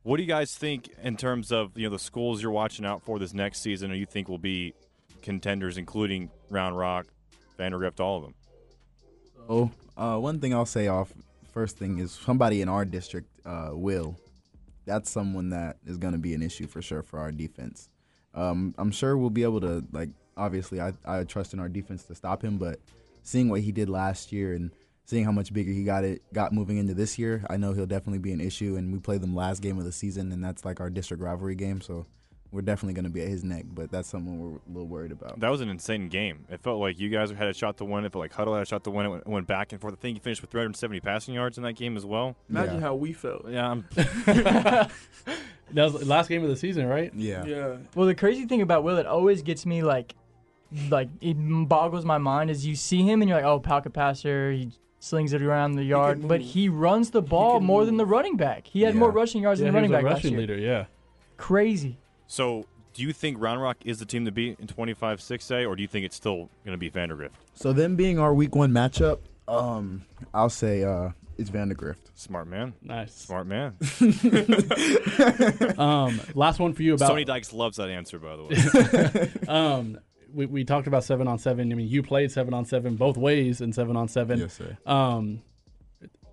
What 0.03 0.17
do 0.17 0.23
you 0.23 0.29
guys 0.29 0.55
think 0.55 0.89
in 1.01 1.17
terms 1.17 1.51
of 1.51 1.77
you 1.77 1.85
know 1.87 1.91
the 1.91 1.99
schools 1.99 2.41
you're 2.41 2.51
watching 2.51 2.85
out 2.85 3.01
for 3.01 3.19
this 3.19 3.33
next 3.33 3.61
season, 3.61 3.91
or 3.91 3.95
you 3.95 4.05
think 4.05 4.27
will 4.29 4.37
be 4.37 4.73
contenders, 5.21 5.77
including 5.77 6.31
Round 6.49 6.77
Rock, 6.77 7.07
Vandegrift, 7.57 7.99
all 7.99 8.17
of 8.17 8.23
them? 8.23 8.33
Oh, 9.49 9.71
uh, 9.95 10.17
one 10.17 10.39
thing 10.39 10.53
I'll 10.53 10.65
say 10.65 10.87
off 10.87 11.13
first 11.53 11.77
thing 11.77 11.99
is 11.99 12.11
somebody 12.11 12.61
in 12.61 12.69
our 12.69 12.85
district, 12.85 13.29
uh, 13.45 13.69
Will. 13.71 14.15
That's 14.85 15.09
someone 15.09 15.49
that 15.49 15.77
is 15.85 15.97
going 15.97 16.13
to 16.13 16.19
be 16.19 16.33
an 16.33 16.41
issue 16.41 16.67
for 16.67 16.81
sure 16.81 17.01
for 17.01 17.19
our 17.19 17.31
defense. 17.31 17.89
Um, 18.33 18.75
I'm 18.77 18.91
sure 18.91 19.17
we'll 19.17 19.29
be 19.29 19.43
able 19.43 19.61
to 19.61 19.83
like. 19.91 20.09
Obviously, 20.35 20.79
I, 20.79 20.93
I 21.03 21.23
trust 21.23 21.53
in 21.53 21.59
our 21.59 21.67
defense 21.67 22.03
to 22.03 22.15
stop 22.15 22.43
him, 22.43 22.59
but 22.59 22.79
seeing 23.23 23.49
what 23.49 23.61
he 23.61 23.71
did 23.71 23.89
last 23.89 24.31
year 24.31 24.53
and 24.53 24.69
seeing 25.05 25.25
how 25.25 25.31
much 25.31 25.51
bigger 25.51 25.71
he 25.71 25.83
got 25.83 26.03
it 26.03 26.21
got 26.31 26.53
moving 26.53 26.77
into 26.77 26.93
this 26.93 27.17
year, 27.17 27.43
I 27.49 27.57
know 27.57 27.73
he'll 27.73 27.87
definitely 27.87 28.19
be 28.19 28.33
an 28.33 28.41
issue. 28.41 28.75
And 28.75 28.93
we 28.93 28.99
play 28.99 29.17
them 29.17 29.33
last 29.33 29.61
game 29.63 29.79
of 29.79 29.85
the 29.85 29.91
season, 29.91 30.31
and 30.31 30.43
that's 30.43 30.63
like 30.63 30.79
our 30.79 30.91
district 30.91 31.23
rivalry 31.23 31.55
game, 31.55 31.81
so 31.81 32.05
we're 32.51 32.61
definitely 32.61 32.93
going 32.93 33.05
to 33.05 33.09
be 33.11 33.21
at 33.21 33.27
his 33.27 33.43
neck. 33.43 33.65
But 33.73 33.91
that's 33.91 34.07
something 34.07 34.39
we're 34.39 34.57
a 34.57 34.59
little 34.71 34.87
worried 34.87 35.11
about. 35.11 35.39
That 35.39 35.49
was 35.49 35.61
an 35.61 35.69
insane 35.69 36.07
game. 36.09 36.45
It 36.49 36.61
felt 36.61 36.79
like 36.79 36.99
you 36.99 37.09
guys 37.09 37.29
had 37.31 37.47
a 37.47 37.53
shot 37.53 37.77
to 37.77 37.85
win. 37.85 38.05
It 38.05 38.11
felt 38.13 38.21
like 38.21 38.33
Hutto 38.33 38.53
had 38.53 38.63
a 38.63 38.65
shot 38.65 38.83
to 38.85 38.91
win. 38.91 39.05
It 39.05 39.09
went, 39.09 39.23
it 39.23 39.29
went 39.29 39.47
back 39.47 39.71
and 39.73 39.81
forth. 39.81 39.93
I 39.93 39.97
think 39.97 40.15
you 40.15 40.21
finished 40.21 40.41
with 40.41 40.51
370 40.51 40.99
passing 41.01 41.33
yards 41.33 41.57
in 41.57 41.63
that 41.63 41.73
game 41.73 41.97
as 41.97 42.05
well. 42.05 42.35
Imagine 42.49 42.75
Yeah. 42.75 42.81
how 42.81 42.95
we 42.95 43.13
felt. 43.13 43.49
Yeah, 43.49 43.69
I'm, 43.71 43.85
That 45.73 45.83
was 45.83 45.93
the 45.99 46.05
last 46.05 46.29
game 46.29 46.43
of 46.43 46.49
the 46.49 46.55
season, 46.55 46.85
right? 46.87 47.11
Yeah. 47.13 47.43
Yeah. 47.45 47.75
Well, 47.93 48.07
the 48.07 48.15
crazy 48.15 48.45
thing 48.45 48.61
about 48.61 48.83
Will 48.85 48.97
it 48.97 49.05
always 49.05 49.41
gets 49.41 49.65
me 49.65 49.83
like, 49.83 50.15
like 50.89 51.09
it 51.19 51.35
boggles 51.67 52.05
my 52.05 52.17
mind 52.17 52.49
is 52.49 52.65
you 52.65 52.75
see 52.75 53.03
him 53.03 53.21
and 53.21 53.27
you're 53.27 53.37
like, 53.37 53.45
oh, 53.45 53.59
pocket 53.59 53.91
passer, 53.91 54.51
he 54.53 54.71
slings 54.99 55.33
it 55.33 55.41
around 55.41 55.73
the 55.73 55.83
yard, 55.83 56.25
but 56.27 56.39
he 56.41 56.69
runs 56.69 57.09
the 57.11 57.21
ball 57.21 57.57
can 57.57 57.67
more 57.67 57.85
than 57.85 57.97
the 57.97 58.05
running 58.05 58.37
back. 58.37 58.65
He 58.67 58.81
had 58.83 58.93
Yeah. 58.93 58.99
more 59.01 59.11
rushing 59.11 59.41
yards 59.43 59.59
Yeah, 59.59 59.65
than 59.65 59.73
the 59.73 59.77
running 59.77 59.91
back 59.91 60.03
rushing 60.05 60.15
last 60.15 60.31
year. 60.31 60.39
leader. 60.39 60.57
Yeah. 60.57 60.85
Crazy. 61.35 61.97
So, 62.27 62.65
do 62.93 63.03
you 63.03 63.13
think 63.13 63.39
Round 63.39 63.61
Rock 63.61 63.77
is 63.85 63.99
the 63.99 64.05
team 64.05 64.25
to 64.25 64.31
beat 64.31 64.59
in 64.59 64.67
25 64.67 65.19
6A, 65.19 65.67
or 65.67 65.75
do 65.75 65.81
you 65.81 65.87
think 65.87 66.05
it's 66.05 66.15
still 66.15 66.49
going 66.65 66.73
to 66.73 66.77
be 66.77 66.89
Vandegrift? 66.89 67.35
So 67.53 67.73
them 67.73 67.95
being 67.95 68.19
our 68.19 68.33
week 68.33 68.55
one 68.55 68.71
matchup, 68.71 69.19
um, 69.47 70.03
I'll 70.33 70.49
say 70.49 70.83
uh, 70.83 71.11
it's 71.37 71.49
Vandegrift. 71.49 72.11
Smart 72.15 72.47
man. 72.47 72.73
Nice. 72.81 73.13
Smart 73.13 73.47
man. 73.47 73.75
Um, 75.77 76.19
last 76.33 76.59
one 76.59 76.73
for 76.73 76.81
you 76.81 76.95
about 76.95 77.09
Sonny 77.09 77.23
Dykes 77.23 77.53
loves 77.53 77.77
that 77.77 77.89
answer, 77.89 78.17
by 78.17 78.35
the 78.35 78.43
way. 78.43 79.47
um, 79.47 79.99
we, 80.33 80.47
we 80.47 80.63
talked 80.63 80.87
about 80.87 81.03
seven 81.03 81.27
on 81.27 81.37
seven. 81.37 81.71
I 81.71 81.75
mean, 81.75 81.87
you 81.87 82.01
played 82.01 82.31
seven 82.31 82.53
on 82.53 82.65
seven 82.65 82.95
both 82.95 83.15
ways 83.15 83.61
in 83.61 83.73
seven 83.73 83.95
on 83.95 84.07
seven. 84.07 84.39
Yes, 84.39 84.53
sir. 84.53 84.77
Um, 84.85 85.43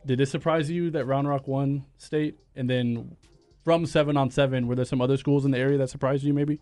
did 0.07 0.20
it 0.20 0.26
surprise 0.26 0.70
you 0.70 0.90
that 0.92 1.04
Round 1.04 1.28
Rock 1.28 1.46
won 1.46 1.85
state? 1.98 2.38
And 2.57 2.68
then 2.68 3.16
from 3.64 3.87
seven 3.87 4.16
on 4.16 4.31
seven, 4.31 4.66
were 4.68 4.74
there 4.77 4.85
some 4.85 5.00
other 5.00 5.16
schools 5.16 5.44
in 5.44 5.50
the 5.50 5.59
area 5.59 5.79
that 5.79 5.88
surprised 5.90 6.22
you? 6.22 6.33
Maybe. 6.35 6.61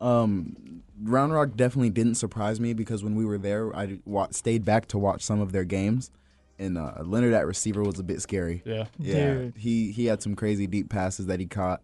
Um, 0.00 0.82
Round 1.02 1.32
Rock 1.32 1.56
definitely 1.56 1.90
didn't 1.90 2.16
surprise 2.16 2.60
me 2.60 2.72
because 2.74 3.02
when 3.04 3.14
we 3.14 3.24
were 3.24 3.38
there, 3.38 3.74
I 3.74 3.98
wa- 4.04 4.28
stayed 4.30 4.64
back 4.64 4.86
to 4.88 4.98
watch 4.98 5.22
some 5.22 5.40
of 5.40 5.52
their 5.52 5.64
games, 5.64 6.10
and 6.58 6.76
uh, 6.78 6.94
Leonard 7.04 7.32
at 7.34 7.46
receiver 7.46 7.82
was 7.82 7.98
a 7.98 8.02
bit 8.02 8.20
scary. 8.20 8.62
Yeah. 8.64 8.86
Yeah, 8.98 9.34
Dude. 9.34 9.54
he 9.56 9.92
he 9.92 10.06
had 10.06 10.22
some 10.22 10.34
crazy 10.34 10.66
deep 10.66 10.88
passes 10.90 11.26
that 11.26 11.40
he 11.40 11.46
caught, 11.46 11.82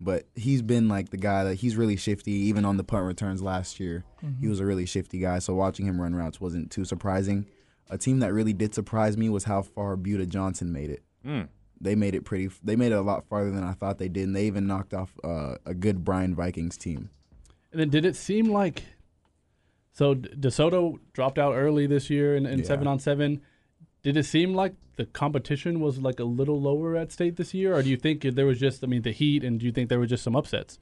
but 0.00 0.24
he's 0.34 0.62
been 0.62 0.88
like 0.88 1.10
the 1.10 1.16
guy 1.16 1.44
that 1.44 1.56
he's 1.56 1.76
really 1.76 1.96
shifty. 1.96 2.32
Even 2.32 2.64
on 2.64 2.76
the 2.76 2.84
punt 2.84 3.06
returns 3.06 3.42
last 3.42 3.80
year, 3.80 4.04
he 4.40 4.48
was 4.48 4.60
a 4.60 4.66
really 4.66 4.86
shifty 4.86 5.18
guy. 5.18 5.38
So 5.38 5.54
watching 5.54 5.86
him 5.86 6.00
run 6.00 6.14
routes 6.14 6.40
wasn't 6.40 6.70
too 6.70 6.84
surprising. 6.84 7.46
A 7.90 7.98
team 7.98 8.20
that 8.20 8.32
really 8.32 8.54
did 8.54 8.74
surprise 8.74 9.16
me 9.18 9.28
was 9.28 9.44
how 9.44 9.60
far 9.62 9.94
Buda 9.96 10.24
Johnson 10.26 10.72
made 10.72 10.88
it. 10.90 11.02
Mm. 11.26 11.48
They 11.84 11.94
made 11.94 12.14
it 12.14 12.24
pretty. 12.24 12.48
They 12.64 12.76
made 12.76 12.92
it 12.92 12.96
a 12.96 13.02
lot 13.02 13.24
farther 13.28 13.50
than 13.50 13.62
I 13.62 13.72
thought 13.72 13.98
they 13.98 14.08
did, 14.08 14.24
and 14.28 14.34
they 14.36 14.46
even 14.46 14.66
knocked 14.66 14.94
off 14.94 15.12
uh, 15.22 15.56
a 15.66 15.74
good 15.74 16.04
Bryan 16.04 16.34
Vikings 16.34 16.76
team. 16.76 17.10
And 17.70 17.80
then 17.80 17.90
did 17.90 18.04
it 18.04 18.16
seem 18.16 18.46
like 18.50 18.82
so 19.92 20.14
DeSoto 20.14 20.98
dropped 21.12 21.38
out 21.38 21.54
early 21.54 21.86
this 21.86 22.10
year 22.10 22.36
in, 22.36 22.46
in 22.46 22.60
Yeah. 22.60 22.64
seven 22.64 22.86
on 22.86 22.98
seven? 22.98 23.40
Did 24.02 24.16
it 24.16 24.24
seem 24.24 24.54
like 24.54 24.74
the 24.96 25.06
competition 25.06 25.80
was 25.80 25.98
like 25.98 26.18
a 26.20 26.24
little 26.24 26.60
lower 26.60 26.96
at 26.96 27.12
state 27.12 27.36
this 27.36 27.52
year, 27.54 27.74
or 27.74 27.82
do 27.82 27.90
you 27.90 27.96
think 27.96 28.22
there 28.22 28.46
was 28.46 28.58
just 28.58 28.82
I 28.82 28.86
mean 28.86 29.02
the 29.02 29.12
heat, 29.12 29.44
and 29.44 29.60
do 29.60 29.66
you 29.66 29.72
think 29.72 29.88
there 29.88 29.98
were 29.98 30.06
just 30.06 30.22
some 30.24 30.34
upsets? 30.36 30.78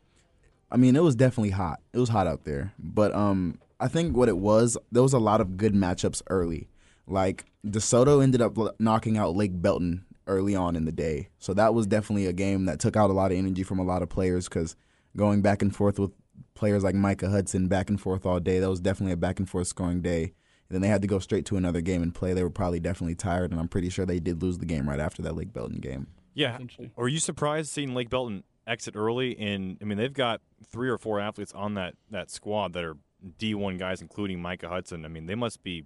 I 0.71 0.77
mean, 0.77 0.97
it 0.97 1.03
was 1.03 1.15
definitely 1.15 1.51
hot. 1.51 1.81
It 1.93 1.99
was 1.99 2.09
hot 2.09 2.27
out 2.27 2.45
there. 2.45 2.73
But 2.79 3.15
um, 3.15 3.59
I 3.79 3.89
think 3.89 4.17
what 4.17 4.29
it 4.31 4.39
was, 4.39 4.79
there 4.91 5.03
was 5.03 5.13
a 5.13 5.19
lot 5.19 5.41
of 5.43 5.59
good 5.59 5.75
matchups 5.75 6.23
early. 6.31 6.69
Like 7.07 7.45
DeSoto 7.67 8.23
ended 8.23 8.41
up 8.41 8.57
l- 8.57 8.75
knocking 8.79 9.19
out 9.19 9.37
Lake 9.37 9.61
Belton 9.61 10.05
early 10.27 10.55
on 10.55 10.77
in 10.77 10.85
the 10.85 10.93
day, 10.93 11.29
so 11.39 11.55
that 11.55 11.75
was 11.75 11.87
definitely 11.87 12.27
a 12.27 12.33
game 12.33 12.65
that 12.67 12.79
took 12.79 12.97
out 12.97 13.11
a 13.11 13.13
lot 13.13 13.33
of 13.33 13.39
energy 13.39 13.63
from 13.63 13.79
a 13.79 13.85
lot 13.85 14.03
of 14.03 14.09
players 14.09 14.49
because 14.49 14.77
going 15.17 15.43
back 15.43 15.63
and 15.63 15.75
forth 15.75 15.99
with 15.99 16.13
players 16.55 16.85
like 16.85 16.95
Micah 16.95 17.31
Hudson 17.31 17.69
back 17.69 17.89
and 17.89 18.01
forth 18.01 18.25
all 18.25 18.41
day, 18.41 18.59
that 18.59 18.71
was 18.71 18.81
definitely 18.81 19.13
a 19.13 19.17
back 19.17 19.39
and 19.39 19.49
forth 19.49 19.67
scoring 19.67 20.01
day. 20.01 20.23
And 20.69 20.77
then 20.77 20.81
they 20.81 20.89
had 20.89 21.03
to 21.03 21.09
go 21.09 21.19
straight 21.19 21.45
to 21.47 21.57
another 21.57 21.81
game 21.81 22.03
and 22.03 22.15
play. 22.15 22.33
They 22.33 22.43
were 22.43 22.51
probably 22.51 22.81
definitely 22.81 23.15
tired, 23.15 23.51
and 23.51 23.61
I'm 23.61 23.69
pretty 23.69 23.91
sure 23.91 24.07
they 24.07 24.21
did 24.21 24.43
lose 24.43 24.59
the 24.59 24.67
game 24.67 24.89
right 24.89 25.01
after 25.01 25.23
that 25.23 25.37
Lake 25.37 25.53
Belton 25.53 25.81
game. 25.81 26.07
Yeah. 26.35 26.55
Essentially. 26.55 26.93
Were 26.97 27.09
you 27.09 27.19
surprised 27.19 27.71
seeing 27.71 27.95
Lake 27.95 28.09
Belton 28.11 28.45
exit 28.67 28.97
early, 28.97 29.39
and 29.39 29.79
I 29.81 29.85
mean 29.85 29.99
they've 29.99 30.13
got 30.13 30.41
three 30.67 30.89
or 30.89 30.99
four 30.99 31.21
athletes 31.21 31.53
on 31.53 31.75
that 31.75 31.95
that 32.11 32.31
squad 32.31 32.73
that 32.73 32.85
are 32.85 32.97
D1 33.39 33.79
guys, 33.79 34.01
including 34.01 34.41
Micah 34.41 34.69
Hudson. 34.69 35.05
I 35.05 35.09
mean 35.09 35.27
they 35.27 35.35
must 35.35 35.63
be 35.63 35.85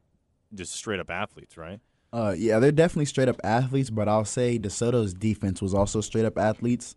just 0.54 0.72
straight 0.72 1.00
up 1.00 1.10
athletes, 1.10 1.56
right? 1.56 1.80
Uh, 2.12 2.34
yeah, 2.36 2.58
they're 2.58 2.72
definitely 2.72 3.04
straight 3.04 3.28
up 3.28 3.40
athletes, 3.44 3.90
but 3.90 4.08
I'll 4.08 4.24
say 4.24 4.58
DeSoto's 4.58 5.12
defense 5.12 5.60
was 5.60 5.74
also 5.74 6.00
straight 6.00 6.24
up 6.24 6.38
athletes, 6.38 6.96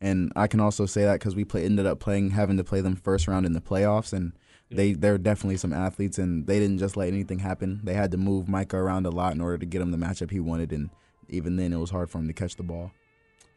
and 0.00 0.32
I 0.36 0.46
can 0.46 0.60
also 0.60 0.86
say 0.86 1.04
that 1.04 1.14
because 1.14 1.34
we 1.34 1.44
play, 1.44 1.64
ended 1.64 1.86
up 1.86 1.98
playing 1.98 2.30
having 2.30 2.56
to 2.56 2.64
play 2.64 2.80
them 2.80 2.96
first 2.96 3.26
round 3.26 3.46
in 3.46 3.52
the 3.52 3.60
playoffs, 3.60 4.12
and 4.12 4.32
they 4.70 4.92
they're 4.92 5.18
definitely 5.18 5.56
some 5.56 5.72
athletes, 5.72 6.18
and 6.18 6.46
they 6.46 6.58
didn't 6.58 6.78
just 6.78 6.96
let 6.96 7.08
anything 7.08 7.40
happen. 7.40 7.80
They 7.82 7.94
had 7.94 8.10
to 8.12 8.16
move 8.16 8.48
Micah 8.48 8.76
around 8.76 9.06
a 9.06 9.10
lot 9.10 9.34
in 9.34 9.40
order 9.40 9.58
to 9.58 9.66
get 9.66 9.80
him 9.80 9.90
the 9.90 9.96
matchup 9.98 10.30
he 10.30 10.40
wanted, 10.40 10.72
and 10.72 10.90
even 11.28 11.56
then 11.56 11.72
it 11.72 11.78
was 11.78 11.90
hard 11.90 12.10
for 12.10 12.18
him 12.18 12.28
to 12.28 12.34
catch 12.34 12.56
the 12.56 12.62
ball. 12.62 12.92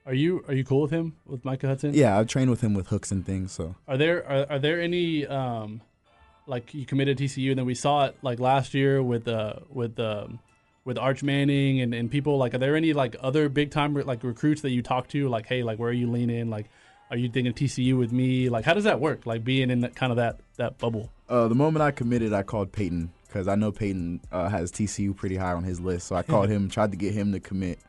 Are 0.05 0.13
you 0.13 0.43
are 0.47 0.53
you 0.53 0.63
cool 0.63 0.81
with 0.81 0.91
him 0.91 1.15
with 1.25 1.45
Micah 1.45 1.67
Hudson? 1.67 1.93
Yeah, 1.93 2.17
I've 2.17 2.27
trained 2.27 2.49
with 2.49 2.61
him 2.61 2.73
with 2.73 2.87
hooks 2.87 3.11
and 3.11 3.25
things, 3.25 3.51
so 3.51 3.75
Are 3.87 3.97
there 3.97 4.27
are, 4.27 4.45
are 4.53 4.59
there 4.59 4.81
any 4.81 5.25
um, 5.27 5.81
like 6.47 6.73
you 6.73 6.85
committed 6.85 7.17
TCU 7.17 7.51
and 7.51 7.59
then 7.59 7.65
we 7.65 7.75
saw 7.75 8.05
it 8.05 8.17
like 8.21 8.39
last 8.39 8.73
year 8.73 9.01
with 9.01 9.27
uh 9.27 9.55
with 9.69 9.99
um 9.99 10.39
with 10.85 10.97
Arch 10.97 11.23
Manning 11.23 11.81
and, 11.81 11.93
and 11.93 12.11
people 12.11 12.37
like 12.37 12.53
are 12.53 12.57
there 12.57 12.75
any 12.75 12.93
like 12.93 13.15
other 13.21 13.49
big 13.49 13.71
time 13.71 13.93
like 13.93 14.23
recruits 14.23 14.61
that 14.61 14.71
you 14.71 14.81
talk 14.81 15.07
to 15.09 15.29
like 15.29 15.45
hey 15.47 15.63
like 15.63 15.79
where 15.79 15.89
are 15.89 15.93
you 15.93 16.09
leaning 16.11 16.49
like 16.49 16.69
are 17.09 17.17
you 17.17 17.29
thinking 17.29 17.53
TCU 17.53 17.97
with 17.97 18.11
me 18.11 18.49
like 18.49 18.65
how 18.65 18.73
does 18.73 18.83
that 18.83 18.99
work 18.99 19.25
like 19.25 19.43
being 19.43 19.69
in 19.69 19.81
that 19.81 19.95
kind 19.95 20.11
of 20.11 20.17
that 20.17 20.39
that 20.57 20.77
bubble 20.77 21.09
Uh, 21.29 21.47
the 21.47 21.55
moment 21.55 21.81
I 21.81 21.91
committed, 21.91 22.33
I 22.33 22.43
called 22.43 22.71
Peyton 22.71 23.11
because 23.27 23.47
I 23.47 23.55
know 23.55 23.71
Peyton 23.71 24.19
uh, 24.31 24.49
has 24.49 24.71
TCU 24.71 25.15
pretty 25.15 25.35
high 25.37 25.53
on 25.53 25.63
his 25.63 25.79
list. 25.79 26.07
So 26.07 26.15
I 26.15 26.21
called 26.21 26.49
him, 26.53 26.69
tried 26.69 26.91
to 26.91 26.97
get 26.97 27.13
him 27.13 27.31
to 27.31 27.39
commit. 27.39 27.79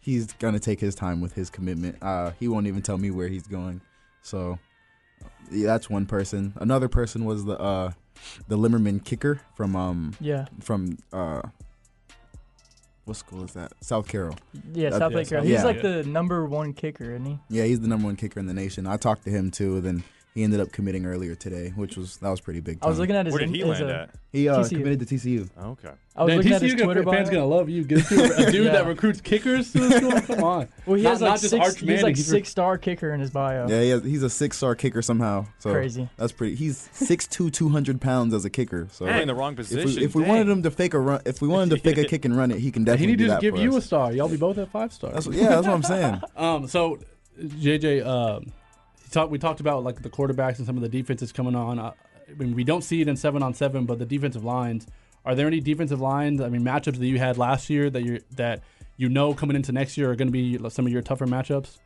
He's 0.00 0.32
gonna 0.34 0.60
take 0.60 0.80
his 0.80 0.94
time 0.94 1.20
with 1.20 1.34
his 1.34 1.50
commitment. 1.50 1.98
Uh, 2.00 2.30
he 2.38 2.48
won't 2.48 2.66
even 2.66 2.80
tell 2.80 2.96
me 2.96 3.10
where 3.10 3.28
he's 3.28 3.46
going. 3.46 3.80
So 4.22 4.58
yeah, 5.50 5.66
that's 5.66 5.90
one 5.90 6.06
person. 6.06 6.54
Another 6.56 6.88
person 6.88 7.24
was 7.24 7.44
the 7.44 7.58
uh, 7.58 7.92
the 8.48 8.56
Limmerman 8.56 9.04
kicker 9.04 9.40
from 9.54 9.74
um 9.74 10.14
Yeah, 10.20 10.46
from 10.60 10.98
uh, 11.12 11.42
what 13.06 13.16
school 13.16 13.44
is 13.44 13.52
that? 13.54 13.72
South 13.80 14.06
Carroll. 14.08 14.36
yeah, 14.74 14.90
South 14.90 15.12
Lake. 15.14 15.26
South- 15.28 15.44
He's 15.44 15.52
yeah. 15.52 15.64
like 15.64 15.80
the 15.80 16.02
number 16.04 16.44
one 16.44 16.72
kicker, 16.74 17.12
isn't 17.14 17.24
he? 17.24 17.38
Yeah, 17.48 17.64
he's 17.64 17.80
the 17.80 17.88
number 17.88 18.06
one 18.06 18.16
kicker 18.16 18.38
in 18.40 18.46
the 18.46 18.54
nation. 18.54 18.86
I 18.86 18.96
talked 18.96 19.24
to 19.24 19.30
him 19.30 19.50
too. 19.50 19.80
Then 19.80 20.02
he 20.36 20.44
ended 20.44 20.60
up 20.60 20.70
committing 20.70 21.06
earlier 21.06 21.34
today, 21.34 21.70
which 21.76 21.96
was 21.96 22.18
that 22.18 22.28
was 22.28 22.42
pretty 22.42 22.60
big. 22.60 22.76
I 22.82 22.88
was 22.88 22.98
looking 22.98 23.16
at 23.16 23.24
his. 23.24 23.32
Where 23.32 23.40
did 23.40 23.48
he 23.48 23.60
his, 23.60 23.80
land 23.80 23.84
uh, 23.90 23.94
at? 24.02 24.10
He 24.32 24.50
uh, 24.50 24.58
TCU. 24.58 24.68
committed 24.68 25.08
to 25.08 25.14
TCU. 25.14 25.48
Okay. 25.58 25.88
I 26.14 26.24
was 26.24 26.28
Man, 26.28 26.36
looking 26.36 26.52
at 26.52 26.60
his 26.60 26.74
TCU 26.74 26.84
Twitter 26.84 27.02
fans 27.04 27.30
bio. 27.30 27.38
gonna 27.38 27.46
love 27.54 27.70
you 27.70 27.84
get 27.84 28.10
a 28.10 28.50
dude 28.52 28.64
Yeah. 28.66 28.72
that 28.72 28.86
recruits 28.86 29.22
kickers 29.22 29.72
to 29.72 29.78
the 29.80 29.96
school 29.96 30.20
come 30.36 30.44
on 30.44 30.68
Well, 30.84 30.96
he 30.96 31.02
Not- 31.04 31.10
has 31.12 31.20
not 31.22 31.30
like 31.30 31.40
just 31.40 31.50
six, 31.52 31.66
Arch 31.66 31.80
he's 31.80 32.02
like 32.02 32.16
six 32.18 32.50
star 32.50 32.76
kicker 32.76 33.14
in 33.14 33.20
his 33.20 33.30
bio. 33.30 33.66
Yeah, 33.66 33.80
he 33.80 33.88
has, 33.88 34.04
he's 34.04 34.22
a 34.22 34.28
six-star 34.28 34.74
kicker 34.74 35.00
somehow. 35.00 35.46
So 35.58 35.72
Crazy. 35.72 36.06
That's 36.18 36.32
pretty. 36.32 36.54
He's 36.54 36.86
6'2", 36.94 37.50
200 37.50 37.98
pounds 37.98 38.34
as 38.34 38.44
a 38.44 38.50
kicker. 38.50 38.88
So 38.92 39.06
We're 39.06 39.12
in 39.22 39.28
the 39.28 39.34
wrong 39.34 39.52
if 39.52 39.56
position. 39.56 40.00
we, 40.00 40.04
if 40.04 40.14
we 40.14 40.22
wanted 40.22 40.50
him 40.50 40.62
to 40.64 40.70
fake 40.70 40.92
a 40.92 41.00
run, 41.00 41.22
if 41.24 41.40
we 41.40 41.48
wanted 41.48 41.72
him 41.72 41.78
to 41.78 41.82
fake 41.82 41.96
a 41.98 42.04
kick 42.08 42.26
and 42.26 42.36
run 42.36 42.50
it, 42.50 42.58
he 42.58 42.70
can 42.70 42.82
he 42.82 42.84
definitely 42.84 43.06
need 43.06 43.12
to 43.12 43.24
do 43.24 43.26
just 43.28 43.36
that 43.36 43.40
give 43.40 43.54
for 43.54 43.60
you 43.62 43.76
a 43.78 43.80
star 43.80 44.12
y'all 44.12 44.28
be 44.28 44.36
both 44.36 44.58
at 44.58 44.68
five 44.70 44.92
stars 44.92 45.24
That's, 45.24 45.26
yeah, 45.28 45.48
that's 45.48 45.66
what 45.66 45.74
I'm 45.74 45.82
saying. 45.82 46.20
Um, 46.36 46.68
so 46.68 46.98
JJ, 47.38 48.06
um, 48.06 48.44
he 48.44 48.52
talk, 49.10 49.30
we 49.30 49.38
talked 49.38 49.60
about 49.60 49.84
like 49.84 50.02
the 50.02 50.10
quarterbacks 50.10 50.58
and 50.58 50.66
some 50.66 50.76
of 50.76 50.82
the 50.82 50.88
defenses 50.88 51.32
coming 51.32 51.54
on. 51.54 51.78
Uh, 51.78 51.92
I 52.28 52.32
mean, 52.34 52.54
we 52.54 52.64
don't 52.64 52.82
see 52.82 53.00
it 53.00 53.08
in 53.08 53.16
seven 53.16 53.42
on 53.42 53.54
seven, 53.54 53.86
but 53.86 53.98
the 53.98 54.06
defensive 54.06 54.44
lines. 54.44 54.86
Are 55.24 55.34
there 55.34 55.46
any 55.46 55.60
defensive 55.60 56.00
lines? 56.00 56.40
I 56.40 56.48
mean, 56.48 56.62
matchups 56.62 56.98
that 56.98 57.06
you 57.06 57.18
had 57.18 57.36
last 57.36 57.68
year 57.68 57.90
that 57.90 58.02
you 58.02 58.20
that 58.32 58.62
you 58.96 59.08
know 59.08 59.34
coming 59.34 59.56
into 59.56 59.72
next 59.72 59.96
year 59.96 60.10
are 60.10 60.16
going 60.16 60.28
to 60.28 60.32
be 60.32 60.58
some 60.70 60.86
of 60.86 60.92
your 60.92 61.02
tougher 61.02 61.26
matchups? 61.26 61.78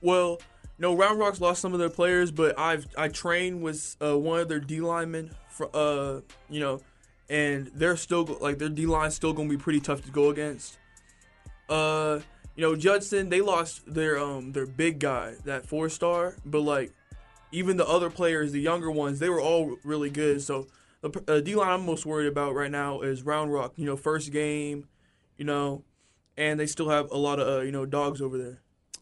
Well, 0.00 0.40
no, 0.78 0.96
Round 0.96 1.18
Rock's 1.18 1.40
lost 1.40 1.60
some 1.60 1.72
of 1.72 1.78
their 1.78 1.90
players, 1.90 2.32
but 2.32 2.58
I've 2.58 2.86
I 2.98 3.08
trained 3.08 3.62
with 3.62 3.96
uh, 4.02 4.18
one 4.18 4.40
of 4.40 4.48
their 4.48 4.58
D 4.58 4.80
linemen, 4.80 5.30
for, 5.48 5.70
uh, 5.74 6.20
you 6.50 6.58
know, 6.58 6.80
and 7.30 7.70
they're 7.74 7.96
still 7.96 8.24
like 8.40 8.58
their 8.58 8.68
D 8.68 8.86
line's 8.86 9.14
still 9.14 9.32
gonna 9.32 9.48
be 9.48 9.56
pretty 9.56 9.80
tough 9.80 10.02
to 10.02 10.10
go 10.10 10.30
against. 10.30 10.78
Uh, 11.68 12.18
you 12.56 12.62
know, 12.62 12.76
Judson 12.76 13.28
they 13.28 13.40
lost 13.40 13.82
their 13.86 14.18
um 14.18 14.52
their 14.52 14.66
big 14.66 14.98
guy, 14.98 15.34
that 15.44 15.66
four 15.66 15.88
star, 15.88 16.36
but 16.44 16.60
like 16.60 16.92
even 17.50 17.76
the 17.76 17.86
other 17.86 18.08
players, 18.10 18.52
the 18.52 18.60
younger 18.60 18.90
ones, 18.90 19.18
they 19.18 19.28
were 19.28 19.40
all 19.40 19.76
really 19.84 20.10
good. 20.10 20.42
So 20.42 20.66
the 21.02 21.22
uh, 21.28 21.40
D 21.40 21.54
line 21.54 21.68
I'm 21.68 21.86
most 21.86 22.06
worried 22.06 22.28
about 22.28 22.54
right 22.54 22.70
now 22.70 23.00
is 23.00 23.22
Round 23.22 23.52
Rock. 23.52 23.72
You 23.76 23.86
know, 23.86 23.96
first 23.96 24.32
game, 24.32 24.86
you 25.36 25.44
know, 25.44 25.82
and 26.36 26.58
they 26.58 26.66
still 26.66 26.88
have 26.88 27.10
a 27.10 27.16
lot 27.18 27.38
of 27.40 27.48
uh, 27.48 27.60
you 27.62 27.72
know 27.72 27.84
dogs 27.86 28.20
over 28.22 28.38
there. 28.38 28.58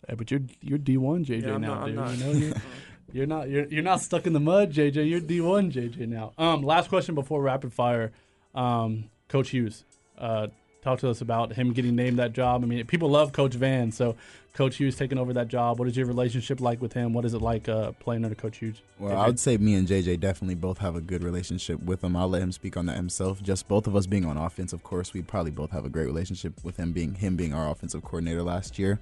Hey, 0.08 0.14
but 0.14 0.30
you're 0.30 0.40
you're 0.60 0.78
D 0.78 0.96
one 0.96 1.24
JJ 1.24 1.42
Yeah, 1.42 1.58
now, 1.58 1.74
not- 1.74 1.86
dude. 1.86 1.94
not. 1.96 2.16
You 2.16 2.24
know 2.24 2.32
you're, 2.32 2.54
you're 3.12 3.26
not 3.26 3.48
you're 3.50 3.66
you're 3.66 3.82
not 3.82 4.00
stuck 4.00 4.26
in 4.26 4.32
the 4.32 4.40
mud, 4.40 4.72
JJ. 4.72 5.08
You're 5.08 5.20
D 5.20 5.40
one 5.40 5.70
JJ 5.70 6.08
now. 6.08 6.32
Um, 6.38 6.62
last 6.62 6.88
question 6.88 7.14
before 7.14 7.42
rapid 7.42 7.72
fire. 7.72 8.12
Um, 8.54 9.10
Coach 9.28 9.50
Hughes, 9.50 9.84
uh, 10.18 10.48
talk 10.82 11.00
to 11.00 11.10
us 11.10 11.20
about 11.20 11.52
him 11.52 11.72
getting 11.72 11.94
named 11.94 12.18
that 12.18 12.32
job. 12.32 12.62
I 12.62 12.66
mean, 12.66 12.86
people 12.86 13.10
love 13.10 13.32
Coach 13.32 13.54
Van, 13.54 13.92
so 13.92 14.16
Coach 14.54 14.76
Hughes 14.76 14.96
taking 14.96 15.18
over 15.18 15.32
that 15.34 15.48
job. 15.48 15.78
What 15.78 15.88
is 15.88 15.96
your 15.96 16.06
relationship 16.06 16.60
like 16.60 16.80
with 16.80 16.92
him? 16.92 17.12
What 17.12 17.24
is 17.24 17.34
it 17.34 17.42
like 17.42 17.68
uh, 17.68 17.92
playing 17.92 18.24
under 18.24 18.34
Coach 18.34 18.58
Hughes? 18.58 18.82
Well, 18.98 19.16
I 19.16 19.26
would 19.26 19.38
say 19.38 19.56
me 19.56 19.74
and 19.74 19.86
JJ 19.86 20.20
definitely 20.20 20.54
both 20.54 20.78
have 20.78 20.96
a 20.96 21.00
good 21.00 21.22
relationship 21.22 21.82
with 21.82 22.02
him. 22.02 22.16
I'll 22.16 22.28
let 22.28 22.42
him 22.42 22.52
speak 22.52 22.76
on 22.76 22.86
that 22.86 22.96
himself. 22.96 23.42
Just 23.42 23.68
both 23.68 23.86
of 23.86 23.94
us 23.94 24.06
being 24.06 24.24
on 24.24 24.36
offense, 24.36 24.72
of 24.72 24.82
course, 24.82 25.12
we 25.12 25.22
probably 25.22 25.52
both 25.52 25.70
have 25.70 25.84
a 25.84 25.88
great 25.90 26.06
relationship 26.06 26.54
with 26.64 26.76
him 26.76 26.92
being 26.92 27.14
him 27.14 27.36
being 27.36 27.54
our 27.54 27.70
offensive 27.70 28.02
coordinator 28.02 28.42
last 28.42 28.78
year. 28.78 28.98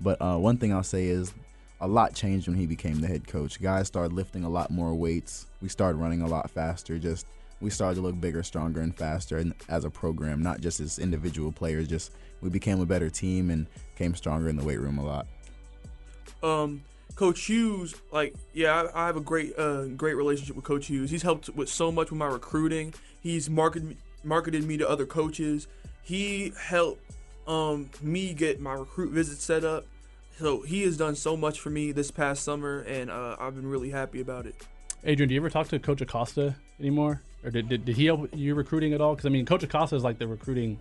But 0.00 0.20
uh, 0.20 0.36
one 0.36 0.58
thing 0.58 0.72
I'll 0.72 0.82
say 0.82 1.06
is 1.06 1.32
a 1.80 1.88
lot 1.88 2.14
changed 2.14 2.46
when 2.46 2.56
he 2.56 2.66
became 2.66 3.00
the 3.00 3.08
head 3.08 3.26
coach. 3.26 3.60
Guys 3.60 3.88
started 3.88 4.12
lifting 4.12 4.44
a 4.44 4.48
lot 4.48 4.70
more 4.70 4.94
weights. 4.94 5.46
We 5.60 5.68
started 5.68 5.98
running 5.98 6.22
a 6.22 6.28
lot 6.28 6.50
faster. 6.50 6.98
Just 6.98 7.26
we 7.62 7.70
started 7.70 7.94
to 7.94 8.00
look 8.02 8.20
bigger, 8.20 8.42
stronger, 8.42 8.80
and 8.80 8.94
faster 8.94 9.38
and 9.38 9.54
as 9.68 9.84
a 9.84 9.90
program, 9.90 10.42
not 10.42 10.60
just 10.60 10.80
as 10.80 10.98
individual 10.98 11.52
players. 11.52 11.88
Just 11.88 12.12
we 12.40 12.50
became 12.50 12.80
a 12.80 12.86
better 12.86 13.08
team 13.08 13.50
and 13.50 13.66
came 13.96 14.14
stronger 14.14 14.48
in 14.48 14.56
the 14.56 14.64
weight 14.64 14.80
room 14.80 14.98
a 14.98 15.04
lot. 15.04 15.26
um, 16.42 16.82
Coach 17.14 17.44
Hughes, 17.44 17.94
like, 18.10 18.34
yeah, 18.52 18.88
I, 18.94 19.04
I 19.04 19.06
have 19.06 19.16
a 19.16 19.20
great, 19.20 19.56
uh, 19.58 19.84
great 19.84 20.14
relationship 20.14 20.56
with 20.56 20.64
Coach 20.64 20.86
Hughes. 20.86 21.10
He's 21.10 21.22
helped 21.22 21.48
with 21.50 21.68
so 21.68 21.92
much 21.92 22.10
with 22.10 22.18
my 22.18 22.26
recruiting. 22.26 22.94
He's 23.20 23.48
marketed 23.48 23.96
marketed 24.24 24.64
me 24.64 24.76
to 24.78 24.88
other 24.88 25.04
coaches. 25.04 25.66
He 26.02 26.52
helped 26.58 27.02
um, 27.46 27.90
me 28.00 28.34
get 28.34 28.60
my 28.60 28.74
recruit 28.74 29.10
visit 29.10 29.38
set 29.38 29.64
up. 29.64 29.84
So 30.38 30.62
he 30.62 30.82
has 30.82 30.96
done 30.96 31.14
so 31.14 31.36
much 31.36 31.60
for 31.60 31.70
me 31.70 31.92
this 31.92 32.10
past 32.10 32.42
summer, 32.42 32.80
and 32.80 33.10
uh, 33.10 33.36
I've 33.38 33.54
been 33.54 33.68
really 33.68 33.90
happy 33.90 34.20
about 34.20 34.46
it. 34.46 34.54
Adrian, 35.04 35.28
do 35.28 35.34
you 35.34 35.40
ever 35.40 35.50
talk 35.50 35.68
to 35.68 35.78
Coach 35.78 36.00
Acosta 36.00 36.56
anymore, 36.80 37.20
or 37.44 37.50
did, 37.50 37.68
did, 37.68 37.84
did 37.84 37.96
he 37.96 38.06
help 38.06 38.28
you 38.34 38.54
recruiting 38.54 38.92
at 38.94 39.00
all? 39.00 39.14
Because 39.14 39.26
I 39.26 39.30
mean, 39.30 39.46
Coach 39.46 39.62
Acosta 39.62 39.96
is 39.96 40.04
like 40.04 40.18
the 40.18 40.26
recruiting, 40.26 40.78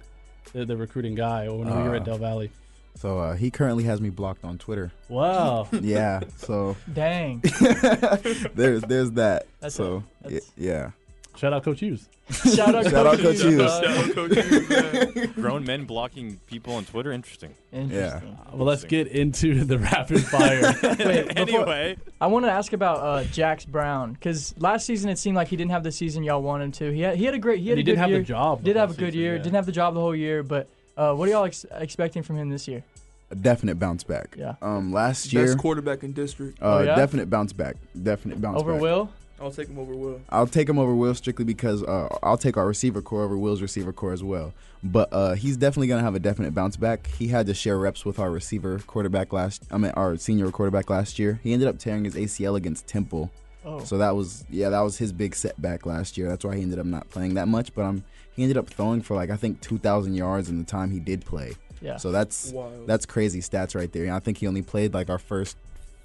the, 0.54 0.66
the 0.66 0.78
recruiting 0.78 1.16
guy 1.16 1.48
when 1.50 1.66
we 1.68 1.74
were 1.90 1.96
at 1.96 2.02
Uh, 2.04 2.06
Del 2.06 2.18
Valle. 2.18 2.48
So 2.96 3.20
uh, 3.20 3.36
he 3.36 3.50
currently 3.52 3.86
has 3.86 4.02
me 4.02 4.10
blocked 4.10 4.44
on 4.44 4.58
Twitter. 4.58 4.92
Wow. 5.08 5.68
Yeah, 5.82 6.22
so 6.38 6.76
Dang. 6.94 7.42
there's 8.54 8.82
there's 8.84 9.12
that. 9.12 9.48
That's 9.60 9.76
so 9.76 10.04
a- 10.22 10.24
that's- 10.30 10.52
yeah. 10.58 10.92
Shout 11.38 11.54
out 11.54 11.64
Coach 11.64 11.80
Hughes. 11.80 12.08
Shout 12.56 12.76
out, 12.76 12.84
Shout 12.86 13.08
out 13.08 13.18
Coach 13.20 13.42
Hughes. 13.42 13.60
Shout 13.72 13.86
out 13.88 14.14
Coach 14.14 14.34
Hughes. 14.38 15.28
Grown 15.36 15.64
men 15.64 15.86
blocking 15.86 16.40
people 16.48 16.74
on 16.76 16.86
Twitter. 16.86 17.12
Interesting. 17.12 17.54
Interesting. 17.72 18.38
Well, 18.54 18.66
let's 18.68 18.84
get 18.84 19.08
into 19.08 19.64
the 19.64 19.80
rapid 19.80 20.24
fire. 20.26 20.62
Wait, 20.84 21.28
before- 21.30 21.32
anyway, 21.38 21.98
I 22.20 22.28
want 22.28 22.46
to 22.46 22.52
ask 22.52 22.74
about 22.74 22.98
uh, 23.00 23.24
Jax 23.26 23.66
Brown 23.66 24.14
because 24.14 24.54
last 24.60 24.86
season 24.86 25.10
it 25.10 25.18
seemed 25.18 25.36
like 25.36 25.48
he 25.48 25.56
didn't 25.56 25.72
have 25.72 25.84
the 25.84 25.92
season 25.92 26.24
y'all 26.24 26.42
wanted 26.42 26.66
him 26.66 26.72
to. 26.74 26.92
He 26.94 27.02
had, 27.02 27.16
he 27.16 27.26
had 27.26 27.34
a 27.34 27.40
great 27.40 27.60
he 27.60 27.70
had 27.70 27.78
And 27.78 27.88
he 27.88 27.92
a 27.92 27.96
good 27.96 28.00
didn't 28.00 28.00
have 28.00 28.10
the 28.10 28.16
year. 28.16 28.24
job 28.24 28.64
Did 28.64 28.76
have 28.76 28.92
a 28.92 28.94
good 28.94 29.06
season, 29.14 29.20
year. 29.20 29.36
yeah. 29.38 29.42
Didn't 29.42 29.56
have 29.56 29.66
the 29.66 29.72
job 29.72 29.94
the 29.94 30.00
whole 30.02 30.16
year. 30.16 30.44
But 30.44 30.68
uh, 30.98 31.14
what 31.14 31.28
are 31.28 31.32
y'all 31.32 31.46
ex- 31.46 31.66
expecting 31.72 32.24
from 32.24 32.36
him 32.38 32.50
this 32.50 32.68
year? 32.68 32.84
A 33.32 33.36
definite 33.36 33.80
bounce 33.80 34.04
back. 34.04 34.36
Yeah. 34.38 34.56
Um, 34.62 34.92
last 34.92 35.32
year, 35.32 35.46
Best 35.46 35.58
quarterback 35.58 36.04
in 36.04 36.12
district. 36.12 36.62
uh, 36.62 36.66
Oh, 36.66 36.84
yeah? 36.84 36.96
definite 36.96 37.30
bounce 37.30 37.54
back. 37.54 37.78
Definite 38.04 38.42
bounce 38.42 38.60
Over 38.60 38.74
back. 38.74 38.82
Will? 38.82 39.10
I'll 39.42 39.52
take 39.52 39.68
him 39.68 39.80
over 39.80 39.96
Will. 39.96 40.22
I'll 40.30 40.48
take 40.48 40.70
him 40.70 40.78
over 40.78 40.94
Will 40.96 41.16
strictly 41.16 41.46
because 41.46 41.84
uh, 41.84 42.08
I'll 42.22 42.38
take 42.38 42.58
our 42.58 42.68
receiver 42.68 43.02
core 43.02 43.24
over 43.24 43.38
Will's 43.38 43.62
receiver 43.62 43.92
core 43.92 44.14
as 44.14 44.24
well. 44.24 44.54
But 44.84 45.10
uh, 45.12 45.34
he's 45.34 45.58
definitely 45.58 45.88
gonna 45.88 46.04
have 46.04 46.16
a 46.16 46.20
definite 46.20 46.54
bounce 46.54 46.78
back. 46.78 47.08
He 47.08 47.28
had 47.28 47.46
to 47.48 47.54
share 47.54 47.78
reps 47.78 48.06
with 48.06 48.20
our 48.20 48.32
receiver 48.32 48.80
quarterback 48.80 49.34
last. 49.34 49.64
I 49.72 49.78
mean, 49.78 49.92
our 49.96 50.18
senior 50.18 50.50
quarterback 50.52 50.90
last 50.90 51.20
year. 51.20 51.40
He 51.44 51.54
ended 51.54 51.68
up 51.68 51.80
tearing 51.80 52.06
his 52.06 52.16
ACL 52.16 52.56
against 52.56 52.88
Temple. 52.88 53.32
Oh. 53.64 53.84
So 53.84 53.98
that 53.98 54.16
was 54.16 54.46
yeah, 54.50 54.70
that 54.70 54.82
was 54.82 54.98
his 54.98 55.12
big 55.12 55.36
setback 55.36 55.86
last 55.86 56.18
year. 56.18 56.28
That's 56.28 56.44
why 56.44 56.56
he 56.56 56.62
ended 56.62 56.80
up 56.80 56.86
not 56.86 57.10
playing 57.10 57.36
that 57.36 57.48
much. 57.48 57.74
But 57.74 57.84
um, 57.84 58.04
he 58.36 58.44
ended 58.44 58.58
up 58.58 58.70
throwing 58.70 59.02
for 59.02 59.16
like 59.16 59.30
I 59.30 59.36
think 59.36 59.62
two 59.62 59.78
thousand 59.78 60.16
yards 60.16 60.50
in 60.50 60.58
the 60.58 60.66
time 60.66 60.92
he 60.92 61.00
did 61.00 61.26
play. 61.26 61.54
Yeah. 61.82 61.98
So 61.98 62.12
that's 62.12 62.52
Wild. 62.52 62.88
that's 62.88 63.06
crazy 63.06 63.40
stats 63.40 63.76
right 63.76 63.92
there. 63.92 64.04
And 64.04 64.14
I 64.14 64.20
think 64.20 64.38
he 64.38 64.48
only 64.48 64.62
played 64.62 64.94
like 64.94 65.10
our 65.10 65.20
first 65.20 65.58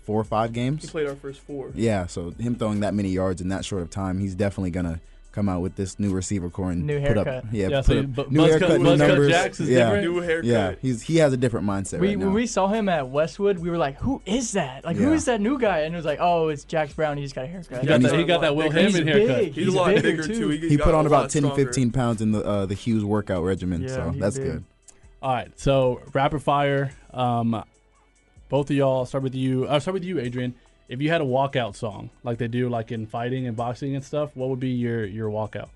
four 0.07 0.19
or 0.21 0.25
five 0.25 0.53
games. 0.53 0.83
He 0.83 0.87
games. 0.87 0.93
played 0.93 1.07
our 1.09 1.17
first 1.17 1.41
four. 1.41 1.71
Yeah, 1.75 2.07
so 2.07 2.31
him 2.31 2.55
throwing 2.55 2.81
that 2.81 2.95
many 2.95 3.11
yards 3.11 3.41
in 3.43 3.49
that 3.49 3.65
short 3.65 3.83
of 3.83 3.91
time, 3.91 4.19
he's 4.19 4.35
definitely 4.35 4.71
gonna 4.71 5.01
come 5.33 5.51
out 5.51 5.61
with 5.61 5.77
this 5.77 5.99
new 6.01 6.11
receiver 6.15 6.49
core 6.49 6.71
and 6.71 6.87
New 6.87 6.99
put 6.99 7.19
up, 7.19 7.27
yeah, 7.53 7.69
Yeah, 7.69 7.81
put 7.83 7.85
so 7.85 7.99
up 7.99 8.07
Bu- 8.07 8.27
new 8.31 8.41
Buzzcut- 8.41 8.49
haircut, 8.49 8.81
new 8.81 8.87
Buzzcut 8.87 8.99
numbers. 9.09 9.29
Jax 9.31 9.61
is 9.61 9.69
yeah, 9.69 9.79
different? 9.91 10.05
New 10.15 10.21
haircut. 10.23 10.45
yeah, 10.47 10.75
he's 10.81 11.03
he 11.03 11.17
has 11.19 11.35
a 11.35 11.37
different 11.37 11.67
mindset 11.67 11.99
We 12.01 12.09
right 12.09 12.19
now. 12.19 12.25
when 12.25 12.35
we 12.35 12.47
saw 12.47 12.69
him 12.69 12.89
at 12.89 13.11
Westwood, 13.11 13.59
we 13.59 13.69
were 13.69 13.77
like, 13.77 13.97
"Who 13.99 14.23
is 14.25 14.53
that? 14.53 14.87
Like, 14.87 14.97
who 14.97 15.09
Yeah. 15.11 15.15
is 15.17 15.27
that 15.27 15.43
new 15.43 15.59
guy?" 15.59 15.81
And 15.81 15.95
it 15.95 15.99
was 15.99 16.07
like, 16.07 16.21
"Oh, 16.23 16.49
it's 16.49 16.65
Jax 16.65 16.95
Brown. 16.95 17.19
He 17.19 17.23
just 17.25 17.35
got 17.35 17.45
a 17.45 17.49
haircut." 17.49 17.83
He 17.83 17.87
got, 17.87 18.01
he's 18.01 18.11
that, 18.13 18.19
he 18.19 18.25
got 18.25 18.41
that 18.41 18.57
Will 18.57 18.69
bigger. 18.71 18.77
Hammond 18.81 18.95
He's 19.09 19.15
haircut. 19.15 19.37
big. 19.41 19.53
He's, 19.53 19.65
He's 19.67 19.75
a 19.75 19.77
lot 19.77 19.89
bigger, 19.95 20.03
bigger 20.03 20.23
too. 20.27 20.59
too. 20.59 20.69
he 20.69 20.77
got 20.79 20.85
put 20.87 20.95
on 20.95 21.07
about 21.07 21.29
10, 21.29 21.43
stronger. 21.43 21.65
15 21.67 21.91
pounds 21.91 22.23
in 22.23 22.33
the 22.33 22.43
uh, 22.43 22.65
the 22.65 22.75
Hughes 22.75 23.05
workout 23.05 23.45
regimen, 23.45 23.83
Yeah, 23.83 23.89
so 23.89 24.15
that's 24.17 24.39
big. 24.39 24.47
good. 24.53 24.65
All 25.21 25.35
right, 25.35 25.51
so 25.59 26.01
rapid 26.15 26.41
fire. 26.43 26.93
Um, 27.13 27.63
both 28.49 28.71
of 28.71 28.77
y'all. 28.77 28.99
I'll 28.99 29.07
start 29.07 29.25
with 29.25 29.35
you. 29.35 29.67
I'll 29.67 29.81
start 29.81 29.95
with 29.95 30.05
you, 30.05 30.19
Adrian. 30.21 30.55
If 30.89 31.01
you 31.03 31.11
had 31.11 31.21
a 31.21 31.25
walkout 31.25 31.75
song 31.77 32.11
like 32.23 32.39
they 32.39 32.47
do, 32.49 32.69
like 32.69 32.93
in 32.93 33.07
fighting 33.07 33.47
and 33.47 33.57
boxing 33.57 33.95
and 33.97 34.05
stuff, 34.05 34.31
what 34.37 34.49
would 34.51 34.61
be 34.61 34.71
your 34.71 35.05
your 35.05 35.29
walkout? 35.31 35.69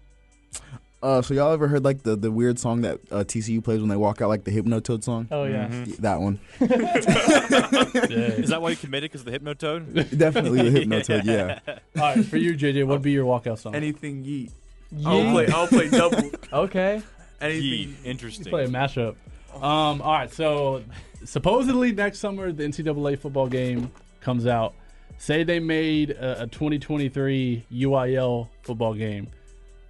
Uh, 1.02 1.22
so 1.22 1.32
y'all 1.32 1.50
ever 1.52 1.66
heard 1.66 1.82
like 1.82 2.02
the, 2.02 2.14
the 2.14 2.30
weird 2.30 2.58
song 2.58 2.82
that 2.82 2.98
uh, 3.10 3.24
TCU 3.24 3.64
plays 3.64 3.80
when 3.80 3.88
they 3.88 3.96
walk 3.96 4.20
out, 4.20 4.28
like 4.28 4.44
the 4.44 4.50
Hypnotoad 4.50 5.02
song? 5.02 5.26
Oh 5.30 5.44
yeah. 5.44 5.66
Mm-hmm. 5.66 5.90
Y- 5.92 5.96
That 6.00 6.20
one, 6.20 6.38
Is 6.60 8.50
that 8.50 8.60
why 8.60 8.70
you 8.70 8.76
committed? 8.76 9.10
Because 9.10 9.26
of 9.26 9.32
the 9.32 9.38
Hypnotoad? 9.38 10.16
definitely 10.16 10.68
the 10.68 10.80
Hypnotoad. 10.84 11.24
Yeah, 11.24 11.58
All 11.96 12.14
right, 12.16 12.24
for 12.24 12.36
you, 12.36 12.54
JJ, 12.54 12.84
what 12.86 12.94
would 12.96 13.02
be 13.02 13.12
your 13.12 13.24
walkout 13.24 13.58
song? 13.58 13.74
Anything 13.74 14.24
yeet. 14.24 14.50
Yeet. 14.94 15.06
I'll 15.06 15.30
play. 15.32 15.46
I'll 15.48 15.66
play 15.66 15.88
double. 15.88 16.30
Okay. 16.52 17.02
Anything. 17.40 17.62
Yeet. 17.94 17.94
Interesting. 18.04 18.44
play 18.46 18.64
a 18.64 18.68
mashup. 18.68 19.14
Um, 19.54 20.00
all 20.02 20.12
right, 20.12 20.32
so 20.32 20.82
supposedly 21.24 21.92
next 21.92 22.18
summer 22.18 22.52
the 22.52 22.64
NCAA 22.64 23.18
football 23.18 23.48
game 23.48 23.90
comes 24.20 24.46
out. 24.46 24.74
Say 25.18 25.44
they 25.44 25.60
made 25.60 26.10
a, 26.10 26.42
a 26.42 26.46
2023 26.46 27.66
UIL 27.72 28.48
football 28.62 28.94
game. 28.94 29.28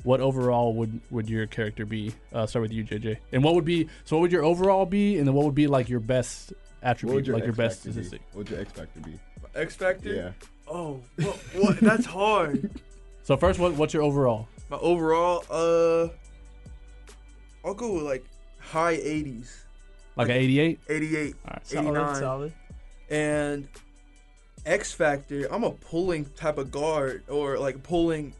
What 0.02 0.20
overall 0.20 0.74
would 0.74 1.00
would 1.10 1.28
your 1.28 1.46
character 1.46 1.84
be? 1.84 2.14
Uh, 2.32 2.46
start 2.46 2.62
with 2.62 2.72
you, 2.72 2.84
JJ. 2.84 3.18
And 3.32 3.44
what 3.44 3.54
would 3.54 3.66
be 3.66 3.88
so? 4.04 4.16
What 4.16 4.22
would 4.22 4.32
your 4.32 4.44
overall 4.44 4.86
be? 4.86 5.18
And 5.18 5.26
then 5.26 5.34
what 5.34 5.44
would 5.44 5.54
be 5.54 5.66
like 5.66 5.88
your 5.88 6.00
best 6.00 6.54
attribute, 6.82 7.28
like 7.28 7.44
your 7.44 7.52
best 7.52 7.82
statistic? 7.82 8.22
What 8.32 8.38
would 8.38 8.50
your 8.50 8.60
X 8.60 8.72
factor 8.72 9.00
be? 9.00 9.20
X 9.54 9.76
Factor. 9.76 10.14
Yeah. 10.14 10.30
Oh, 10.68 11.00
what, 11.16 11.36
what? 11.54 11.80
That's 11.80 12.06
hard. 12.06 12.70
So 13.22 13.36
first, 13.36 13.60
what 13.60 13.74
what's 13.74 13.94
your 13.94 14.02
overall? 14.02 14.48
My 14.70 14.78
overall, 14.78 15.44
uh, 15.50 16.08
I'll 17.64 17.74
go 17.74 17.92
with 17.92 18.02
like 18.02 18.24
high 18.70 18.96
80s, 18.96 19.48
Like 20.16 20.28
an 20.28 20.36
88? 20.36 20.80
88, 20.88 21.34
All 21.44 21.50
right. 21.52 21.66
Solid. 21.66 21.86
89. 21.88 22.14
Solid. 22.16 22.52
and 23.10 23.68
X 24.66 24.92
Factor. 24.92 25.46
I'm 25.52 25.64
a 25.64 25.70
pulling 25.70 26.26
type 26.36 26.58
of 26.58 26.70
guard 26.70 27.22
or 27.28 27.58
like 27.58 27.82
pulling 27.82 28.34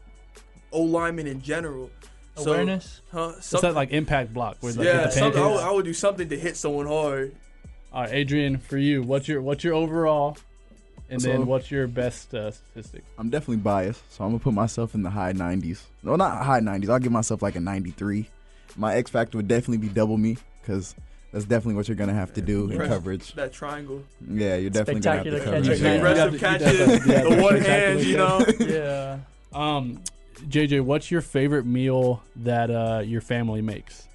O 0.71 0.81
lineman 0.81 1.27
in 1.27 1.41
general. 1.41 1.89
So, 2.37 2.53
Awareness. 2.53 3.01
huh? 3.11 3.33
Is 3.39 3.49
that 3.51 3.73
like 3.75 3.91
impact 3.91 4.33
block? 4.33 4.57
Where 4.61 4.71
like, 4.73 4.85
yeah, 4.85 5.11
hit 5.11 5.33
the 5.33 5.39
I, 5.41 5.47
would. 5.47 5.59
I 5.59 5.71
would 5.71 5.85
do 5.85 5.93
something 5.93 6.29
to 6.29 6.37
hit 6.39 6.55
someone 6.55 6.87
hard. 6.87 7.35
All 7.91 8.03
right, 8.03 8.11
Adrian, 8.13 8.57
for 8.57 8.77
you, 8.77 9.01
what's 9.03 9.27
your 9.27 9.41
what's 9.41 9.63
your 9.65 9.73
overall, 9.73 10.37
and 11.09 11.21
So- 11.21 11.27
then 11.27 11.45
what's 11.45 11.69
your 11.71 11.87
best 11.87 12.33
uh, 12.33 12.51
statistic? 12.51 13.03
I'm 13.17 13.29
definitely 13.29 13.57
biased, 13.57 14.01
so 14.13 14.23
I'm 14.23 14.29
gonna 14.31 14.39
put 14.39 14.53
myself 14.53 14.95
in 14.95 15.03
the 15.03 15.09
high 15.09 15.33
90s. 15.33 15.81
No, 16.03 16.15
not 16.15 16.45
high 16.45 16.61
90s. 16.61 16.89
I'll 16.89 16.99
give 16.99 17.11
myself 17.11 17.41
like 17.41 17.55
a 17.55 17.59
93. 17.59 18.29
My 18.77 18.95
X 18.95 19.09
factor 19.11 19.37
would 19.37 19.47
definitely 19.47 19.77
be 19.77 19.89
double 19.89 20.17
me, 20.17 20.37
because 20.61 20.95
that's 21.31 21.45
definitely 21.45 21.75
what 21.75 21.87
you're 21.87 21.97
gonna 21.97 22.13
have 22.13 22.33
to 22.33 22.41
do 22.41 22.69
in 22.69 22.77
Press 22.77 22.89
coverage. 22.89 23.33
That 23.33 23.53
triangle. 23.53 24.03
Yeah, 24.29 24.55
you're 24.57 24.69
definitely 24.69 25.01
gonna 25.01 25.17
have 25.17 25.25
to 25.25 25.39
cover. 25.39 25.51
catches, 25.61 25.81
it. 25.81 25.83
man. 25.83 25.97
Aggressive 25.97 26.33
You 26.33 26.39
have 26.39 26.59
to- 26.59 26.65
catches, 26.65 27.05
you 27.05 27.35
the 27.35 27.41
one 27.41 27.57
hand, 27.61 28.03
you 28.03 28.17
know. 28.17 28.45
Yeah. 28.59 29.19
Um, 29.53 30.01
JJ, 30.47 30.81
what's 30.81 31.11
your 31.11 31.21
favorite 31.21 31.65
meal 31.65 32.23
that 32.37 32.71
uh, 32.71 33.01
your 33.05 33.21
family 33.21 33.61
makes? 33.61 34.07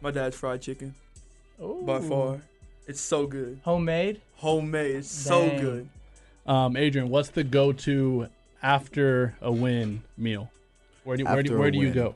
My 0.00 0.10
dad's 0.10 0.36
fried 0.36 0.62
chicken 0.62 0.94
Ooh. 1.62 1.82
by 1.84 2.00
far. 2.00 2.40
It's 2.86 3.00
so 3.00 3.26
good. 3.26 3.60
Homemade. 3.62 4.20
Homemade. 4.36 4.96
It's 4.96 5.10
so 5.10 5.48
good. 5.58 5.88
Um, 6.46 6.76
Adrian, 6.76 7.10
what's 7.10 7.28
the 7.28 7.44
go-to 7.44 8.28
after 8.62 9.36
a 9.42 9.52
win 9.52 10.02
meal? 10.16 10.50
Where 11.04 11.16
do 11.16 11.24
where 11.24 11.42
do, 11.42 11.58
where 11.58 11.70
do 11.70 11.78
you 11.78 11.90
go? 11.92 12.14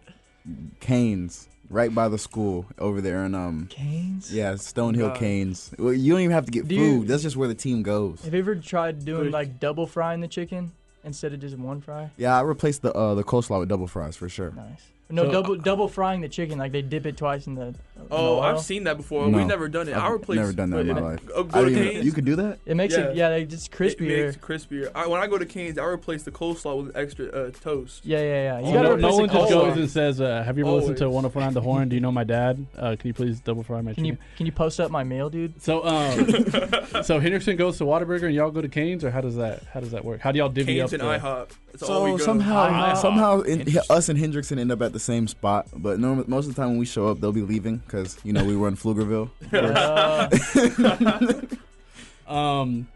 Canes, 0.81 1.49
right 1.71 1.95
by 1.95 2.09
the 2.09 2.19
school 2.19 2.67
over 2.79 3.01
there 3.01 3.25
in 3.25 3.35
um 3.35 3.67
Canes. 3.71 4.33
yeah 4.33 4.53
Stonehill 4.55 5.09
God. 5.09 5.17
Canes. 5.17 5.73
Well, 5.79 5.93
you 5.93 6.13
don't 6.13 6.21
even 6.23 6.33
have 6.33 6.47
to 6.47 6.51
get 6.53 6.69
Do 6.69 6.75
you- 6.75 6.99
food. 7.01 7.09
That's 7.09 7.23
just 7.23 7.37
where 7.37 7.49
the 7.49 7.55
team 7.55 7.83
goes. 7.83 8.23
Have 8.25 8.35
you 8.35 8.41
ever 8.41 8.55
tried 8.57 9.05
doing 9.05 9.31
like 9.31 9.59
double 9.61 9.87
frying 9.87 10.21
the 10.21 10.29
chicken 10.29 10.73
instead 11.05 11.33
of 11.33 11.41
just 11.41 11.57
one 11.57 11.81
fry? 11.81 12.11
Yeah, 12.17 12.37
I 12.37 12.43
replaced 12.43 12.83
the 12.83 12.93
uh, 12.93 13.15
the 13.15 13.25
coleslaw 13.25 13.61
with 13.61 13.69
double 13.69 13.87
fries 13.87 14.17
for 14.17 14.29
sure. 14.29 14.53
Nice. 14.53 14.83
No, 15.11 15.25
So- 15.25 15.31
double 15.33 15.57
double 15.57 15.89
frying 15.89 16.21
the 16.23 16.29
chicken. 16.29 16.59
Like 16.59 16.73
they 16.73 16.83
dip 16.83 17.07
it 17.07 17.17
twice 17.17 17.47
in 17.47 17.55
the. 17.55 17.75
In 18.03 18.09
the 18.09 18.15
Oh, 18.17 18.41
I've 18.41 18.61
seen 18.61 18.85
that 18.85 18.97
before. 18.97 19.27
No, 19.29 19.39
We've 19.39 19.47
never 19.47 19.69
done 19.69 19.89
it. 19.89 19.97
I've 19.97 20.03
I 20.03 20.11
replace. 20.11 20.39
never 20.39 20.53
done 20.53 20.71
that 20.71 20.81
in 20.81 20.95
my 20.95 21.01
life. 21.01 21.27
Go, 21.27 21.35
I 21.41 21.43
go 21.43 21.65
to 21.65 21.69
didn't 21.71 21.79
even- 21.83 21.93
Canes. 21.95 22.05
you 22.07 22.13
could 22.13 22.25
do 22.25 22.37
that. 22.37 22.59
It 22.67 22.77
makes 22.77 22.95
it 22.95 23.15
Yeah. 23.17 23.29
yeah, 23.31 23.37
like 23.37 23.49
just 23.49 23.73
It 23.73 23.77
crispier. 23.77 24.25
makes 24.27 24.37
crispier. 24.37 24.91
I, 24.95 25.07
when 25.07 25.21
I 25.21 25.27
go 25.27 25.39
to 25.39 25.47
Canes, 25.47 25.79
I 25.79 25.85
replace 25.85 26.23
the 26.23 26.31
coleslaw 26.31 26.85
with 26.85 26.97
extra 26.97 27.27
uh, 27.29 27.51
toast. 27.51 28.05
yeah, 28.05 28.19
yeah, 28.19 28.25
yeah. 28.25 28.59
You 28.61 28.67
Oh, 28.67 28.73
gotta 28.73 28.89
no, 28.89 28.95
replace 28.95 29.03
Nolan 29.13 29.27
the 29.27 29.33
just 29.33 29.51
coleslaw. 29.53 29.69
goes 29.69 29.77
and 29.79 29.91
says, 29.91 30.21
uh, 30.21 30.43
"Have 30.45 30.59
you 30.59 30.65
ever 30.67 30.75
listened 30.77 30.97
to 30.99 31.05
Always. 31.07 31.25
104.9 31.27 31.55
The 31.55 31.61
Horn? 31.61 31.89
Do 31.89 31.95
you 31.97 32.01
know 32.01 32.13
my 32.13 32.25
dad? 32.25 32.67
Uh, 32.77 32.97
can 32.99 33.09
you 33.09 33.15
please 33.15 33.41
double 33.41 33.63
fry 33.63 33.81
my 33.81 33.95
Can 33.95 34.05
you 34.05 34.13
chicken?" 34.13 34.27
can 34.37 34.47
you 34.47 34.53
post 34.53 34.81
up 34.81 34.91
my 34.91 35.05
mail, 35.05 35.31
dude? 35.31 35.61
So, 35.63 35.85
um, 35.85 36.13
so 37.03 37.21
Hendrickson 37.21 37.57
goes 37.57 37.79
to 37.79 37.85
Whataburger 37.85 38.25
and 38.25 38.35
y'all 38.35 38.51
go 38.51 38.61
to 38.61 38.69
Canes, 38.69 39.05
or 39.05 39.11
how 39.11 39.21
does 39.21 39.37
that 39.37 39.63
how 39.73 39.81
does 39.81 39.93
that 39.93 40.05
work? 40.05 40.21
How 40.21 40.33
do 40.33 40.39
y'all 40.39 40.49
divvy 40.49 40.77
Canes 40.77 40.93
up? 40.95 41.01
and 41.01 41.09
the- 41.09 41.19
IHOP. 41.19 41.49
That's 41.73 41.85
all 41.85 42.05
we 42.05 42.11
So 42.13 42.17
go. 42.19 42.25
somehow, 42.25 42.95
somehow, 42.97 43.41
in, 43.41 43.67
us 43.89 44.11
and 44.11 44.19
Hendrickson 44.19 44.59
end 44.59 44.71
up 44.71 44.83
at 44.83 44.93
the 44.93 44.99
same 45.01 45.27
spot. 45.27 45.69
But 45.75 45.99
norm- 45.99 46.23
most 46.27 46.47
of 46.47 46.55
the 46.55 46.61
time 46.61 46.69
when 46.73 46.79
we 46.79 46.85
show 46.85 47.07
up, 47.09 47.21
they'll 47.21 47.33
be 47.33 47.41
leaving 47.41 47.81
because 47.93 48.17
you 48.25 48.33
know 48.33 48.45
we 48.45 48.55
run 48.57 48.77
Pflugerville. 48.77 49.31
Uh, 49.53 51.41
Um, 52.27 52.87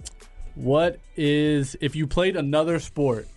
what 0.54 0.98
is 1.16 1.76
if 1.82 1.94
you 1.94 2.06
played 2.06 2.36
another 2.36 2.78
sport? 2.78 3.28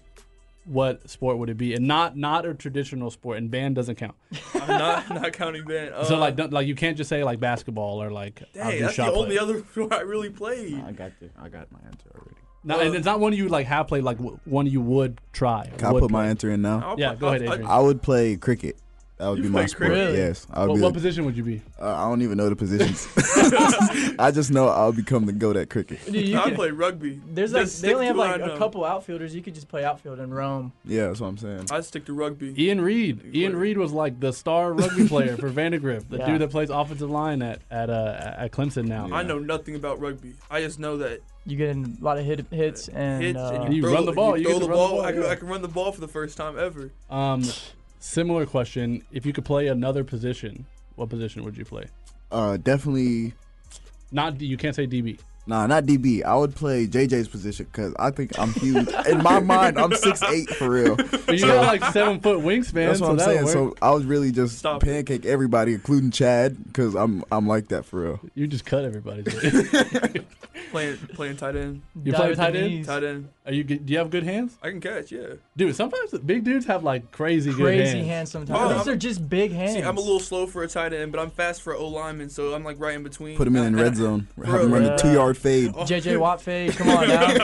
What 0.64 1.10
sport 1.10 1.38
would 1.40 1.50
it 1.50 1.58
be? 1.58 1.74
And 1.74 1.88
not 1.88 2.16
not 2.16 2.46
a 2.46 2.54
traditional 2.54 3.12
sport. 3.12 3.38
And 3.40 3.52
band 3.52 3.76
doesn't 3.76 3.96
count. 3.96 4.16
I'm 4.54 4.68
not 4.68 5.10
not 5.10 5.34
counting 5.34 5.66
band. 5.66 5.94
Uh, 5.96 6.06
so 6.06 6.18
like 6.18 6.38
don't, 6.38 6.54
like 6.54 6.68
you 6.68 6.76
can't 6.76 6.96
just 6.96 7.10
say 7.10 7.24
like 7.26 7.42
basketball 7.42 8.02
or 8.02 8.12
like 8.12 8.42
I'll 8.56 8.70
dang, 8.72 8.82
that's 8.82 8.94
shot 8.94 9.12
the 9.12 9.18
only 9.20 9.38
other 9.38 9.60
sport 9.72 9.92
I 9.92 10.02
really 10.02 10.30
played. 10.30 10.82
I 10.86 10.92
got 10.94 11.12
the, 11.20 11.30
I 11.42 11.50
got 11.50 11.70
my 11.72 11.80
answer 11.86 12.10
already. 12.16 12.36
No, 12.64 12.80
and 12.80 12.96
it's 12.96 13.06
not 13.06 13.20
one 13.20 13.34
you 13.34 13.50
like 13.50 13.66
have 13.68 13.88
played. 13.90 14.04
Like 14.04 14.18
w- 14.20 14.40
one 14.46 14.68
you 14.68 14.80
would 14.80 15.20
try. 15.34 15.70
Can 15.78 15.88
I 15.88 15.92
would 15.92 16.02
put 16.02 16.12
my 16.12 16.28
answer 16.28 16.50
in 16.52 16.62
now? 16.62 16.82
I'll 16.92 17.00
Yeah, 17.00 17.10
pl- 17.10 17.18
go 17.20 17.28
ahead, 17.30 17.44
I'll- 17.44 17.54
Adrian. 17.56 17.70
I 17.72 17.80
would 17.80 18.02
play 18.02 18.38
cricket. 18.38 18.78
That 19.20 19.28
would 19.28 19.38
You 19.40 19.44
be 19.44 19.50
my 19.50 19.60
play 19.64 19.68
sport. 19.68 19.90
cricket? 19.92 20.16
Yes, 20.16 20.48
I 20.50 20.62
would 20.62 20.70
What, 20.70 20.76
be. 20.78 20.82
what 20.82 20.88
the- 20.90 20.94
position 20.94 21.26
would 21.26 21.36
you 21.36 21.44
be? 21.44 21.62
uh, 21.82 21.94
I 21.94 22.08
don't 22.10 22.22
even 22.22 22.38
know 22.38 22.48
the 22.48 22.56
positions. 22.56 23.06
I 24.18 24.32
just 24.34 24.50
know 24.50 24.70
I'll 24.70 24.94
become 24.94 25.26
the 25.26 25.34
goat 25.34 25.58
at 25.58 25.70
cricket. 25.70 26.00
dude, 26.06 26.16
you 26.28 26.38
I 26.40 26.46
could- 26.46 26.56
play 26.56 26.72
rugby. 26.72 27.20
there's 27.30 27.52
like 27.52 27.64
Just 27.64 27.82
they 27.82 27.94
only 27.94 28.06
have 28.08 28.16
like 28.16 28.40
a 28.42 28.58
couple 28.58 28.86
outfielders. 28.86 29.36
You 29.36 29.42
could 29.42 29.56
just 29.56 29.68
play 29.68 29.84
outfield 29.84 30.20
and 30.20 30.34
roam. 30.34 30.72
Yeah, 30.86 31.08
that's 31.08 31.20
what 31.20 31.28
I'm 31.28 31.38
saying. 31.38 31.68
I 31.70 31.82
stick 31.82 32.06
to 32.06 32.14
rugby. 32.14 32.54
Ian 32.58 32.80
Reed. 32.80 33.36
Ian 33.36 33.58
Reed 33.58 33.78
was 33.78 33.92
like 33.92 34.20
the 34.22 34.32
star 34.32 34.72
rugby 34.74 35.08
player 35.08 35.36
for 35.36 35.50
Vandegrift, 35.50 36.10
the 36.10 36.18
Yeah. 36.20 36.26
dude 36.28 36.42
that 36.42 36.52
plays 36.52 36.70
offensive 36.70 37.10
line 37.10 37.42
at 37.42 37.60
at 37.70 37.90
uh, 37.90 38.36
at 38.38 38.52
Clemson 38.52 38.86
now. 38.86 39.08
Yeah. 39.08 39.16
I 39.16 39.24
know 39.24 39.38
nothing 39.40 39.76
about 39.76 40.00
rugby. 40.00 40.34
I 40.50 40.62
just 40.62 40.80
know 40.80 40.96
that 40.98 41.20
You 41.46 41.58
get 41.58 41.70
in 41.72 41.98
a 42.00 42.04
lot 42.06 42.18
of 42.18 42.24
hit, 42.26 42.46
hits 42.52 42.88
and 42.88 43.22
hits 43.22 43.38
uh, 43.38 43.52
and 43.64 43.74
you, 43.74 43.78
You 43.78 43.84
throw, 43.84 43.94
run 43.96 44.06
the 44.06 44.12
ball, 44.14 44.38
you 44.38 44.46
throw 44.46 44.60
the 44.60 44.66
to 44.68 44.72
run 44.72 44.72
the 44.72 44.76
ball. 44.78 44.90
ball, 44.98 45.02
I, 45.06 45.12
can, 45.12 45.22
yeah. 45.24 45.28
I 45.30 45.36
can 45.36 45.48
run 45.50 45.62
the 45.62 45.68
ball 45.68 45.92
for 45.92 46.00
the 46.00 46.08
first 46.08 46.38
time 46.38 46.58
ever. 46.58 46.92
Um, 47.10 47.44
similar 48.00 48.46
question: 48.46 49.04
If 49.12 49.26
you 49.26 49.34
could 49.34 49.46
play 49.46 49.68
another 49.68 50.04
position, 50.04 50.66
what 50.96 51.10
position 51.10 51.44
would 51.44 51.58
you 51.58 51.66
play? 51.66 51.86
Uh, 52.32 52.58
definitely. 52.58 53.34
Not 54.12 54.42
you 54.42 54.58
can't 54.58 54.76
say 54.76 54.88
DB. 54.88 55.20
Nah, 55.48 55.66
not 55.66 55.86
DB. 55.86 56.24
I 56.24 56.36
would 56.36 56.54
play 56.54 56.86
JJ's 56.86 57.28
position 57.28 57.66
because 57.72 57.96
I 57.98 58.12
think 58.12 58.38
I'm 58.38 58.54
huge. 58.54 58.88
In 59.08 59.24
my 59.24 59.40
mind, 59.40 59.80
I'm 59.80 59.92
six 59.96 60.22
eight 60.24 60.48
for 60.50 60.70
real. 60.70 60.96
But 60.96 61.40
you 61.40 61.40
got 61.48 61.66
like 61.66 61.84
seven 61.92 62.20
foot 62.20 62.40
wingspan. 62.40 62.88
That's 62.88 63.02
what 63.02 63.08
so 63.08 63.12
I'm 63.14 63.20
saying. 63.20 63.44
work. 63.46 63.54
So 63.54 63.76
I 63.82 63.90
was 63.92 64.06
really 64.06 64.32
just 64.32 64.60
Stop 64.60 64.84
it. 64.84 64.86
pancake 64.86 65.26
everybody, 65.26 65.74
including 65.74 66.12
Chad, 66.12 66.64
because 66.66 66.94
I'm 66.94 67.24
I'm 67.32 67.48
like 67.48 67.70
that 67.70 67.86
for 67.86 68.02
real. 68.02 68.20
you 68.36 68.46
just 68.46 68.66
cut 68.66 68.86
everybody. 68.86 69.24
Playing 70.72 70.98
playing 71.16 71.38
tight 71.38 71.56
end. 71.56 71.82
You 72.04 72.12
dive 72.12 72.36
play 72.36 72.36
tight 72.36 72.56
end? 72.56 72.86
Tight 72.86 73.04
end. 73.04 73.30
Are 73.50 73.54
you? 73.54 73.64
Do 73.64 73.80
you 73.92 73.98
have 73.98 74.12
good 74.12 74.24
hands, 74.24 74.58
I 74.62 74.70
can 74.70 74.80
catch. 74.80 75.12
Yeah. 75.12 75.34
dude? 75.58 75.76
Sometimes 75.76 76.12
big 76.20 76.44
dudes 76.44 76.68
have 76.68 76.84
like 76.84 77.12
crazy, 77.12 77.50
good 77.52 77.60
crazy 77.64 77.98
hands. 77.98 78.08
hands 78.08 78.32
sometimes. 78.32 78.60
Oh, 78.60 78.68
These 78.78 78.88
I'm- 78.88 78.90
are 78.90 78.96
just 78.96 79.28
big 79.28 79.52
hands. 79.52 79.74
See, 79.74 79.82
I'm 79.82 79.98
a 79.98 80.02
little 80.02 80.20
slow 80.20 80.46
for 80.46 80.62
a 80.62 80.68
tight 80.68 80.94
end, 80.94 81.12
but 81.12 81.20
I'm 81.20 81.32
fast 81.32 81.64
for 81.64 81.74
an 81.74 81.80
O 81.80 81.88
lineman, 81.88 82.30
so 82.30 82.54
I'm 82.54 82.64
like 82.64 82.80
right 82.80 82.96
in 82.96 83.02
between. 83.02 83.36
Put 83.38 83.48
him 83.48 83.56
in 83.56 83.66
in 83.66 83.76
red 83.76 83.96
zone. 84.04 84.28
Have 84.46 84.62
him 84.62 84.72
run 84.72 84.84
the 84.84 84.96
two 84.98 85.12
yard 85.14 85.36
fade. 85.46 85.72
JJ 85.74 86.20
Watt 86.20 86.42
fade. 86.44 86.74
Come 86.78 86.90
on 86.90 87.08
now. 87.08 87.36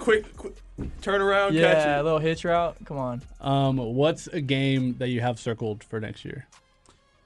Quick, 0.00 0.36
quick 0.36 0.54
turn 1.00 1.20
around, 1.20 1.54
yeah, 1.54 1.72
catch 1.74 1.86
a 1.86 2.00
it. 2.00 2.02
little 2.02 2.18
hitch 2.18 2.44
route. 2.44 2.76
Come 2.84 2.98
on. 2.98 3.22
Um, 3.40 3.76
what's 3.76 4.26
a 4.26 4.40
game 4.40 4.96
that 4.98 5.08
you 5.08 5.20
have 5.20 5.38
circled 5.38 5.84
for 5.84 6.00
next 6.00 6.24
year? 6.24 6.46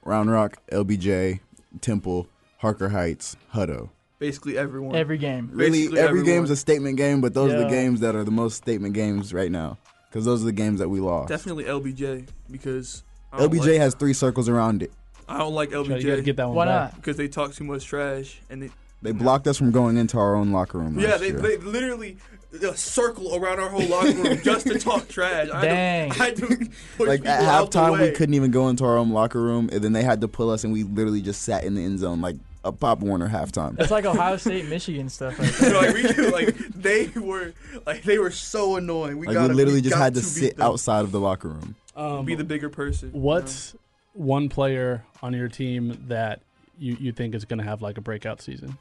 Round 0.05 0.31
Rock, 0.31 0.59
LBJ, 0.71 1.41
Temple, 1.81 2.27
Harker 2.59 2.91
Heights, 2.91 3.37
Hutto. 3.55 3.89
Basically 4.27 4.57
everyone. 4.57 4.97
Every 4.97 5.19
game. 5.19 5.51
Really, 5.53 5.81
Basically 5.81 5.99
every 6.01 6.21
everyone. 6.21 6.27
game's 6.27 6.51
a 6.51 6.57
statement 6.57 6.97
game, 6.97 7.21
but 7.21 7.35
those 7.35 7.53
are 7.53 7.59
the 7.59 7.69
games 7.69 8.01
that 8.01 8.15
are 8.17 8.25
the 8.25 8.31
most 8.31 8.57
statement 8.57 8.95
games 8.95 9.35
right 9.35 9.51
now. 9.51 9.77
because 10.09 10.25
those 10.25 10.43
are 10.43 10.47
the 10.47 10.53
games 10.53 10.79
that 10.81 10.89
we 10.89 11.01
lost. 11.01 11.29
Definitely 11.29 11.65
LBJ 11.65 12.27
because 12.51 13.03
LBJ 13.33 13.67
like, 13.73 13.81
has 13.81 13.95
three 13.95 14.13
circles 14.15 14.49
around 14.49 14.83
it. 14.83 14.93
I 15.29 15.39
don't 15.39 15.53
like 15.55 15.73
You 15.73 15.83
gotta 15.87 16.01
LBJ 16.01 16.25
get 16.25 16.37
that 16.37 16.47
one 16.49 16.57
Why 16.57 16.65
back. 16.67 16.93
not? 16.93 16.97
because 16.97 17.17
they 17.17 17.29
talk 17.29 17.53
too 17.53 17.65
much 17.65 17.85
trash 17.85 18.41
and 18.49 18.63
they 18.63 18.71
They 19.03 19.13
blocked 19.13 19.47
us 19.47 19.59
from 19.59 19.71
going 19.73 19.97
into 19.99 20.17
our 20.19 20.35
own 20.35 20.53
locker 20.53 20.79
room. 20.79 20.99
yeah 20.99 21.09
last 21.11 21.21
they, 21.21 21.29
year. 21.29 21.39
they 21.41 21.57
literally 21.59 22.17
a 22.63 22.77
circle 22.77 23.35
around 23.35 23.59
our 23.59 23.69
whole 23.69 23.87
locker 23.89 24.13
room 24.13 24.39
just 24.43 24.67
to 24.69 24.79
talk 24.79 25.09
trash. 25.09 25.49
I 25.53 25.61
Dang. 25.63 26.11
Had 26.13 26.37
to, 26.37 26.45
I 26.45 26.49
had 26.49 26.59
to 26.61 26.71
push 26.97 27.09
like 27.09 27.27
at 27.27 27.43
halftime, 27.43 28.01
we 28.01 28.11
couldn't 28.13 28.35
even 28.35 28.51
go 28.53 28.69
into 28.69 28.85
our 28.85 28.97
own 28.97 29.11
locker 29.11 29.43
room, 29.43 29.69
and 29.73 29.83
then 29.83 29.93
they 29.93 30.03
had 30.05 30.21
to 30.23 30.29
pull 30.29 30.49
us, 30.51 30.63
and 30.65 30.73
we 30.73 30.85
literally 30.85 31.21
just 31.21 31.43
sat 31.43 31.65
in 31.65 31.75
the 31.75 31.83
end 31.85 31.99
zone 31.99 32.21
like 32.21 32.37
a 32.65 32.73
Pop 32.73 33.01
Warner 33.01 33.29
halftime. 33.29 33.79
It's 33.79 33.91
like 33.91 34.05
Ohio 34.07 34.37
State, 34.39 34.67
Michigan 34.67 35.09
stuff. 35.09 35.39
Like 35.39 35.51
that. 35.53 35.71
So, 35.71 35.81
like, 35.81 35.95
we, 35.95 36.31
like 36.31 36.57
they 36.75 37.07
were 37.21 37.53
like 37.87 38.03
they 38.03 38.19
were 38.19 38.31
so 38.31 38.77
annoying. 38.77 39.19
We 39.19 39.27
Like 39.27 39.35
got 39.35 39.51
we 39.51 39.55
literally 39.57 39.81
just 39.81 39.95
got 39.95 40.03
had 40.03 40.15
to 40.15 40.21
beat 40.21 40.27
sit 40.27 40.57
them. 40.57 40.67
outside 40.67 41.01
of 41.05 41.13
the 41.13 41.21
locker 41.21 41.49
room. 41.49 41.75
Um, 41.97 42.25
be 42.25 42.35
the 42.35 42.43
bigger 42.45 42.69
person. 42.71 43.09
you 43.11 43.15
know? 43.15 43.21
What's 43.21 43.75
one 44.15 44.49
player 44.49 45.05
on 45.23 45.33
your 45.35 45.49
team 45.49 46.05
that 46.09 46.41
you, 46.79 46.97
you 46.99 47.13
think 47.13 47.35
is 47.35 47.45
going 47.45 47.59
to 47.59 47.65
have 47.65 47.83
like 47.83 47.99
a 47.99 48.01
breakout 48.01 48.41
season? 48.43 48.77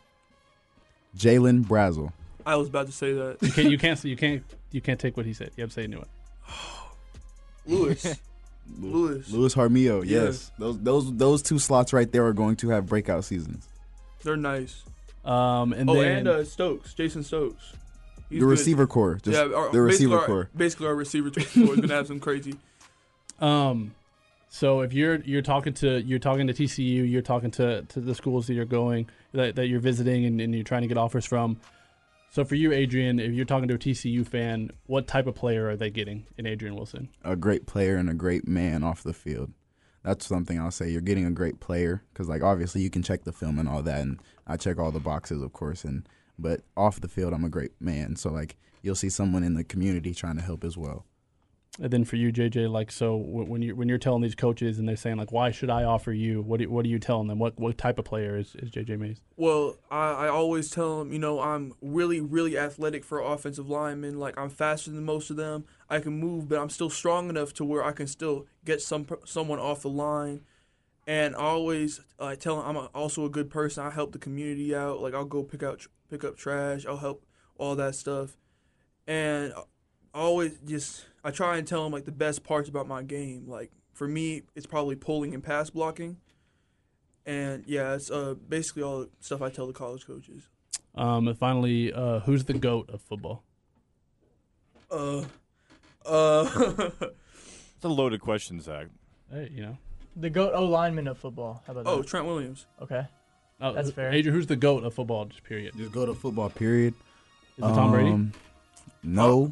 Jalen 1.18 1.66
Brazel. 1.66 2.12
I 2.46 2.56
was 2.56 2.68
about 2.70 2.88
to 2.88 2.92
say 2.92 3.14
that. 3.14 3.38
You 3.42 3.52
can't 3.52 3.70
you 3.72 3.78
can't 3.80 4.04
you 4.04 4.16
can't 4.18 4.44
you 4.72 4.82
can't 4.82 5.00
take 5.00 5.16
what 5.18 5.26
he 5.26 5.34
said. 5.34 5.52
You 5.56 5.62
have 5.62 5.70
to 5.70 5.74
say 5.76 5.84
a 5.86 5.88
new 5.88 5.98
one. 5.98 6.08
Lewis. 7.66 8.20
Lewis. 8.80 9.30
Louis 9.32 9.54
Harmio, 9.54 10.04
Yeah. 10.06 10.24
yes. 10.26 10.52
Those 10.58 10.80
those 10.80 11.14
those 11.16 11.42
two 11.42 11.60
slots 11.60 11.94
right 11.94 12.12
there 12.12 12.26
are 12.26 12.34
going 12.34 12.56
to 12.58 12.70
have 12.70 12.88
breakout 12.88 13.24
seasons. 13.26 13.68
They're 14.24 14.38
nice. 14.38 14.84
Um, 15.26 15.74
and 15.74 15.90
oh, 15.90 15.96
then 15.96 16.18
and 16.20 16.28
uh, 16.28 16.44
Stokes, 16.44 16.94
Jason 16.94 17.24
Stokes. 17.24 17.74
He's 18.30 18.40
the 18.40 18.46
good. 18.46 18.52
receiver 18.52 18.88
core, 18.88 19.20
just 19.22 19.38
yeah, 19.38 19.56
our, 19.56 19.72
the 19.72 19.82
receiver 19.82 19.88
basically 19.88 20.16
our, 20.16 20.26
core. 20.26 20.50
Basically, 20.56 20.88
our 20.88 20.96
receiver 20.96 21.30
core 21.32 21.74
is 21.74 21.80
gonna 21.80 21.94
have 21.94 22.08
some 22.08 22.20
crazy. 22.20 22.56
Um, 23.40 23.94
so 24.50 24.82
if 24.82 24.94
you're 24.94 25.16
you're 25.22 25.42
talking 25.42 25.74
to 25.76 26.02
you're 26.02 26.20
talking 26.20 26.48
to 26.48 26.54
TCU, 26.54 27.10
you're 27.10 27.22
talking 27.22 27.52
to, 27.52 27.84
to 27.84 28.00
the 28.00 28.16
schools 28.16 28.48
that 28.48 28.54
you're 28.54 28.66
going 28.66 29.08
that, 29.34 29.56
that 29.56 29.68
you're 29.68 29.80
visiting 29.80 30.26
and, 30.26 30.40
and 30.40 30.54
you're 30.54 30.64
trying 30.64 30.84
to 30.84 30.88
get 30.88 30.98
offers 30.98 31.26
from. 31.26 31.58
So 32.30 32.44
for 32.44 32.56
you, 32.56 32.72
Adrian, 32.72 33.20
if 33.20 33.32
you're 33.34 33.46
talking 33.46 33.68
to 33.68 33.76
a 33.76 33.78
TCU 33.78 34.26
fan, 34.26 34.72
what 34.88 35.08
type 35.08 35.28
of 35.28 35.36
player 35.36 35.70
are 35.70 35.76
they 35.76 35.90
getting 35.90 36.26
in 36.38 36.48
Adrian 36.48 36.76
Wilson? 36.76 37.10
a 37.24 37.36
great 37.36 37.66
player 37.68 37.96
and 37.96 38.10
a 38.10 38.14
great 38.14 38.48
man 38.48 38.84
off 38.84 39.04
the 39.04 39.14
field. 39.14 39.52
That's 40.04 40.26
something 40.28 40.60
I'll 40.60 40.72
say. 40.72 40.90
You're 40.90 41.02
getting 41.02 41.26
a 41.26 41.32
great 41.32 41.60
player 41.60 42.04
because, 42.12 42.28
like, 42.28 42.44
obviously 42.44 42.82
you 42.82 42.90
can 42.90 43.04
check 43.04 43.24
the 43.24 43.32
film 43.32 43.58
and 43.58 43.70
all 43.70 43.82
that, 43.84 44.02
and 44.02 44.20
I 44.46 44.58
check 44.58 44.78
all 44.78 44.92
the 44.92 45.00
boxes, 45.00 45.42
of 45.42 45.54
course. 45.54 45.86
And 45.86 46.08
but 46.38 46.62
off 46.76 47.00
the 47.00 47.08
field, 47.08 47.34
I'm 47.34 47.46
a 47.46 47.50
great 47.50 47.72
man. 47.80 48.16
So 48.16 48.30
like, 48.30 48.58
you'll 48.82 48.96
see 48.96 49.10
someone 49.10 49.44
in 49.44 49.54
the 49.54 49.64
community 49.64 50.14
trying 50.14 50.36
to 50.38 50.44
help 50.44 50.64
as 50.64 50.78
well. 50.78 51.06
And 51.82 51.92
then 51.92 52.06
for 52.06 52.18
you, 52.18 52.32
JJ, 52.32 52.70
like 52.70 52.92
so 52.92 53.16
when 53.16 53.64
you 53.64 53.76
when 53.76 53.90
you're 53.90 53.98
telling 53.98 54.22
these 54.22 54.36
coaches 54.36 54.78
and 54.78 54.88
they're 54.88 54.96
saying 54.96 55.18
like, 55.18 55.32
why 55.32 55.50
should 55.50 55.72
I 55.72 55.84
offer 55.84 56.14
you? 56.14 56.44
What 56.44 56.60
do, 56.60 56.70
what 56.70 56.86
are 56.86 56.90
you 56.90 57.00
telling 57.00 57.28
them? 57.28 57.40
What 57.40 57.60
what 57.60 57.80
type 57.80 57.98
of 57.98 58.06
player 58.06 58.38
is, 58.38 58.56
is 58.60 58.70
JJ 58.70 59.00
Mays? 59.00 59.22
Well, 59.38 59.78
I, 59.90 60.12
I 60.12 60.28
always 60.28 60.70
tell 60.70 61.00
them, 61.00 61.12
you 61.12 61.18
know, 61.18 61.40
I'm 61.40 61.74
really, 61.82 62.22
really 62.22 62.60
athletic 62.60 63.04
for 63.04 63.20
offensive 63.22 63.70
linemen. 63.70 64.20
Like 64.20 64.38
I'm 64.38 64.52
faster 64.52 64.92
than 64.92 65.04
most 65.04 65.32
of 65.32 65.36
them. 65.36 65.66
I 65.90 66.00
can 66.00 66.20
move, 66.20 66.48
but 66.48 66.60
I'm 66.60 66.70
still 66.70 66.92
strong 66.92 67.28
enough 67.28 67.54
to 67.56 67.66
where 67.66 67.84
I 67.84 67.92
can 67.92 68.06
still 68.06 68.46
get 68.64 68.80
some 68.80 69.08
someone 69.26 69.60
off 69.60 69.82
the 69.82 69.90
line. 69.90 70.42
And 71.08 71.36
I 71.36 71.40
always 71.40 72.02
uh, 72.20 72.36
tell 72.36 72.58
them 72.58 72.66
I'm 72.68 72.76
a, 72.76 72.86
also 72.94 73.26
a 73.26 73.30
good 73.30 73.50
person. 73.50 73.84
I 73.84 73.90
help 73.90 74.12
the 74.12 74.20
community 74.20 74.76
out. 74.76 75.02
Like 75.02 75.16
I'll 75.16 75.26
go 75.26 75.42
pick 75.42 75.64
out 75.64 75.88
pick 76.12 76.24
up 76.24 76.38
trash. 76.38 76.86
I'll 76.86 76.98
help 76.98 77.26
all 77.58 77.76
that 77.78 77.96
stuff. 77.96 78.38
And 79.08 79.54
I 79.54 79.64
always 80.20 80.58
just 80.66 81.06
I 81.24 81.32
try 81.32 81.58
and 81.58 81.68
tell 81.68 81.84
them 81.84 81.92
like 81.92 82.06
the 82.06 82.12
best 82.12 82.44
parts 82.44 82.70
about 82.70 82.88
my 82.88 83.04
game. 83.04 83.46
Like 83.48 83.72
for 83.94 84.08
me, 84.08 84.44
it's 84.56 84.66
probably 84.66 84.96
pulling 84.96 85.34
and 85.34 85.44
pass 85.44 85.70
blocking. 85.70 86.18
And 87.26 87.64
yeah, 87.66 87.94
it's 87.96 88.12
uh, 88.12 88.36
basically 88.50 88.84
all 88.84 89.02
the 89.02 89.10
stuff 89.20 89.42
I 89.42 89.50
tell 89.50 89.68
the 89.68 89.74
college 89.74 90.06
coaches. 90.06 90.50
Um, 90.96 91.28
and 91.28 91.38
finally, 91.38 91.94
uh, 91.94 92.20
who's 92.20 92.44
the 92.46 92.54
goat 92.54 92.90
of 92.90 93.02
football? 93.02 93.44
Uh, 94.92 95.24
uh, 96.06 96.90
It's 97.84 97.92
a 97.92 97.94
loaded 97.94 98.22
question, 98.22 98.62
Zach. 98.62 98.88
Hey, 99.30 99.50
you 99.54 99.62
know. 99.62 99.78
The 100.16 100.30
goat 100.30 100.54
O 100.56 100.64
lineman 100.64 101.06
of 101.06 101.18
football. 101.18 101.62
How 101.68 101.74
about 101.74 101.86
oh, 101.86 101.98
that? 101.98 102.08
Trent 102.08 102.26
Williams. 102.26 102.66
Okay. 102.82 103.06
Oh, 103.60 103.74
That's 103.74 103.92
fair. 103.92 104.10
Adrian, 104.10 104.34
who's 104.34 104.48
the 104.48 104.56
goat 104.56 104.86
of 104.86 104.94
football? 104.94 105.26
Just 105.26 105.44
period. 105.44 105.74
Just 105.76 105.92
goat 105.92 106.08
of 106.08 106.18
football. 106.18 106.50
Period. 106.50 106.94
Is 107.58 107.66
it 107.66 107.74
Tom 107.74 107.92
Brady? 107.92 108.12
Um, 108.12 108.32
No, 109.04 109.52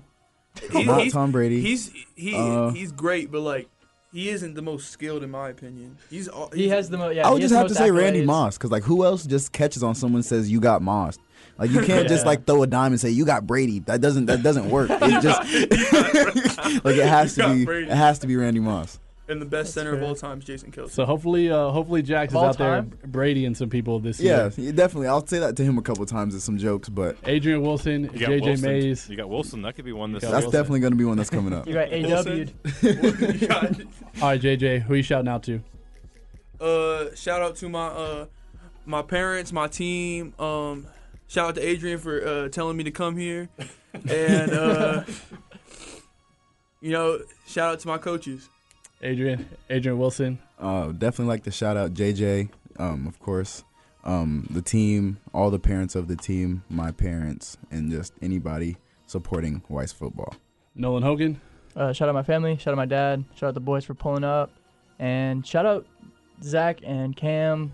He- 0.72 0.84
not 0.84 1.02
he's- 1.02 1.14
Tom 1.14 1.32
Brady. 1.32 1.62
He's 1.62 1.92
he 2.16 2.36
Uh, 2.36 2.72
he's 2.72 2.92
great, 2.92 3.32
but 3.32 3.42
like 3.42 3.68
he 4.14 4.30
isn't 4.30 4.56
the 4.56 4.62
most 4.62 4.90
skilled 4.92 5.24
in 5.24 5.32
my 5.32 5.50
opinion. 5.50 5.98
He's, 6.10 6.28
all, 6.28 6.50
He 6.54 6.68
has 6.70 6.90
the 6.90 6.98
most. 6.98 7.16
Yeah. 7.16 7.28
I 7.28 7.32
would 7.32 7.42
just 7.42 7.54
have 7.54 7.68
to 7.68 7.74
most 7.74 7.78
say 7.78 7.92
Randy. 7.92 8.26
Moss 8.26 8.58
because 8.58 8.70
like 8.72 8.84
who 8.84 9.06
else 9.06 9.26
just 9.26 9.52
catches 9.54 9.84
on 9.84 9.96
someone 9.96 10.22
says 10.24 10.52
you 10.52 10.60
got 10.60 10.82
Moss? 10.82 11.18
Like 11.58 11.72
you 11.72 11.82
can't 11.86 12.08
just 12.10 12.26
like 12.26 12.46
throw 12.46 12.62
a 12.64 12.68
dime 12.68 12.92
and 12.92 13.00
say 13.00 13.10
you 13.10 13.26
got 13.26 13.48
Brady. 13.48 13.80
That 13.80 14.02
doesn't 14.02 14.26
that 14.26 14.44
doesn't 14.44 14.70
work. 14.70 14.90
It 14.92 15.00
just 15.22 15.40
like 16.84 16.96
it 16.98 17.06
has 17.08 17.36
to 17.36 17.54
be 17.54 17.66
Brady. 17.66 17.90
it 17.90 17.96
has 17.96 18.20
to 18.20 18.28
be 18.28 18.36
Randy 18.36 18.60
Moss. 18.60 19.00
And 19.32 19.42
the 19.42 19.46
best 19.46 19.74
center 19.74 19.94
of 19.94 20.04
all 20.04 20.14
time 20.16 20.40
is 20.40 20.46
Jason 20.46 20.72
Kelce. 20.72 20.90
So 20.92 21.06
hopefully, 21.06 21.50
uh, 21.50 21.70
hopefully 21.70 22.02
Jax 22.02 22.32
is 22.32 22.36
Of 22.36 22.44
all 22.44 22.50
out 22.50 22.58
there 22.58 22.76
time? 22.82 22.92
Brady 23.08 23.46
and 23.46 23.56
some 23.56 23.70
people 23.70 24.00
this 24.00 24.20
Yeah, 24.20 24.50
year. 24.50 24.52
yeah, 24.58 24.72
definitely. 24.74 25.08
I'll 25.08 25.26
say 25.26 25.40
that 25.40 25.56
to 25.58 25.64
him 25.64 25.78
a 25.78 25.82
couple 25.82 26.06
times 26.06 26.36
as 26.36 26.44
some 26.44 26.58
jokes, 26.58 26.90
but 26.90 27.16
Adrian 27.26 27.62
Wilson, 27.62 28.04
You 28.14 28.20
got 28.20 28.30
JJ 28.30 28.42
Wilson. 28.46 28.70
Mays. 28.70 29.10
You 29.10 29.16
got 29.18 29.30
Wilson. 29.30 29.62
That 29.62 29.76
could 29.76 29.86
be 29.86 29.94
one 29.94 30.12
this. 30.12 30.22
that's 30.24 30.34
Wilson. 30.34 30.52
definitely 30.52 30.80
going 30.82 30.94
to 30.94 30.98
be 30.98 31.06
one 31.06 31.18
that's 31.18 31.30
coming 31.30 31.54
up. 31.54 31.66
You 31.72 31.74
got 31.74 31.90
Wilson? 31.92 32.52
AW'd. 32.84 33.42
You 33.42 33.48
got- 33.48 33.64
All 34.22 34.30
right, 34.30 34.42
JJ, 34.42 34.82
who 34.82 34.94
are 34.94 34.98
you 34.98 35.04
shouting 35.04 35.28
out 35.30 35.44
to? 35.44 35.62
uh, 36.60 37.16
shout 37.16 37.42
out 37.42 37.56
to 37.56 37.70
my 37.70 37.88
uh 37.88 38.26
my 38.86 39.02
parents, 39.02 39.52
my 39.54 39.68
team. 39.68 40.34
Um, 40.40 40.88
shout 41.28 41.50
out 41.50 41.56
to 41.56 41.62
Adrian 41.62 42.00
for 42.00 42.26
uh, 42.28 42.50
telling 42.50 42.76
me 42.78 42.84
to 42.84 42.92
come 42.92 43.16
here, 43.16 43.48
and 44.10 44.52
uh, 44.52 45.04
you 46.82 46.92
know, 46.92 47.20
shout 47.48 47.72
out 47.74 47.80
to 47.80 47.88
my 47.88 47.98
coaches. 47.98 48.50
Adrian, 49.04 49.48
Adrian 49.70 49.98
Wilson. 49.98 50.40
Uh, 50.60 50.88
definitely 50.88 51.26
like 51.26 51.44
to 51.44 51.52
shout 51.52 51.78
out 51.78 51.94
JJ, 51.94 52.50
um, 52.78 53.08
of 53.08 53.20
course, 53.20 53.64
um, 54.04 54.48
the 54.50 54.62
team, 54.62 55.18
all 55.34 55.50
the 55.50 55.60
parents 55.60 55.96
of 55.96 56.08
the 56.08 56.16
team, 56.16 56.64
my 56.70 56.92
parents, 56.92 57.58
and 57.72 57.92
just 57.92 58.14
anybody 58.22 58.78
supporting 59.08 59.64
Weiss 59.70 59.92
football. 59.92 60.36
Nolan 60.76 61.04
Hogan. 61.04 61.42
Uh, 61.76 61.94
shout 61.94 62.10
out 62.10 62.16
my 62.16 62.24
family. 62.24 62.58
Shout 62.58 62.74
out 62.74 62.78
my 62.78 62.86
dad. 62.86 63.24
Shout 63.36 63.50
out 63.50 63.54
the 63.54 63.60
boys 63.60 63.86
for 63.86 63.94
pulling 63.94 64.24
up, 64.24 64.52
and 65.00 65.46
shout 65.46 65.66
out 65.66 65.86
Zach 66.44 66.80
and 66.84 67.16
Cam. 67.16 67.74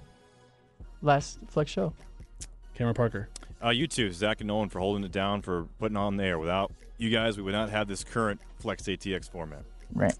Last 1.01 1.39
flex 1.47 1.71
show. 1.71 1.93
Cameron 2.73 2.95
Parker. 2.95 3.29
Uh, 3.63 3.69
you 3.69 3.87
too, 3.87 4.11
Zach 4.11 4.39
and 4.39 4.47
Nolan, 4.47 4.69
for 4.69 4.79
holding 4.79 5.03
it 5.03 5.11
down, 5.11 5.41
for 5.41 5.67
putting 5.79 5.97
on 5.97 6.17
there. 6.17 6.37
Without 6.37 6.71
you 6.97 7.09
guys, 7.09 7.37
we 7.37 7.43
would 7.43 7.53
not 7.53 7.69
have 7.69 7.87
this 7.87 8.03
current 8.03 8.39
Flex 8.59 8.83
ATX 8.83 9.29
format. 9.29 9.63
Right. 9.93 10.15